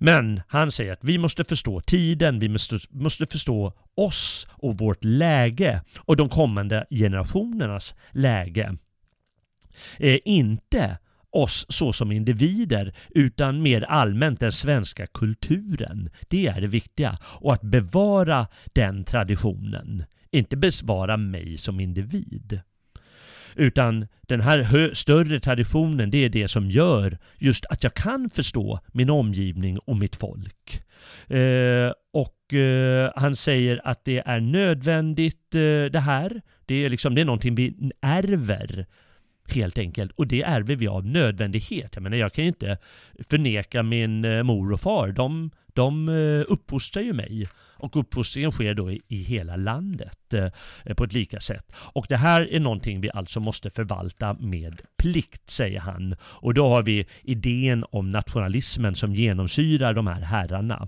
Men 0.04 0.42
han 0.48 0.72
säger 0.72 0.94
att 0.94 1.04
vi 1.04 1.18
måste 1.18 1.44
förstå 1.44 1.82
tiden, 1.82 2.40
vi 2.40 2.50
måste, 2.50 2.80
måste 2.90 3.26
förstå 3.26 3.74
oss 3.96 4.48
och 4.52 4.78
vårt 4.78 5.04
läge 5.04 5.82
och 5.98 6.18
de 6.18 6.30
kommande 6.30 6.86
generationernas 6.90 7.96
läge. 8.12 8.78
Eh, 9.98 10.18
inte 10.26 10.98
oss 11.30 11.66
så 11.70 11.94
som 11.94 12.12
individer 12.12 12.94
utan 13.10 13.62
mer 13.62 13.82
allmänt 13.82 14.40
den 14.40 14.52
svenska 14.52 15.08
kulturen. 15.08 16.10
Det 16.30 16.48
är 16.48 16.62
det 16.62 16.68
viktiga. 16.68 17.18
Och 17.24 17.54
att 17.54 17.62
bevara 17.62 18.48
den 18.74 19.04
traditionen. 19.04 20.04
Inte 20.32 20.58
besvara 20.58 21.18
mig 21.18 21.58
som 21.58 21.80
individ. 21.80 22.62
Utan 23.56 24.08
den 24.22 24.42
här 24.42 24.94
större 24.94 25.40
traditionen, 25.40 26.12
det 26.12 26.26
är 26.26 26.30
det 26.30 26.48
som 26.48 26.70
gör 26.70 27.18
just 27.38 27.66
att 27.66 27.84
jag 27.84 27.94
kan 27.94 28.30
förstå 28.30 28.80
min 28.88 29.10
omgivning 29.10 29.80
och 29.80 29.98
mitt 29.98 30.16
folk. 30.16 30.84
Eh, 31.28 31.92
och 32.14 32.54
eh, 32.54 33.12
han 33.16 33.36
säger 33.36 33.82
att 33.84 34.06
det 34.06 34.24
är 34.26 34.40
nödvändigt 34.40 35.56
eh, 35.56 35.92
det 35.92 36.04
här. 36.06 36.42
Det 36.66 36.86
är, 36.86 36.90
liksom, 36.90 37.16
det 37.16 37.22
är 37.22 37.26
någonting 37.26 37.56
vi 37.56 37.92
ärver 38.02 38.86
helt 39.48 39.78
enkelt. 39.78 40.12
Och 40.12 40.28
det 40.28 40.44
ärver 40.44 40.76
vi 40.76 40.88
av 40.88 41.06
nödvändighet. 41.06 41.92
Jag 41.94 42.04
menar, 42.04 42.18
jag 42.18 42.34
kan 42.34 42.44
ju 42.44 42.48
inte 42.48 42.78
förneka 43.30 43.84
min 43.84 44.26
eh, 44.26 44.44
mor 44.44 44.72
och 44.72 44.82
far. 44.82 45.08
De, 45.08 45.52
de 45.74 46.10
eh, 46.10 46.46
uppfostrar 46.48 47.04
ju 47.04 47.14
mig. 47.14 47.48
Och 47.82 47.96
uppfostringen 47.96 48.52
sker 48.52 48.74
då 48.74 48.92
i, 48.92 49.02
i 49.08 49.24
hela 49.24 49.56
landet 49.56 50.34
eh, 50.34 50.94
på 50.96 51.04
ett 51.04 51.14
lika 51.14 51.40
sätt. 51.40 51.72
Och 51.76 52.06
det 52.10 52.18
här 52.18 52.54
är 52.54 52.60
någonting 52.60 53.02
vi 53.02 53.10
alltså 53.14 53.40
måste 53.40 53.70
förvalta 53.70 54.34
med 54.34 54.82
plikt, 54.98 55.50
säger 55.50 55.80
han. 55.80 56.16
Och 56.22 56.54
då 56.54 56.70
har 56.70 56.84
vi 56.84 57.06
idén 57.24 57.86
om 57.92 58.12
nationalismen 58.12 58.96
som 58.96 59.16
genomsyrar 59.16 59.94
de 59.94 60.08
här 60.08 60.22
herrarna. 60.22 60.88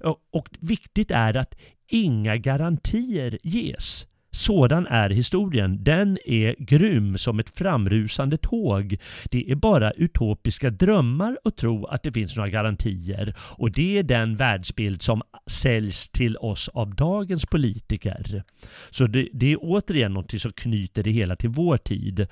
Och, 0.00 0.18
och 0.30 0.48
viktigt 0.60 1.10
är 1.10 1.36
att 1.36 1.54
inga 1.88 2.36
garantier 2.36 3.38
ges 3.42 4.06
sådan 4.40 4.86
är 4.86 5.10
historien. 5.10 5.84
Den 5.84 6.18
är 6.24 6.56
grym 6.58 7.18
som 7.18 7.38
ett 7.38 7.58
framrusande 7.58 8.36
tåg. 8.36 8.96
Det 9.30 9.50
är 9.50 9.54
bara 9.54 9.90
utopiska 9.90 10.70
drömmar 10.70 11.38
att 11.44 11.56
tro 11.56 11.86
att 11.86 12.02
det 12.02 12.12
finns 12.12 12.36
några 12.36 12.50
garantier. 12.50 13.34
Och 13.38 13.70
det 13.70 13.98
är 13.98 14.02
den 14.02 14.36
världsbild 14.36 15.02
som 15.02 15.22
säljs 15.50 16.08
till 16.08 16.36
oss 16.36 16.68
av 16.68 16.94
dagens 16.94 17.46
politiker. 17.46 18.42
Så 18.90 19.06
det, 19.06 19.28
det 19.32 19.52
är 19.52 19.58
återigen 19.60 20.12
något 20.14 20.40
som 20.40 20.52
knyter 20.52 21.02
det 21.02 21.10
hela 21.10 21.36
till 21.36 21.50
vår 21.50 21.76
tid. 21.76 22.26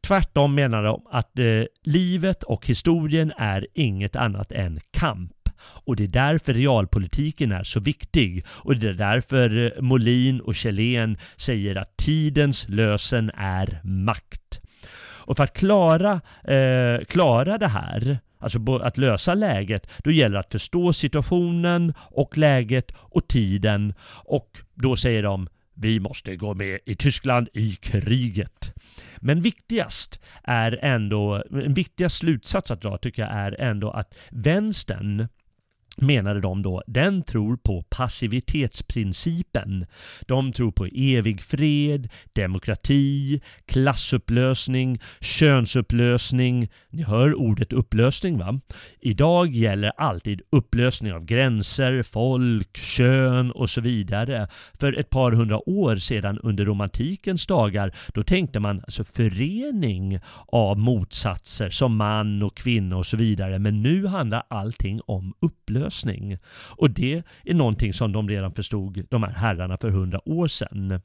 Tvärtom 0.00 0.54
menar 0.54 0.82
de 0.82 1.02
att 1.10 1.38
eh, 1.38 1.62
livet 1.84 2.42
och 2.42 2.66
historien 2.66 3.32
är 3.36 3.66
inget 3.74 4.16
annat 4.16 4.52
än 4.52 4.80
kamp. 4.90 5.35
Och 5.84 5.96
det 5.96 6.04
är 6.04 6.08
därför 6.08 6.54
realpolitiken 6.54 7.52
är 7.52 7.64
så 7.64 7.80
viktig. 7.80 8.44
Och 8.48 8.76
det 8.76 8.88
är 8.88 8.92
därför 8.92 9.64
eh, 9.64 9.82
Molin 9.82 10.40
och 10.40 10.54
Kjellén 10.54 11.18
säger 11.36 11.76
att 11.76 11.96
tidens 11.96 12.68
lösen 12.68 13.30
är 13.36 13.80
makt. 13.84 14.60
Och 15.26 15.36
för 15.36 15.44
att 15.44 15.56
klara, 15.56 16.20
eh, 16.44 17.04
klara 17.04 17.58
det 17.58 17.68
här, 17.68 18.18
alltså 18.38 18.78
att 18.82 18.98
lösa 18.98 19.34
läget, 19.34 19.86
då 19.98 20.10
gäller 20.10 20.34
det 20.34 20.40
att 20.40 20.52
förstå 20.52 20.92
situationen 20.92 21.94
och 21.98 22.38
läget 22.38 22.92
och 22.96 23.28
tiden. 23.28 23.94
Och 24.24 24.58
då 24.74 24.96
säger 24.96 25.22
de 25.22 25.48
vi 25.76 26.00
måste 26.00 26.36
gå 26.36 26.54
med 26.54 26.78
i 26.84 26.96
Tyskland 26.96 27.48
i 27.52 27.74
kriget. 27.74 28.72
Men 29.16 29.40
viktigast 29.40 30.24
är 30.42 30.78
ändå, 30.82 31.44
en 31.50 31.74
viktigast 31.74 32.16
slutsats 32.16 32.70
att 32.70 32.80
dra 32.80 32.98
tycker 32.98 33.22
jag 33.22 33.32
är 33.32 33.60
ändå 33.60 33.90
att 33.90 34.14
vänstern 34.30 35.28
menade 35.96 36.40
de 36.40 36.62
då, 36.62 36.82
den 36.86 37.22
tror 37.22 37.56
på 37.56 37.82
passivitetsprincipen. 37.82 39.86
De 40.20 40.52
tror 40.52 40.70
på 40.70 40.86
evig 40.86 41.42
fred, 41.42 42.08
demokrati, 42.32 43.40
klassupplösning, 43.66 45.00
könsupplösning. 45.20 46.68
Ni 46.90 47.02
hör 47.02 47.34
ordet 47.34 47.72
upplösning 47.72 48.38
va? 48.38 48.60
Idag 49.00 49.54
gäller 49.54 49.92
alltid 49.96 50.42
upplösning 50.50 51.12
av 51.12 51.24
gränser, 51.24 52.02
folk, 52.02 52.76
kön 52.76 53.50
och 53.50 53.70
så 53.70 53.80
vidare. 53.80 54.48
För 54.80 54.98
ett 54.98 55.10
par 55.10 55.32
hundra 55.32 55.68
år 55.68 55.96
sedan 55.96 56.38
under 56.38 56.64
romantikens 56.64 57.46
dagar, 57.46 57.94
då 58.14 58.22
tänkte 58.22 58.60
man 58.60 58.80
alltså 58.80 59.04
förening 59.04 60.18
av 60.46 60.78
motsatser 60.78 61.70
som 61.70 61.96
man 61.96 62.42
och 62.42 62.56
kvinna 62.56 62.96
och 62.96 63.06
så 63.06 63.16
vidare. 63.16 63.58
Men 63.58 63.82
nu 63.82 64.06
handlar 64.06 64.42
allting 64.48 65.00
om 65.06 65.34
upplösning 65.40 65.85
upplösning. 65.86 66.38
Och 66.76 66.90
det 66.90 67.22
är 67.44 67.54
någonting 67.54 67.92
som 67.92 68.12
de 68.12 68.28
redan 68.28 68.52
förstod, 68.52 69.06
de 69.10 69.22
här 69.22 69.32
herrarna, 69.32 69.76
för 69.76 69.90
hundra 69.90 70.28
år 70.28 70.48
sedan. 70.48 71.00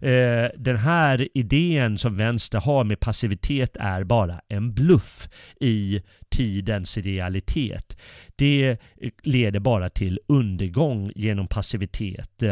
Eh, 0.00 0.48
den 0.58 0.76
här 0.76 1.28
idén 1.34 1.98
som 1.98 2.16
vänster 2.16 2.60
har 2.60 2.84
med 2.84 3.00
passivitet 3.00 3.76
är 3.76 4.04
bara 4.04 4.40
en 4.48 4.74
bluff 4.74 5.28
i 5.60 6.00
tidens 6.30 6.96
realitet. 6.98 7.96
Det 8.36 8.76
leder 9.22 9.60
bara 9.60 9.90
till 9.90 10.18
undergång 10.28 11.12
genom 11.14 11.46
passivitet. 11.46 12.42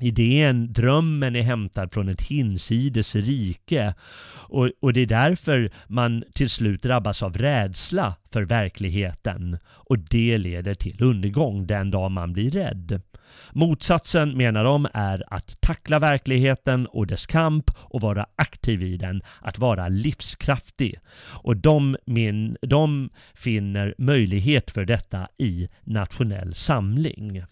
Idén, 0.00 0.72
drömmen 0.72 1.36
är 1.36 1.42
hämtad 1.42 1.92
från 1.92 2.08
ett 2.08 2.20
hinsides 2.22 3.16
rike 3.16 3.94
och, 4.48 4.70
och 4.80 4.92
det 4.92 5.00
är 5.00 5.06
därför 5.06 5.70
man 5.86 6.24
till 6.34 6.50
slut 6.50 6.82
drabbas 6.82 7.22
av 7.22 7.38
rädsla 7.38 8.14
för 8.32 8.42
verkligheten 8.42 9.58
och 9.66 9.98
det 9.98 10.38
leder 10.38 10.74
till 10.74 11.02
undergång 11.02 11.66
den 11.66 11.90
dag 11.90 12.10
man 12.10 12.32
blir 12.32 12.50
rädd. 12.50 13.02
Motsatsen 13.52 14.36
menar 14.36 14.64
de 14.64 14.88
är 14.94 15.24
att 15.34 15.60
tackla 15.60 15.98
verkligheten 15.98 16.86
och 16.86 17.06
dess 17.06 17.26
kamp 17.26 17.70
och 17.76 18.00
vara 18.00 18.26
aktiv 18.36 18.82
i 18.82 18.96
den, 18.96 19.22
att 19.40 19.58
vara 19.58 19.88
livskraftig. 19.88 20.98
Och 21.16 21.56
de, 21.56 21.96
min, 22.06 22.56
de 22.62 23.10
finner 23.34 23.94
möjlighet 23.98 24.70
för 24.70 24.84
detta 24.84 25.28
i 25.38 25.68
nationell 25.84 26.54
samling. 26.54 27.44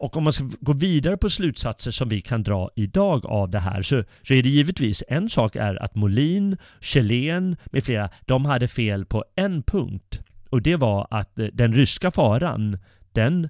Och 0.00 0.16
om 0.16 0.24
man 0.24 0.32
ska 0.32 0.44
gå 0.60 0.72
vidare 0.72 1.16
på 1.16 1.30
slutsatser 1.30 1.90
som 1.90 2.08
vi 2.08 2.20
kan 2.20 2.42
dra 2.42 2.70
idag 2.76 3.26
av 3.26 3.50
det 3.50 3.58
här 3.58 3.82
så, 3.82 4.04
så 4.22 4.34
är 4.34 4.42
det 4.42 4.48
givetvis 4.48 5.02
en 5.08 5.28
sak 5.28 5.56
är 5.56 5.82
att 5.82 5.94
Molin, 5.94 6.56
Kjellén 6.80 7.56
med 7.64 7.84
flera, 7.84 8.10
de 8.26 8.44
hade 8.44 8.68
fel 8.68 9.04
på 9.04 9.24
en 9.36 9.62
punkt. 9.62 10.20
Och 10.50 10.62
det 10.62 10.76
var 10.76 11.06
att 11.10 11.38
eh, 11.38 11.46
den 11.52 11.74
ryska 11.74 12.10
faran, 12.10 12.78
den, 13.12 13.48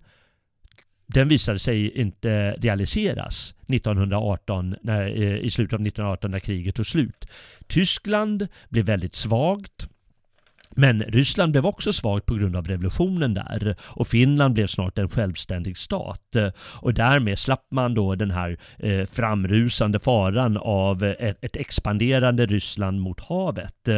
den 1.07 1.29
visade 1.29 1.59
sig 1.59 1.99
inte 2.01 2.51
realiseras 2.53 3.55
1918, 3.69 4.77
när, 4.83 5.23
eh, 5.23 5.39
i 5.39 5.51
slutet 5.51 5.73
av 5.73 5.81
1918 5.81 6.31
när 6.31 6.41
kriget 6.41 6.75
tog 6.75 6.87
slut. 6.87 7.27
Tyskland 7.67 8.49
blev 8.69 8.85
väldigt 8.85 9.15
svagt. 9.15 9.89
Men 10.81 11.03
Ryssland 11.03 11.53
blev 11.53 11.67
också 11.67 11.93
svagt 11.93 12.27
på 12.27 12.35
grund 12.35 12.57
av 12.57 12.69
revolutionen 12.69 13.35
där 13.35 13.77
och 13.81 14.09
Finland 14.09 14.55
blev 14.55 14.67
snart 14.67 14.99
en 14.99 15.09
självständig 15.09 15.77
stat. 15.77 16.37
Och 16.57 16.95
därmed 16.95 17.39
slapp 17.39 17.67
man 17.71 17.95
då 17.95 18.15
den 18.15 18.31
här 18.31 18.59
eh, 18.79 19.07
framrusande 19.07 20.01
faran 20.01 20.57
av 20.57 21.05
ett, 21.05 21.57
expanderande 21.57 22.47
Ryssland 22.47 23.01
mot 23.01 23.21
havet. 23.21 23.89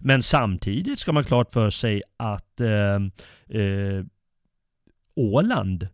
Men 0.00 0.22
samtidigt 0.22 0.98
ska 0.98 1.12
man 1.12 1.24
klart 1.24 1.52
för 1.52 1.70
sig 1.70 2.02
att 2.16 2.60
eh, 2.60 3.60
eh, 3.60 4.04
Åland, 5.16 5.88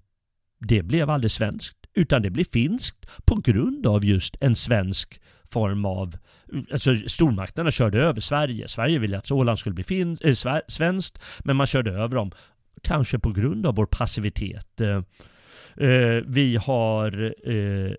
det 0.58 0.82
blev 0.82 1.10
aldrig 1.10 1.30
svenskt 1.30 1.76
utan 1.94 2.22
det 2.22 2.30
blev 2.30 2.44
finskt 2.44 3.06
på 3.24 3.34
grund 3.34 3.86
av 3.86 4.04
just 4.04 4.36
en 4.40 4.56
svensk 4.56 5.20
form 5.52 5.84
av... 5.84 6.16
Alltså 6.72 6.94
stormakterna 6.96 7.70
körde 7.70 7.98
över 7.98 8.20
Sverige. 8.20 8.68
Sverige 8.68 8.98
ville 8.98 9.18
att 9.18 9.30
Åland 9.30 9.58
skulle 9.58 9.74
bli 9.74 9.84
fin, 9.84 10.18
äh, 10.20 10.58
svenskt, 10.68 11.22
men 11.44 11.56
man 11.56 11.66
körde 11.66 11.90
över 11.90 12.16
dem. 12.16 12.30
Kanske 12.82 13.18
på 13.18 13.32
grund 13.32 13.66
av 13.66 13.74
vår 13.74 13.86
passivitet. 13.86 14.80
Eh, 14.80 15.02
eh 15.88 16.22
vi 16.26 16.56
har 16.56 17.34
eh, 17.50 17.92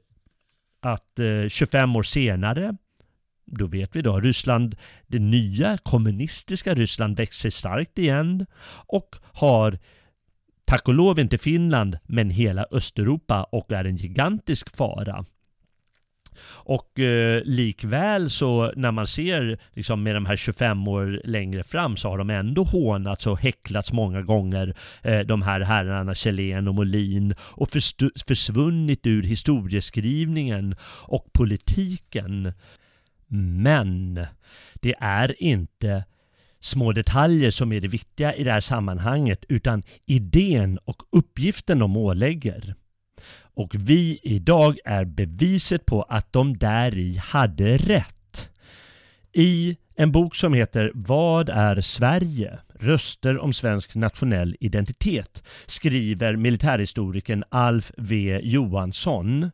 att 0.82 1.20
eh, 1.20 1.48
25 1.50 1.96
år 1.96 2.04
senare 2.04 2.78
då 3.46 3.68
vet 3.68 3.96
vi 3.96 4.02
då, 4.02 4.20
Ryssland, 4.20 4.76
det 5.08 5.20
nya 5.20 5.78
kommunistiska 5.78 6.74
Ryssland 6.74 7.18
växer 7.18 7.50
starkt 7.50 8.00
igen 8.00 8.46
och 8.88 9.16
har 9.34 9.80
tack 10.66 10.88
och 10.88 10.94
lov 10.94 11.20
inte 11.20 11.38
Finland, 11.38 11.98
men 12.04 12.30
hela 12.30 12.66
Östeuropa 12.72 13.44
och 13.44 13.72
är 13.72 13.86
en 13.86 13.96
gigantisk 13.96 14.76
fara. 14.76 15.26
Och 16.46 17.00
eh, 17.00 17.42
likväl 17.46 18.30
så 18.30 18.72
när 18.76 18.92
man 18.92 19.08
ser 19.08 19.60
liksom 19.74 20.04
med 20.04 20.16
de 20.16 20.26
här 20.26 20.36
25 20.36 20.88
år 20.88 21.22
längre 21.24 21.64
fram 21.64 21.98
så 21.98 22.10
har 22.10 22.18
de 22.18 22.30
ändå 22.30 22.64
hånats 22.64 23.28
och 23.28 23.40
häcklats 23.40 23.94
många 23.94 24.22
gånger 24.22 24.76
eh, 25.02 25.20
de 25.20 25.42
här 25.42 25.60
herrarna 25.60 26.16
Kjellén 26.16 26.68
och 26.68 26.76
Molin 26.76 27.36
och 27.40 27.70
försvunnit 28.28 29.06
ur 29.06 29.24
historieskrivningen 29.24 30.76
och 31.08 31.34
politiken. 31.34 32.54
Men 33.28 34.26
det 34.74 34.96
är 35.00 35.44
inte 35.44 36.04
små 36.60 36.92
detaljer 36.92 37.52
som 37.52 37.72
är 37.72 37.82
det 37.82 37.88
viktiga 37.88 38.34
i 38.34 38.44
det 38.44 38.52
här 38.52 38.62
sammanhanget 38.62 39.46
utan 39.50 39.84
idén 40.06 40.78
och 40.78 41.04
uppgiften 41.12 41.80
de 41.80 41.98
ålägger. 41.98 42.76
Och 43.56 43.76
vi 43.76 44.20
idag 44.24 44.78
är 44.86 45.06
beviset 45.06 45.86
på 45.86 46.02
att 46.02 46.34
de 46.34 46.58
där 46.58 46.98
i 46.98 47.18
hade 47.18 47.78
rätt. 47.78 48.50
I 49.34 49.78
en 49.96 50.12
bok 50.12 50.36
som 50.36 50.54
heter 50.54 50.92
Vad 50.94 51.50
är 51.50 51.82
Sverige? 51.82 52.60
Röster 52.80 53.38
om 53.38 53.54
svensk 53.54 53.96
nationell 53.96 54.56
identitet 54.60 55.44
skriver 55.66 56.36
militärhistorikern 56.36 57.44
Alf 57.50 57.92
V 57.98 58.40
Johansson 58.44 59.52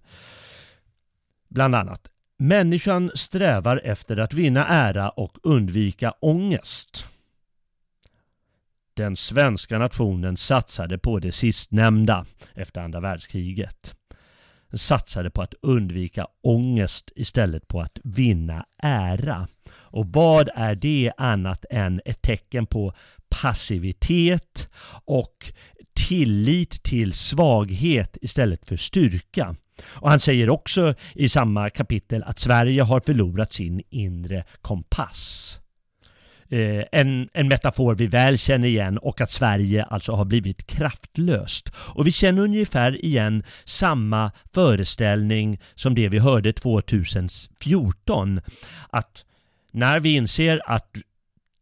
bland 1.49 1.75
annat 1.75 2.09
Människan 2.41 3.11
strävar 3.15 3.81
efter 3.83 4.17
att 4.17 4.33
vinna 4.33 4.67
ära 4.67 5.09
och 5.09 5.37
undvika 5.43 6.13
ångest. 6.19 7.05
Den 8.99 9.15
svenska 9.15 9.77
nationen 9.77 10.37
satsade 10.37 10.97
på 10.97 11.19
det 11.19 11.31
sistnämnda 11.31 12.25
efter 12.55 12.81
andra 12.81 12.99
världskriget. 12.99 13.95
Den 14.69 14.79
satsade 14.79 15.29
på 15.29 15.41
att 15.41 15.53
undvika 15.61 16.27
ångest 16.41 17.11
istället 17.15 17.67
på 17.67 17.81
att 17.81 17.99
vinna 18.03 18.65
ära. 18.77 19.47
Och 19.71 20.07
vad 20.07 20.49
är 20.55 20.75
det 20.75 21.11
annat 21.17 21.65
än 21.69 22.01
ett 22.05 22.21
tecken 22.21 22.65
på 22.65 22.93
passivitet 23.29 24.69
och 25.05 25.53
tillit 25.93 26.83
till 26.83 27.13
svaghet 27.13 28.17
istället 28.21 28.65
för 28.65 28.77
styrka? 28.77 29.55
Och 29.83 30.09
han 30.09 30.19
säger 30.19 30.49
också 30.49 30.93
i 31.13 31.29
samma 31.29 31.69
kapitel 31.69 32.23
att 32.23 32.39
Sverige 32.39 32.81
har 32.81 32.99
förlorat 32.99 33.53
sin 33.53 33.81
inre 33.89 34.43
kompass. 34.61 35.58
Eh, 36.51 36.83
en, 36.91 37.29
en 37.33 37.47
metafor 37.47 37.95
vi 37.95 38.07
väl 38.07 38.37
känner 38.37 38.67
igen 38.67 38.97
och 38.97 39.21
att 39.21 39.31
Sverige 39.31 39.83
alltså 39.83 40.11
har 40.11 40.25
blivit 40.25 40.67
kraftlöst. 40.67 41.71
Och 41.75 42.07
vi 42.07 42.11
känner 42.11 42.41
ungefär 42.41 43.05
igen 43.05 43.43
samma 43.65 44.31
föreställning 44.53 45.59
som 45.75 45.95
det 45.95 46.09
vi 46.09 46.19
hörde 46.19 46.53
2014. 46.53 48.41
Att 48.89 49.25
när 49.71 49.99
vi 49.99 50.15
inser 50.15 50.61
att 50.65 50.95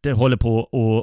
det 0.01 0.11
håller 0.11 0.37
på 0.37 0.59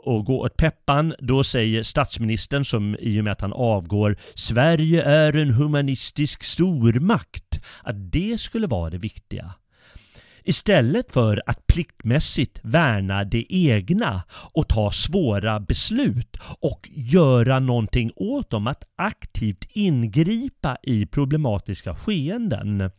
att 0.07 0.27
gå 0.27 0.41
åt 0.41 0.57
peppan. 0.57 1.15
Då 1.19 1.45
säger 1.45 1.83
statsministern, 1.83 2.65
som 2.65 2.97
i 3.01 3.21
och 3.21 3.25
med 3.25 3.33
att 3.33 3.41
han 3.41 3.53
avgår, 3.53 4.17
Sverige 4.35 5.03
är 5.03 5.37
en 5.37 5.51
humanistisk 5.51 6.45
stormakt. 6.45 7.61
Att 7.83 8.13
det 8.13 8.41
skulle 8.41 8.67
vara 8.67 8.91
det 8.91 8.99
viktiga. 8.99 9.55
Istället 10.47 11.13
för 11.13 11.43
att 11.47 11.67
pliktmässigt 11.67 12.61
värna 12.63 13.25
det 13.25 13.47
egna 13.49 14.23
och 14.53 14.69
ta 14.69 14.91
svåra 14.91 15.61
beslut 15.61 16.37
och 16.61 16.89
göra 16.93 17.59
någonting 17.59 18.13
åt 18.17 18.51
dem, 18.51 18.67
att 18.67 18.85
aktivt 18.97 19.65
ingripa 19.69 20.77
i 20.83 21.07
problematiska 21.07 21.95
skeenden. 21.95 22.91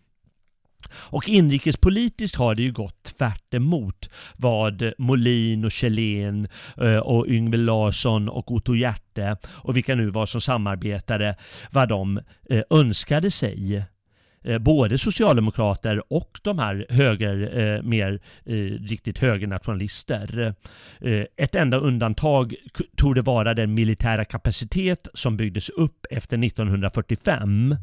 Och 0.92 1.30
inrikespolitiskt 1.30 2.38
har 2.38 2.56
det 2.56 2.62
ju 2.62 2.72
gått 2.72 3.04
tvärt 3.04 3.54
emot 3.54 4.10
vad 4.38 4.94
Molin 4.98 5.66
och 5.66 5.72
Kjellén 5.72 6.48
eh, 6.78 6.98
och 6.98 7.28
Yngve 7.28 7.58
Larsson 7.58 8.30
och 8.30 8.52
Otto 8.52 8.76
Hjärte 8.76 9.38
och 9.46 9.78
vilka 9.78 9.96
nu 9.96 10.10
var 10.10 10.26
som 10.26 10.42
samarbetade, 10.42 11.36
vad 11.72 11.90
de 11.90 12.20
eh, 12.50 12.62
önskade 12.70 13.32
sig 13.32 13.86
Eh, 14.46 14.58
både 14.58 14.98
socialdemokrater 14.98 16.14
och 16.14 16.40
de 16.44 16.60
här 16.60 16.86
höger, 16.90 17.60
eh, 17.60 17.82
mer 17.82 18.20
eh, 18.46 18.54
riktigt 18.88 19.18
högernationalister. 19.18 20.54
Ett 21.38 21.56
enda 21.56 21.78
undantag 21.78 22.56
tog 22.98 23.16
det 23.16 23.22
vara 23.22 23.54
den 23.54 23.74
militära 23.74 24.26
kapacitet 24.26 25.08
som 25.14 25.38
byggdes 25.38 25.70
upp 25.70 26.06
efter 26.10 26.38
1945 26.38 27.76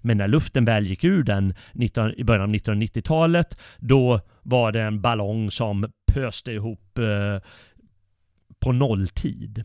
men 0.00 0.18
när 0.18 0.28
luften 0.28 0.64
väl 0.64 0.86
gick 0.86 1.04
ur 1.04 1.22
den 1.22 1.54
19, 1.72 2.14
i 2.16 2.24
början 2.24 2.42
av 2.42 2.54
1990-talet, 2.54 3.58
då 3.78 4.20
var 4.42 4.72
det 4.72 4.82
en 4.82 5.00
ballong 5.00 5.50
som 5.50 5.92
pöste 6.12 6.52
ihop 6.52 6.98
eh, 6.98 7.48
på 8.60 8.72
nolltid. 8.72 9.64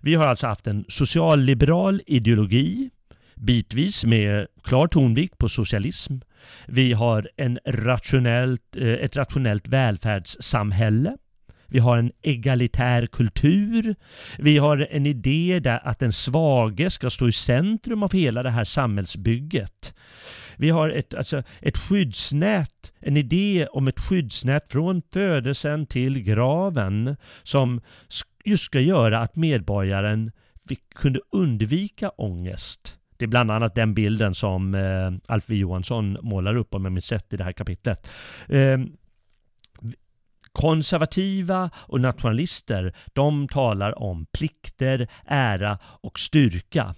Vi 0.00 0.14
har 0.14 0.24
alltså 0.24 0.46
haft 0.46 0.66
en 0.66 0.84
socialliberal 0.88 2.02
ideologi, 2.06 2.90
bitvis 3.40 4.04
med 4.04 4.46
klar 4.62 4.86
tonvikt 4.86 5.38
på 5.38 5.48
socialism. 5.48 6.14
Vi 6.66 6.92
har 6.92 7.28
en 7.36 7.58
rationellt, 7.66 8.76
eh, 8.76 8.88
ett 8.88 9.16
rationellt 9.16 9.68
välfärdssamhälle 9.68 11.16
vi 11.70 11.78
har 11.78 11.98
en 11.98 12.12
egalitär 12.22 13.06
kultur. 13.06 13.94
Vi 14.38 14.58
har 14.58 14.88
en 14.90 15.06
idé 15.06 15.60
där 15.60 15.88
att 15.88 15.98
den 15.98 16.12
svage 16.12 16.90
ska 16.90 17.10
stå 17.10 17.28
i 17.28 17.32
centrum 17.32 18.02
av 18.02 18.12
hela 18.12 18.42
det 18.42 18.50
här 18.50 18.64
samhällsbygget. 18.64 19.94
Vi 20.56 20.70
har 20.70 20.90
ett, 20.90 21.14
alltså, 21.14 21.42
ett 21.60 21.78
skyddsnät, 21.78 22.92
en 23.00 23.16
idé 23.16 23.66
om 23.66 23.88
ett 23.88 24.00
skyddsnät 24.00 24.72
från 24.72 25.02
födelsen 25.12 25.86
till 25.86 26.22
graven 26.22 27.16
som 27.42 27.80
just 28.44 28.64
ska 28.64 28.80
göra 28.80 29.20
att 29.20 29.36
medborgaren 29.36 30.32
kunde 30.94 31.20
undvika 31.32 32.08
ångest. 32.08 32.97
Det 33.18 33.24
är 33.24 33.28
bland 33.28 33.50
annat 33.50 33.74
den 33.74 33.94
bilden 33.94 34.34
som 34.34 34.74
eh, 34.74 35.12
Alf 35.26 35.50
Johansson 35.50 36.18
målar 36.22 36.56
upp 36.56 36.74
om 36.74 36.84
jag 36.84 36.92
minns 36.92 37.12
rätt 37.12 37.32
i 37.32 37.36
det 37.36 37.44
här 37.44 37.52
kapitlet. 37.52 38.08
Eh, 38.48 38.78
Konservativa 40.52 41.70
och 41.76 42.00
nationalister, 42.00 42.96
de 43.12 43.48
talar 43.48 44.02
om 44.02 44.26
plikter, 44.26 45.08
ära 45.26 45.78
och 45.82 46.18
styrka. 46.18 46.94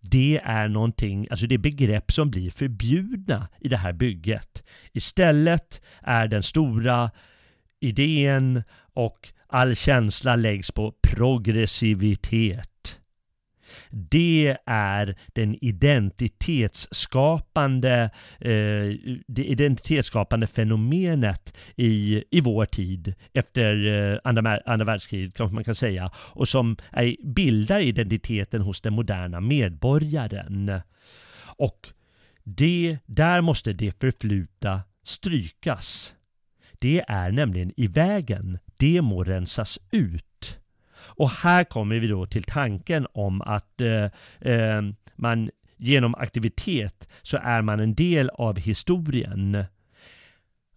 Det 0.00 0.40
är 0.44 0.68
någonting, 0.68 1.26
alltså 1.30 1.46
det 1.46 1.54
är 1.54 1.58
begrepp 1.58 2.12
som 2.12 2.30
blir 2.30 2.50
förbjudna 2.50 3.48
i 3.60 3.68
det 3.68 3.76
här 3.76 3.92
bygget. 3.92 4.62
Istället 4.92 5.82
är 6.02 6.28
den 6.28 6.42
stora 6.42 7.10
idén 7.80 8.62
och 8.94 9.28
all 9.46 9.76
känsla 9.76 10.36
läggs 10.36 10.70
på 10.70 10.94
progressivitet. 11.02 13.00
Det 13.90 14.56
är 14.66 15.16
den 15.32 15.64
identitetsskapande, 15.64 18.10
eh, 18.38 18.90
det 19.26 19.44
identitetsskapande 19.44 20.46
fenomenet 20.46 21.56
i, 21.76 22.24
i 22.30 22.40
vår 22.40 22.64
tid 22.64 23.14
efter 23.32 23.86
eh, 23.86 24.18
andra, 24.24 24.60
andra 24.66 24.84
världskriget 24.84 25.36
kanske 25.36 25.54
man 25.54 25.64
kan 25.64 25.74
säga 25.74 26.10
och 26.16 26.48
som 26.48 26.76
är, 26.90 27.16
bildar 27.24 27.80
identiteten 27.80 28.62
hos 28.62 28.80
den 28.80 28.92
moderna 28.92 29.40
medborgaren. 29.40 30.80
Och 31.56 31.88
det, 32.44 32.98
där 33.06 33.40
måste 33.40 33.72
det 33.72 34.00
förflutna 34.00 34.82
strykas. 35.04 36.14
Det 36.78 37.04
är 37.08 37.30
nämligen 37.30 37.72
i 37.76 37.86
vägen. 37.86 38.58
Det 38.76 39.02
må 39.02 39.24
rensas 39.24 39.78
ut. 39.90 40.60
Och 41.06 41.30
här 41.30 41.64
kommer 41.64 41.96
vi 41.96 42.06
då 42.06 42.26
till 42.26 42.44
tanken 42.44 43.06
om 43.12 43.42
att 43.42 43.80
eh, 43.80 44.04
eh, 44.52 44.82
man 45.16 45.50
genom 45.76 46.14
aktivitet 46.14 47.08
så 47.22 47.38
är 47.42 47.62
man 47.62 47.80
en 47.80 47.94
del 47.94 48.30
av 48.30 48.58
historien. 48.58 49.64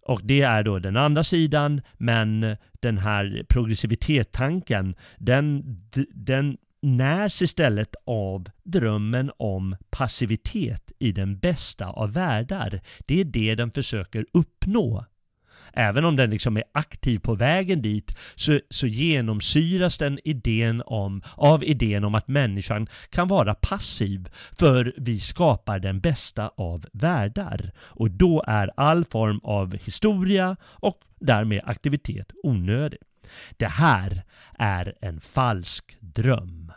Och 0.02 0.20
det 0.24 0.42
är 0.42 0.62
då 0.62 0.78
den 0.78 0.96
andra 0.96 1.24
sidan, 1.24 1.80
men 1.94 2.56
den 2.80 2.98
här 2.98 3.44
progressivitetstanken, 3.48 4.94
den, 5.18 5.62
den 6.10 6.56
närs 6.82 7.42
istället 7.42 7.94
av 8.04 8.50
drömmen 8.62 9.30
om 9.36 9.76
passivitet 9.90 10.92
i 10.98 11.12
den 11.12 11.38
bästa 11.38 11.86
av 11.86 12.12
världar. 12.12 12.80
Det 13.06 13.20
är 13.20 13.24
det 13.24 13.54
den 13.54 13.70
försöker 13.70 14.26
uppnå 14.32 15.04
även 15.72 16.04
om 16.04 16.16
den 16.16 16.30
liksom 16.30 16.56
är 16.56 16.64
aktiv 16.72 17.18
på 17.18 17.34
vägen 17.34 17.82
dit, 17.82 18.16
så, 18.34 18.60
så 18.70 18.86
genomsyras 18.86 19.98
den 19.98 20.18
idén 20.24 20.82
om, 20.86 21.22
av 21.34 21.64
idén 21.64 22.04
om 22.04 22.14
att 22.14 22.28
människan 22.28 22.88
kan 23.10 23.28
vara 23.28 23.54
passiv, 23.54 24.28
för 24.58 24.94
vi 24.96 25.20
skapar 25.20 25.78
den 25.78 26.00
bästa 26.00 26.50
av 26.56 26.86
världar. 26.92 27.70
Och 27.78 28.10
då 28.10 28.44
är 28.46 28.70
all 28.76 29.04
form 29.04 29.40
av 29.42 29.76
historia 29.76 30.56
och 30.62 31.00
därmed 31.20 31.62
aktivitet 31.64 32.32
onödig. 32.42 33.00
Det 33.56 33.66
här 33.66 34.22
är 34.58 34.94
en 35.00 35.20
falsk 35.20 35.96
dröm. 36.00 36.72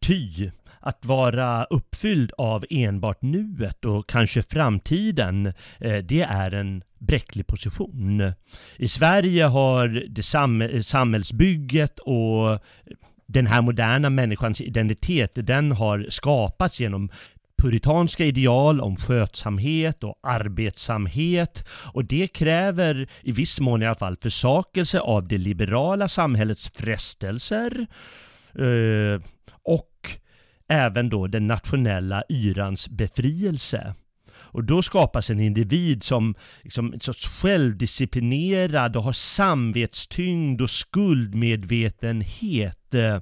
Ty 0.00 0.50
att 0.80 1.04
vara 1.04 1.64
uppfylld 1.64 2.32
av 2.38 2.64
enbart 2.70 3.22
nuet 3.22 3.84
och 3.84 4.08
kanske 4.08 4.42
framtiden, 4.42 5.46
eh, 5.80 5.96
det 5.96 6.22
är 6.22 6.54
en 6.54 6.82
bräcklig 6.98 7.46
position. 7.46 8.32
I 8.76 8.88
Sverige 8.88 9.44
har 9.44 9.88
det 10.08 10.22
sam 10.22 10.82
samhällsbygget 10.82 11.98
och 11.98 12.58
den 13.26 13.46
här 13.46 13.62
moderna 13.62 14.10
människans 14.10 14.60
identitet, 14.60 15.30
den 15.34 15.72
har 15.72 16.06
skapats 16.08 16.80
genom 16.80 17.10
puritanska 17.62 18.24
ideal 18.24 18.80
om 18.80 18.96
skötsamhet 18.96 20.04
och 20.04 20.18
arbetsamhet 20.22 21.68
och 21.92 22.04
det 22.04 22.26
kräver 22.26 23.08
i 23.22 23.32
viss 23.32 23.60
mån 23.60 23.82
i 23.82 23.86
alla 23.86 23.94
fall 23.94 24.16
försakelse 24.16 25.00
av 25.00 25.28
det 25.28 25.38
liberala 25.38 26.08
samhällets 26.08 26.72
frestelser 26.76 27.86
eh, 28.54 29.20
även 30.68 31.08
då 31.08 31.26
den 31.26 31.46
nationella 31.46 32.22
yrans 32.28 32.88
befrielse. 32.88 33.94
Och 34.50 34.64
då 34.64 34.82
skapas 34.82 35.30
en 35.30 35.40
individ 35.40 36.02
som 36.02 36.34
liksom, 36.62 36.92
en 36.92 37.00
sorts 37.00 37.28
självdisciplinerad 37.28 38.96
och 38.96 39.02
har 39.02 39.12
samvetstyngd 39.12 40.60
och 40.60 40.70
skuldmedvetenhet. 40.70 42.94
Eh, 42.94 43.20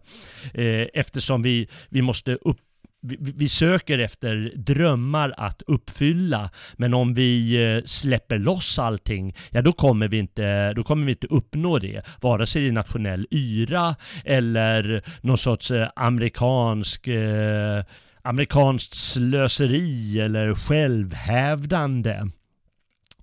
eftersom 0.94 1.42
vi, 1.42 1.68
vi 1.88 2.02
måste 2.02 2.34
upp 2.34 2.60
vi, 3.02 3.48
söker 3.48 3.98
efter 3.98 4.52
drömmar 4.56 5.34
att 5.36 5.62
uppfylla. 5.66 6.50
Men 6.76 6.94
om 6.94 7.14
vi 7.14 7.62
eh, 7.64 7.84
släpper 7.84 8.38
loss 8.38 8.78
allting, 8.78 9.36
ja 9.50 9.62
då 9.62 9.72
kommer 9.72 10.08
vi 10.08 10.18
inte, 10.18 10.72
då 10.72 10.84
kommer 10.84 11.06
vi 11.06 11.12
inte 11.12 11.26
uppnå 11.26 11.78
det. 11.78 12.02
Vare 12.20 12.46
sig 12.46 12.66
i 12.66 12.70
nationell 12.70 13.26
yra 13.30 13.96
eller 14.24 15.04
någon 15.20 15.38
sorts 15.38 15.70
eh, 15.70 15.88
amerikansk 15.96 17.06
eh, 17.06 17.84
amerikanskt 18.22 18.94
slöseri 18.94 20.20
eller 20.20 20.54
självhävdande. 20.54 22.22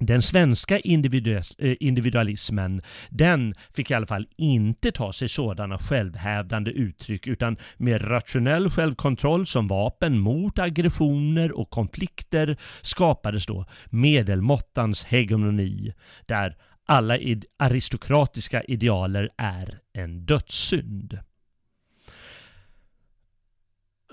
Den 0.06 0.22
svenska 0.22 0.76
eh, 0.76 1.76
individualismen, 1.80 2.82
den 3.10 3.54
fick 3.74 3.92
i 3.92 3.94
alla 3.94 4.08
fall 4.08 4.28
inte 4.38 4.92
ta 4.92 5.14
sig 5.14 5.30
sådana 5.30 5.78
självhävdande 5.78 6.72
uttryck 6.72 7.28
utan 7.28 7.58
med 7.78 8.12
rationell 8.12 8.70
självkontroll 8.70 9.46
som 9.46 9.68
vapen 9.68 10.20
mot 10.20 10.60
aggressioner 10.60 11.52
och 11.52 11.70
konflikter 11.70 12.58
skapades 12.82 13.46
då 13.46 13.66
medelmåttans 13.90 15.04
hegemoni 15.04 15.94
där 16.26 16.58
alla 16.86 17.18
aristokratiska 17.58 18.64
idealer 18.64 19.30
är 19.38 19.80
en 19.94 20.26
dödssynd. 20.26 21.20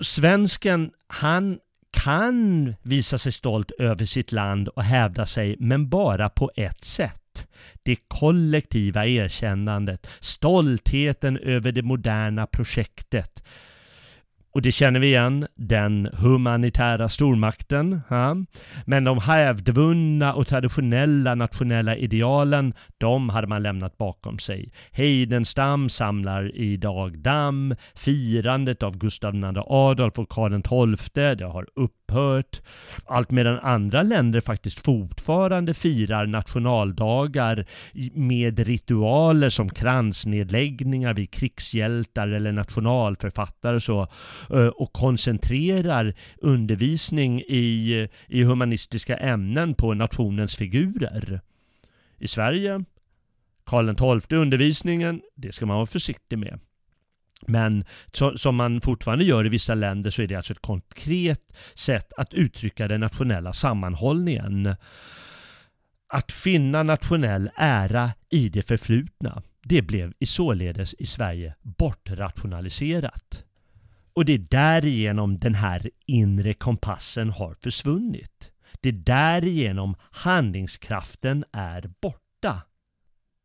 Svensken, 0.01 0.91
han 1.07 1.59
kan 1.91 2.75
visa 2.81 3.17
sig 3.17 3.31
stolt 3.31 3.71
över 3.71 4.05
sitt 4.05 4.31
land 4.31 4.67
och 4.67 4.83
hävda 4.83 5.25
sig, 5.25 5.55
men 5.59 5.89
bara 5.89 6.29
på 6.29 6.51
ett 6.55 6.83
sätt. 6.83 7.47
Det 7.83 7.95
kollektiva 8.07 9.05
erkännandet, 9.05 10.07
stoltheten 10.19 11.37
över 11.37 11.71
det 11.71 11.81
moderna 11.81 12.47
projektet. 12.47 13.43
Och 14.53 14.61
det 14.61 14.71
känner 14.71 14.99
vi 14.99 15.07
igen, 15.07 15.47
den 15.55 16.09
humanitära 16.13 17.09
stormakten. 17.09 18.01
Ja. 18.09 18.35
Men 18.85 19.03
de 19.03 19.19
hävdvunna 19.19 20.33
och 20.33 20.47
traditionella 20.47 21.35
nationella 21.35 21.95
idealen, 21.95 22.73
de 22.97 23.29
hade 23.29 23.47
man 23.47 23.63
lämnat 23.63 23.97
bakom 23.97 24.39
sig. 24.39 24.71
Heidenstam 24.91 25.89
samlar 25.89 26.55
idag 26.55 27.19
damm, 27.19 27.75
firandet 27.95 28.83
av 28.83 28.97
Gustav 28.97 29.35
II 29.35 29.63
Adolf 29.67 30.19
och 30.19 30.29
Karl 30.29 30.61
XII, 30.95 31.35
det 31.35 31.45
har 31.45 31.67
upphört. 31.75 32.61
Allt 33.05 33.31
medan 33.31 33.59
andra 33.59 34.03
länder 34.03 34.41
faktiskt 34.41 34.85
fortfarande 34.85 35.73
firar 35.73 36.25
nationaldagar 36.25 37.65
med 38.13 38.59
ritualer 38.59 39.49
som 39.49 39.69
kransnedläggningar 39.69 41.13
vid 41.13 41.31
krigshjältar 41.31 42.27
eller 42.27 42.51
nationalförfattare 42.51 43.75
och 43.75 43.83
så 43.83 44.07
Eh, 44.49 44.67
och 44.67 44.93
koncentrerar 44.93 46.13
undervisning 46.37 47.41
i, 47.41 48.07
i 48.27 48.43
humanistiska 48.43 49.17
ämnen 49.17 49.73
på 49.73 49.93
nationens 49.93 50.55
figurer. 50.55 51.41
I 52.17 52.27
Sverige 52.27 52.83
Karl 53.65 54.19
XII 54.19 54.37
undervisningen, 54.37 55.21
det 55.35 55.51
ska 55.51 55.65
man 55.65 55.75
vara 55.75 55.85
försiktig 55.85 56.37
med. 56.37 56.59
Men 57.47 57.85
så, 58.11 58.37
som 58.37 58.55
man 58.55 58.81
fortfarande 58.81 59.25
gör 59.25 59.45
i 59.45 59.49
vissa 59.49 59.75
länder 59.75 60.09
så 60.09 60.21
är 60.21 60.27
det 60.27 60.35
alltså 60.35 60.53
ett 60.53 60.61
konkret 60.61 61.57
sätt 61.73 62.13
att 62.17 62.33
uttrycka 62.33 62.87
den 62.87 62.99
nationella 62.99 63.53
sammanhållningen. 63.53 64.75
Att 66.07 66.31
finna 66.31 66.83
nationell 66.83 67.49
ära 67.55 68.11
i 68.29 68.49
det 68.49 68.61
förflutna, 68.61 69.43
det 69.63 69.81
blev 69.81 70.13
i 70.19 70.25
således 70.25 70.93
i 70.93 71.05
Sverige 71.05 71.55
bortrationaliserat. 71.61 73.43
Och 74.13 74.25
det 74.25 74.33
är 74.33 74.37
därigenom 74.49 75.39
den 75.39 75.55
här 75.55 75.89
inre 76.05 76.53
kompassen 76.53 77.29
har 77.29 77.53
försvunnit. 77.53 78.51
Det 78.81 78.89
är 78.89 78.93
därigenom 78.93 79.95
handlingskraften 80.11 81.45
är 81.51 81.89
borta. 82.01 82.61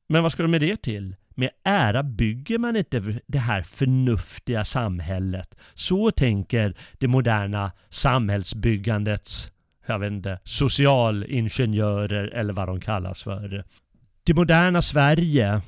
Men 0.09 0.23
vad 0.23 0.33
ska 0.33 0.43
du 0.43 0.49
med 0.49 0.61
det 0.61 0.83
till? 0.83 1.17
Med 1.29 1.51
ära 1.65 2.03
bygger 2.03 2.59
man 2.59 2.77
inte 2.77 3.21
det 3.27 3.39
här 3.39 3.63
förnuftiga 3.63 4.65
samhället. 4.65 5.55
Så 5.75 6.11
tänker 6.11 6.75
det 6.99 7.09
moderna 7.09 7.73
samhällsbyggandets, 7.89 9.53
jag 9.87 9.99
vet 9.99 10.13
inte, 10.13 10.39
socialingenjörer 10.45 12.29
eller 12.29 12.53
vad 12.53 12.69
de 12.69 12.81
kallas 12.81 13.23
för. 13.23 13.65
Det 14.25 14.35
moderna 14.35 14.83
Sverige, 14.83 15.61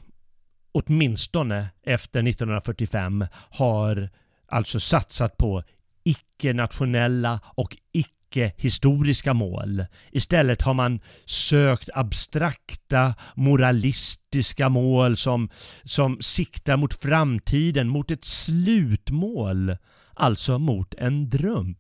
åtminstone 0.73 1.67
efter 1.83 2.29
1945, 2.29 3.27
har 3.33 4.11
alltså 4.49 4.81
satsat 4.81 5.37
på 5.37 5.63
icke-nationella 6.05 7.41
och 7.45 7.77
icke-historiska 7.93 9.35
mål. 9.35 9.85
Istället 10.13 10.63
har 10.63 10.75
man 10.75 11.01
sökt 11.27 11.91
abstrakta, 11.95 13.15
moralistiska 13.35 14.69
mål 14.69 15.17
som, 15.17 15.49
som 15.85 16.19
siktar 16.21 16.77
mot 16.77 16.95
framtiden, 16.95 17.89
mot 17.89 18.11
ett 18.11 18.25
slutmål. 18.25 19.77
Alltså 20.15 20.59
mot 20.59 20.95
en 20.95 21.31
dröm. 21.31 21.77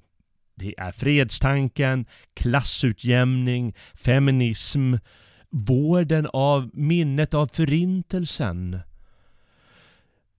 Det 0.54 0.74
är 0.78 0.92
fredstanken, 0.92 2.06
klassutjämning, 2.34 3.74
feminism, 3.94 4.94
vården 5.50 6.26
av 6.32 6.70
minnet 6.72 7.34
av 7.34 7.46
förintelsen. 7.52 8.80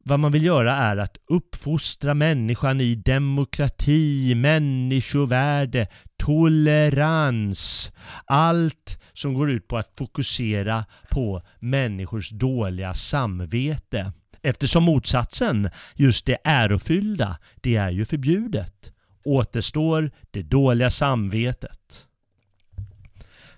Vad 0.10 0.20
man 0.20 0.32
vill 0.32 0.46
göra 0.46 0.76
är 0.76 0.98
att 0.98 1.18
uppfostra 1.28 2.14
människan 2.14 2.82
i 2.82 2.96
demokrati, 2.96 4.36
människovärde, 4.36 5.88
tolerans. 6.18 7.92
Allt 8.26 9.02
som 9.14 9.34
går 9.34 9.52
ut 9.52 9.68
på 9.68 9.78
att 9.78 9.94
fokusera 9.98 10.86
på 11.12 11.42
människors 11.60 12.30
dåliga 12.30 12.94
samvete. 12.94 14.12
Eftersom 14.42 14.84
motsatsen, 14.84 15.70
just 15.96 16.26
det 16.26 16.38
ärofyllda, 16.44 17.38
det 17.56 17.76
är 17.76 17.90
ju 17.90 18.06
förbjudet. 18.06 18.94
Återstår 19.24 20.12
det 20.32 20.42
dåliga 20.42 20.90
samvetet. 20.90 22.06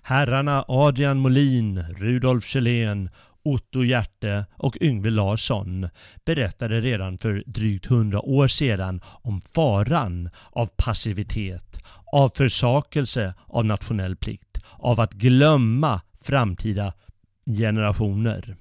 Herrarna 0.02 0.64
Adrian 0.68 1.18
Molin, 1.18 1.84
Rudolf 1.98 2.44
Kjellén 2.44 3.10
Otto 3.44 3.84
Hjärte 3.84 4.46
och 4.56 4.76
Yngve 4.80 5.10
Larsson 5.10 5.88
berättade 6.24 6.80
redan 6.80 7.18
för 7.18 7.42
drygt 7.46 7.86
hundra 7.86 8.20
år 8.20 8.48
sedan 8.48 9.00
om 9.04 9.40
faran 9.40 10.30
av 10.50 10.66
passivitet, 10.76 11.84
av 12.12 12.28
försakelse 12.28 13.34
av 13.46 13.64
nationell 13.64 14.16
plikt, 14.16 14.58
av 14.78 15.00
att 15.00 15.12
glömma 15.12 16.00
framtida 16.20 16.92
generationer. 17.46 18.56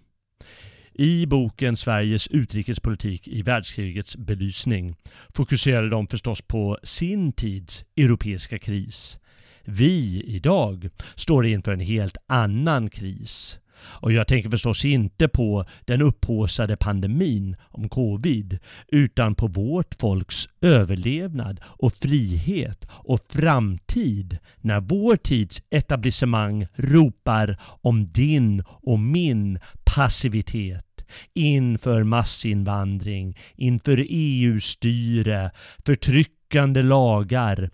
I 0.94 1.26
boken 1.26 1.78
Sveriges 1.78 2.28
utrikespolitik 2.28 3.28
i 3.28 3.42
världskrigets 3.42 4.18
belysning 4.18 4.96
fokuserade 5.34 5.90
de 5.90 6.08
förstås 6.08 6.42
på 6.42 6.78
sin 6.84 7.34
tids 7.34 7.86
europeiska 7.96 8.60
kris. 8.60 9.20
Vi 9.64 10.24
idag 10.28 10.90
står 11.16 11.46
inför 11.46 11.72
en 11.72 11.80
helt 11.80 12.18
annan 12.28 12.90
kris 12.90 13.60
och 13.84 14.12
jag 14.12 14.28
tänker 14.28 14.50
förstås 14.50 14.86
inte 14.86 15.28
på 15.28 15.66
den 15.86 16.02
upphåsade 16.02 16.76
pandemin 16.76 17.56
om 17.62 17.90
covid, 17.90 18.60
utan 18.88 19.36
på 19.36 19.48
vårt 19.48 19.96
folks 20.02 20.50
överlevnad 20.62 21.60
och 21.64 21.94
frihet 21.94 22.86
och 22.90 23.20
framtid 23.30 24.38
när 24.58 24.80
vår 24.80 25.16
tids 25.16 25.62
etablissemang 25.70 26.68
ropar 26.76 27.58
om 27.82 28.12
din 28.12 28.64
och 28.68 29.00
min 29.00 29.60
passivitet 29.84 30.86
inför 31.34 32.04
massinvandring, 32.04 33.38
inför 33.56 34.06
EU-styre, 34.10 35.52
förtryckande 35.86 36.82
lagar, 36.82 37.70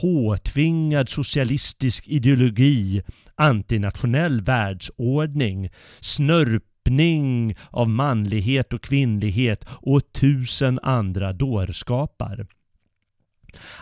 påtvingad 0.00 1.08
socialistisk 1.08 2.08
ideologi, 2.08 3.02
antinationell 3.34 4.40
världsordning, 4.40 5.70
snörpning 6.00 7.56
av 7.70 7.88
manlighet 7.88 8.72
och 8.72 8.82
kvinnlighet 8.82 9.64
och 9.68 10.12
tusen 10.12 10.78
andra 10.82 11.32
dårskapar. 11.32 12.46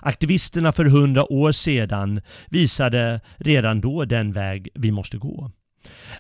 Aktivisterna 0.01 0.73
för 0.73 0.85
hundra 0.85 1.33
år 1.33 1.53
sedan 1.53 2.21
visade 2.51 3.21
redan 3.37 3.81
då 3.81 4.05
den 4.05 4.33
väg 4.33 4.69
vi 4.75 4.91
måste 4.91 5.19
gå. 5.19 5.51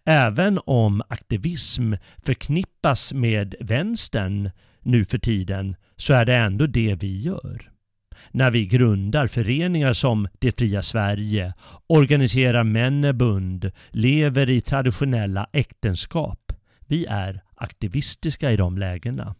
Även 0.05 0.59
om 0.64 1.03
aktivism 1.09 1.95
förknippas 2.24 3.12
med 3.12 3.55
vänstern 3.61 4.51
nu 4.83 5.05
för 5.05 5.18
tiden 5.18 5.76
så 5.97 6.14
är 6.14 6.24
det 6.24 6.37
ändå 6.37 6.66
det 6.66 6.95
vi 6.95 7.20
gör. 7.20 7.70
När 8.31 8.51
vi 8.51 8.66
grundar 8.66 9.27
föreningar 9.27 9.93
som 9.93 10.29
Det 10.39 10.59
fria 10.59 10.83
Sverige, 10.83 11.55
organiserar 11.87 12.64
männebund, 12.64 13.71
lever 13.91 14.51
i 14.51 14.61
traditionella 14.61 15.47
äktenskap. 15.53 16.53
Vi 16.87 17.07
är 17.07 17.41
aktivistiska 17.55 18.51
i 18.53 18.57
de 18.57 18.79
lägena. 18.79 19.35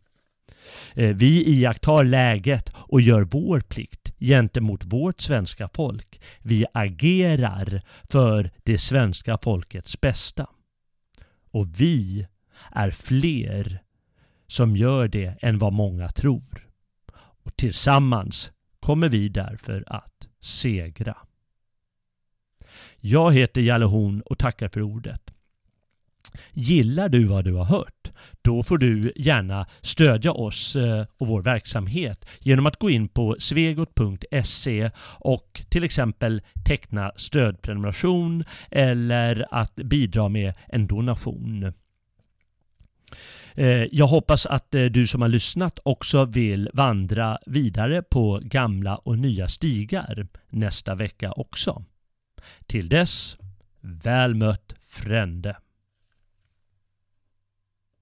Eh, 0.95 1.17
vi 1.17 1.45
iakttar 1.45 2.05
läget 2.05 2.73
och 2.75 3.01
gör 3.01 3.23
vår 3.23 3.61
plikt 3.61 4.13
gentemot 4.19 4.85
vårt 4.85 5.21
svenska 5.21 5.69
folk. 5.75 6.21
Vi 6.39 6.67
agerar 6.75 7.83
för 8.11 8.51
det 8.63 8.79
svenska 8.79 9.39
folkets 9.43 10.01
bästa. 10.01 10.47
Och 11.51 11.81
vi 11.81 12.27
är 12.73 12.91
fler 12.91 13.83
som 14.47 14.77
gör 14.77 15.09
det 15.09 15.37
än 15.43 15.59
vad 15.59 15.73
många 15.73 16.09
tror. 16.09 16.67
Och 17.43 17.57
tillsammans 17.57 18.53
kommer 18.81 19.09
vi 19.09 19.29
därför 19.29 19.85
att 19.87 20.29
segra. 20.41 21.17
Jag 22.97 23.35
heter 23.35 23.61
Jalle 23.61 23.85
Horn 23.85 24.21
och 24.21 24.39
tackar 24.39 24.69
för 24.69 24.83
ordet. 24.83 25.31
Gillar 26.53 27.09
du 27.09 27.25
vad 27.25 27.45
du 27.45 27.55
har 27.55 27.65
hört? 27.65 28.11
Då 28.43 28.63
får 28.63 28.79
du 28.79 29.13
gärna 29.17 29.67
stödja 29.81 30.33
oss 30.33 30.77
eh, 30.77 31.07
och 31.19 31.27
vår 31.27 31.43
verksamhet 31.43 32.25
genom 32.41 32.67
att 32.67 32.79
gå 32.79 32.91
in 32.91 33.09
på 33.09 33.37
svegot.se 33.39 34.91
och 35.19 35.63
till 35.69 35.85
exempel 35.85 36.43
teckna 36.67 37.13
stödprenumeration 37.17 38.45
eller 38.71 39.47
att 39.51 39.75
bidra 39.75 40.29
med 40.29 40.55
en 40.69 40.87
donation. 40.87 41.73
Eh, 43.61 43.87
jag 43.93 44.07
hoppas 44.07 44.47
att 44.47 44.75
eh, 44.75 44.85
du 44.85 45.07
som 45.07 45.23
har 45.23 45.29
lyssnat 45.29 45.79
också 45.83 46.25
vill 46.25 46.71
vandra 46.73 47.39
vidare 47.47 48.03
på 48.03 48.41
gamla 48.43 48.97
och 48.97 49.19
nya 49.19 49.49
stigar 49.49 50.27
nästa 50.49 50.95
vecka 50.95 51.33
också. 51.33 51.85
Till 52.67 52.89
dess, 52.89 53.37
väl 53.81 54.35
mött 54.35 54.73
frände. 54.87 55.57